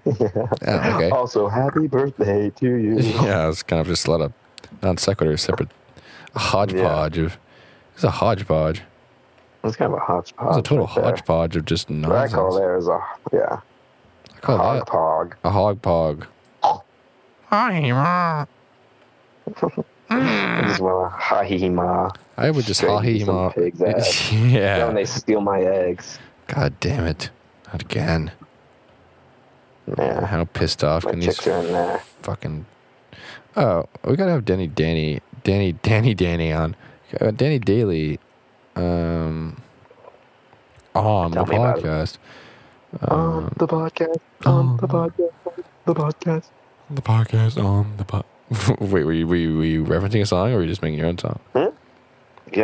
[0.66, 1.10] Oh, okay.
[1.10, 2.98] Also, happy birthday to you.
[3.24, 4.32] Yeah, it's kind of just a lot of
[4.82, 5.68] non sequitur, separate
[6.34, 7.38] hodgepodge of.
[7.94, 8.82] It's a hodgepodge.
[9.68, 10.48] It's kind of a hodgepodge.
[10.48, 11.04] It's a total right there.
[11.04, 12.12] hodgepodge of just nonsense.
[12.12, 13.00] What I call there is a
[13.32, 13.60] yeah,
[14.36, 15.34] I call that hogpog.
[15.44, 16.26] a hogpog.
[20.10, 22.10] I just want to ha hee ma.
[22.36, 23.48] I would just Straight ha into hee some ma.
[23.50, 24.32] pig's ass.
[24.32, 24.86] Yeah.
[24.86, 26.18] When they steal my eggs.
[26.46, 27.30] God damn it.
[27.66, 28.32] Not again.
[29.98, 32.02] Yeah, How pissed off my can these are in there.
[32.22, 32.66] fucking.
[33.56, 36.76] Oh, we gotta have Danny, Danny, Danny, Danny, Danny on.
[37.20, 38.18] Uh, Danny Daly,
[38.78, 39.60] um,
[40.94, 41.84] on Tell the me about it.
[41.84, 42.18] podcast.
[43.02, 44.16] on Um, the podcast.
[44.46, 45.32] On the podcast.
[45.46, 46.44] On the podcast.
[46.90, 48.24] the podcast on the pod.
[48.80, 50.98] Wait, were you, were, you, were you referencing a song or were you just making
[50.98, 51.38] your own song?
[51.54, 51.70] Yeah,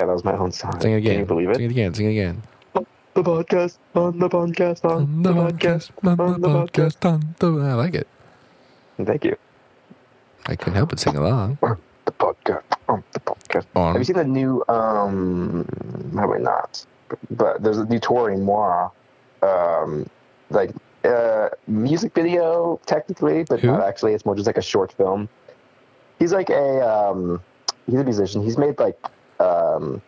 [0.00, 0.80] that was my own song.
[0.80, 1.12] Sing it again.
[1.12, 1.56] Can you believe it?
[1.56, 1.92] Sing it again.
[1.94, 2.42] Sing it again.
[3.12, 3.76] The podcast.
[3.94, 4.84] On the podcast.
[4.90, 5.90] On the podcast.
[6.02, 7.04] On the podcast.
[7.08, 7.46] on the.
[7.62, 8.08] I like it.
[9.04, 9.36] Thank you.
[10.46, 11.58] I couldn't help but sing along.
[12.04, 12.62] The podcast.
[12.88, 13.66] On the podcast.
[13.74, 13.92] On.
[13.92, 14.62] Have you seen the new?
[14.68, 15.66] um
[16.12, 16.84] Probably not.
[17.30, 18.88] But there's a new Toro y Moi,
[19.42, 20.08] um,
[20.50, 20.70] like
[21.04, 23.68] uh, music video technically, but Who?
[23.68, 24.14] not actually.
[24.14, 25.28] It's more just like a short film.
[26.18, 27.42] He's like a um,
[27.86, 28.42] he's a musician.
[28.42, 28.98] He's made like
[29.40, 30.00] um,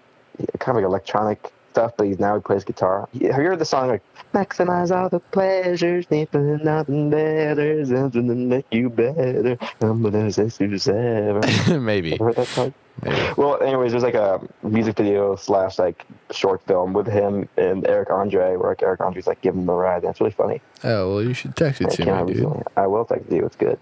[0.58, 3.06] kind of like electronic stuff, but he's now he plays guitar.
[3.12, 8.34] Have you heard the song like "Maximize all the pleasures, nothing, nothing better, something to
[8.34, 9.58] make you better"?
[9.82, 10.48] I'm gonna say
[10.88, 11.78] ever.
[11.78, 12.14] Maybe.
[12.14, 12.72] Ever heard that song?
[13.02, 13.32] Maybe.
[13.36, 18.08] Well, anyways, there's like a music video slash like short film with him and Eric
[18.08, 20.02] Andre, where like Eric Andre's like giving him a ride.
[20.02, 20.62] And it's really funny.
[20.82, 22.62] Oh, well, you should text it to me, dude.
[22.74, 23.44] I will text you.
[23.44, 23.78] It's good.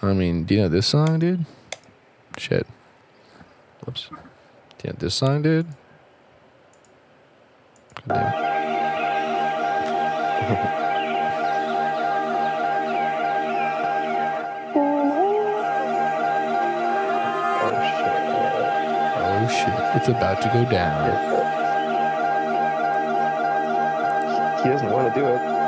[0.00, 1.44] I mean, do you know this song, dude?
[2.38, 2.66] Shit.
[3.84, 4.08] Whoops.
[4.08, 4.16] Do
[4.84, 5.66] you know this song, dude?
[8.08, 8.34] God damn.
[17.50, 18.32] Oh shit!
[19.06, 19.96] Oh shit.
[19.96, 21.38] It's about to go down.
[24.62, 25.59] He doesn't want to do it.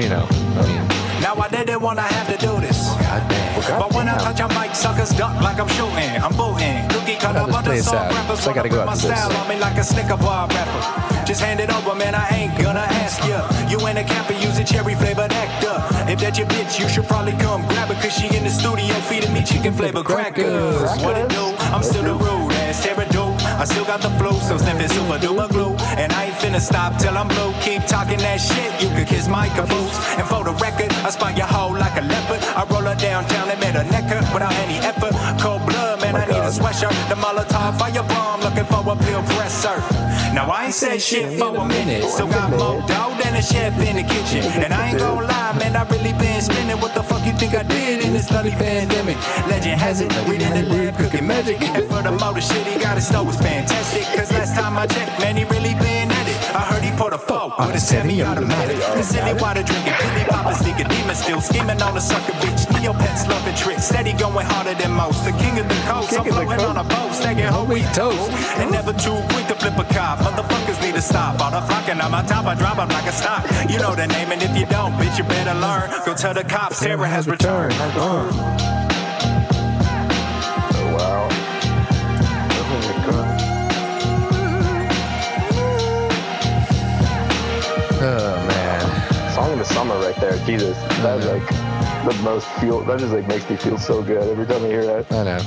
[0.00, 0.26] You know.
[0.56, 0.82] I mean,
[1.20, 2.88] Now I didn't wanna have to do this.
[3.68, 6.10] But when I touch a mic, suckers duck like I'm shooting.
[6.24, 6.88] I'm booting.
[6.88, 9.32] Cookie cutter, I'll just but play the song rappers so I gotta go my style
[9.32, 11.26] on me like a Snicker bar rapper.
[11.26, 12.14] Just hand it over, man.
[12.14, 13.44] I ain't gonna ask ya.
[13.68, 15.76] You in a and use a cherry flavored nectar.
[16.10, 17.98] If that's your bitch, you should probably come grab it.
[18.00, 20.80] Cause she in the studio feeding me chicken flavored crackers.
[21.04, 21.44] What it do?
[21.74, 23.09] I'm still the rude ass dope.
[23.60, 25.76] I still got the flow, so sniff it super duper glue.
[26.00, 27.52] And I ain't finna stop till I'm blue.
[27.60, 30.00] Keep talking that shit, you can kiss my caboose.
[30.16, 32.40] And for the record, I spy your hoe like a leopard.
[32.56, 35.12] I roll her downtown and made her necker without any effort.
[35.44, 36.96] Cold blood, man, I need a sweatshirt.
[37.12, 39.76] The Molotov firebomb looking for a pill presser.
[40.32, 42.04] Now I ain't said shit for a minute.
[42.04, 44.42] Still got more dough than a chef in the kitchen.
[44.62, 46.78] And I ain't gonna lie, man, I really been spinning.
[46.80, 49.16] What the fuck you think I did in this bloody pandemic?
[49.46, 51.60] Legend has it, we in the lab cooking magic.
[51.62, 54.04] And for the motor shit he got his stove was fantastic.
[54.16, 56.29] Cause last time I checked, man, he really been at it.
[56.54, 58.76] I heard he put a four with a semi-automatic.
[58.76, 62.66] The silly water drinking, pilly poppin' sneaking demon still scheming on a sucker bitch.
[62.74, 65.24] Neopets loving tricks, steady going harder than most.
[65.24, 68.30] The king of the coast, I'm floating on a boat, stacking whole wheat toast.
[68.58, 70.18] And never too quick to flip a cop.
[70.18, 71.40] Motherfuckers need to stop.
[71.40, 73.44] All the flocking on my top, I drop 'em like a stock.
[73.68, 75.90] You know the name, and if you don't, bitch, you better learn.
[76.04, 77.74] Go tell the cops, Sarah has returned.
[77.96, 78.79] Oh,
[89.72, 90.36] summer right there.
[90.46, 90.76] Jesus.
[91.02, 91.46] That's like
[92.16, 94.86] the most feel that just like makes me feel so good every time I hear
[94.86, 95.12] that.
[95.12, 95.40] I know.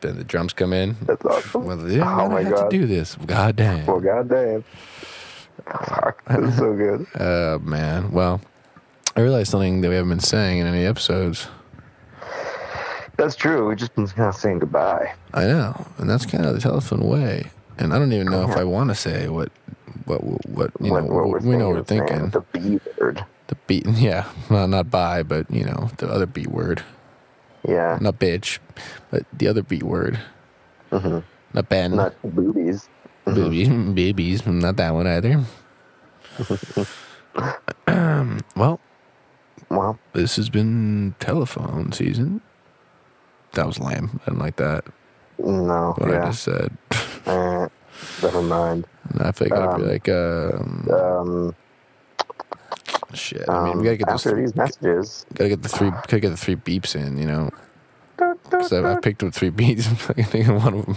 [0.00, 0.96] Then the drums come in.
[1.02, 1.64] That's awesome.
[1.66, 2.70] Well, Oh my have God.
[2.70, 3.16] to do this.
[3.26, 3.84] God damn.
[3.86, 4.64] Well goddamn.
[5.66, 6.24] Fuck.
[6.26, 7.06] That's so good.
[7.20, 8.10] Uh, man.
[8.10, 8.40] Well,
[9.16, 11.48] I realized something that we haven't been saying in any episodes.
[13.18, 13.68] That's true.
[13.68, 15.12] We've just been kind of saying goodbye.
[15.34, 17.50] I know, and that's kind of the telephone way.
[17.80, 19.50] And I don't even know if I want to say what,
[20.04, 21.02] what, what you know.
[21.02, 22.28] What- what we know we're thinking.
[22.28, 23.24] The B word.
[23.48, 26.84] The beat, yeah, well, not by, but you know, the other B word,
[27.66, 27.98] Yeah.
[28.00, 28.58] not bitch,
[29.10, 30.20] but the other B word,
[30.92, 31.24] Mhm.
[31.54, 32.88] not Ben, Not boobies.
[33.24, 35.40] boobies, babies, not that one either.
[37.88, 38.78] um, well,
[39.70, 42.40] Well, this has been telephone season.
[43.52, 44.20] That was lame.
[44.22, 44.84] I didn't like that.
[45.38, 45.94] no.
[45.98, 46.76] What I just said.
[47.26, 47.68] Eh,
[48.22, 48.86] never mind.
[49.18, 51.54] I think I'd be Um, like, um, Um,
[53.14, 53.48] shit.
[53.48, 55.26] I mean, um, we gotta get after these messages.
[55.34, 55.90] Gotta get the three.
[55.90, 57.18] Gotta get the three beeps in.
[57.18, 57.50] You know,
[58.44, 59.86] because I, I picked up three beats.
[60.10, 60.96] I think one of them.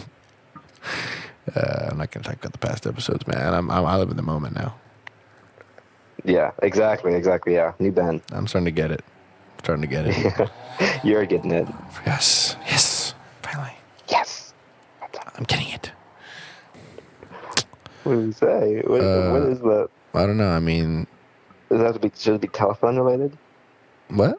[1.55, 3.53] Uh, I'm not gonna talk about the past episodes, man.
[3.53, 4.75] I'm, I'm I live in the moment now.
[6.23, 7.55] Yeah, exactly, exactly.
[7.55, 8.21] Yeah, new Ben.
[8.31, 9.03] I'm starting to get it.
[9.57, 10.49] I'm starting to get it.
[11.03, 11.67] You're getting it.
[12.05, 13.13] yes, yes.
[13.41, 13.73] Finally,
[14.09, 14.53] Yes.
[15.35, 15.91] I'm getting it.
[18.03, 18.81] What did you say?
[18.85, 19.89] What, Uh, what is that?
[20.13, 20.49] I don't know.
[20.49, 21.07] I mean,
[21.69, 22.11] Does that have to be?
[22.17, 23.37] Should it be telephone related?
[24.09, 24.37] what?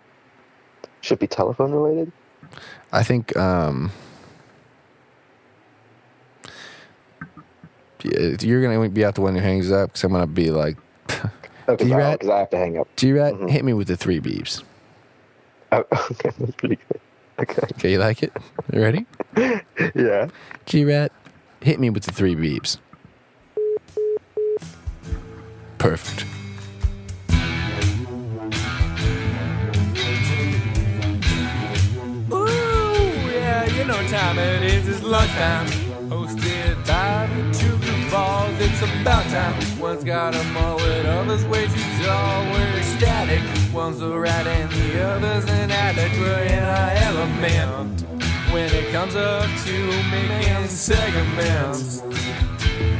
[1.01, 2.13] Should it be telephone related?
[2.93, 3.91] I think um
[8.43, 10.77] you're gonna be out the one who hangs up because I'm gonna be like,
[11.69, 12.19] Okay, G-Rat?
[12.19, 12.89] because I have to hang up.
[12.97, 13.51] G-Rat, Mhm.
[13.51, 14.63] hit me with the three beeps.
[15.73, 15.79] Oh,
[16.11, 17.01] okay, that's pretty good.
[17.41, 17.63] Okay.
[17.75, 18.33] Okay, you like it?
[18.73, 19.07] You ready?
[19.95, 20.29] Yeah.
[20.67, 21.11] G-Rat,
[21.61, 22.79] hit me with the three beeps.
[25.85, 26.25] Perfect.
[32.33, 32.47] Ooh,
[33.31, 34.89] yeah, you know time it is.
[34.89, 35.67] It's lunchtime.
[36.09, 38.59] Hosted by the two goofballs.
[38.61, 39.79] It's about time.
[39.79, 42.45] One's got a mullet, others way too tall.
[42.45, 43.43] We're static.
[43.75, 46.19] One's a rat and the other's an addict.
[46.19, 48.01] We're in our element.
[48.55, 52.01] When it comes up to making segments.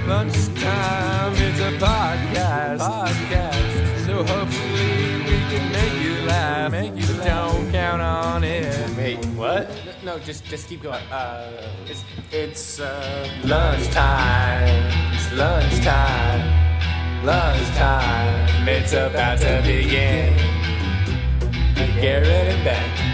[0.07, 2.79] Lunchtime, it's a podcast.
[2.79, 4.05] Podcast.
[4.05, 6.71] So hopefully we can make you laugh.
[6.73, 8.97] Make you but don't count on it.
[8.99, 9.71] Wait, what?
[10.05, 11.03] No, just just keep going.
[11.11, 14.93] Uh, it's it's uh, Lunchtime.
[15.15, 17.25] It's lunchtime.
[17.25, 18.69] Lunchtime.
[18.69, 20.37] It's about to begin.
[21.99, 23.14] Get ready, Ben.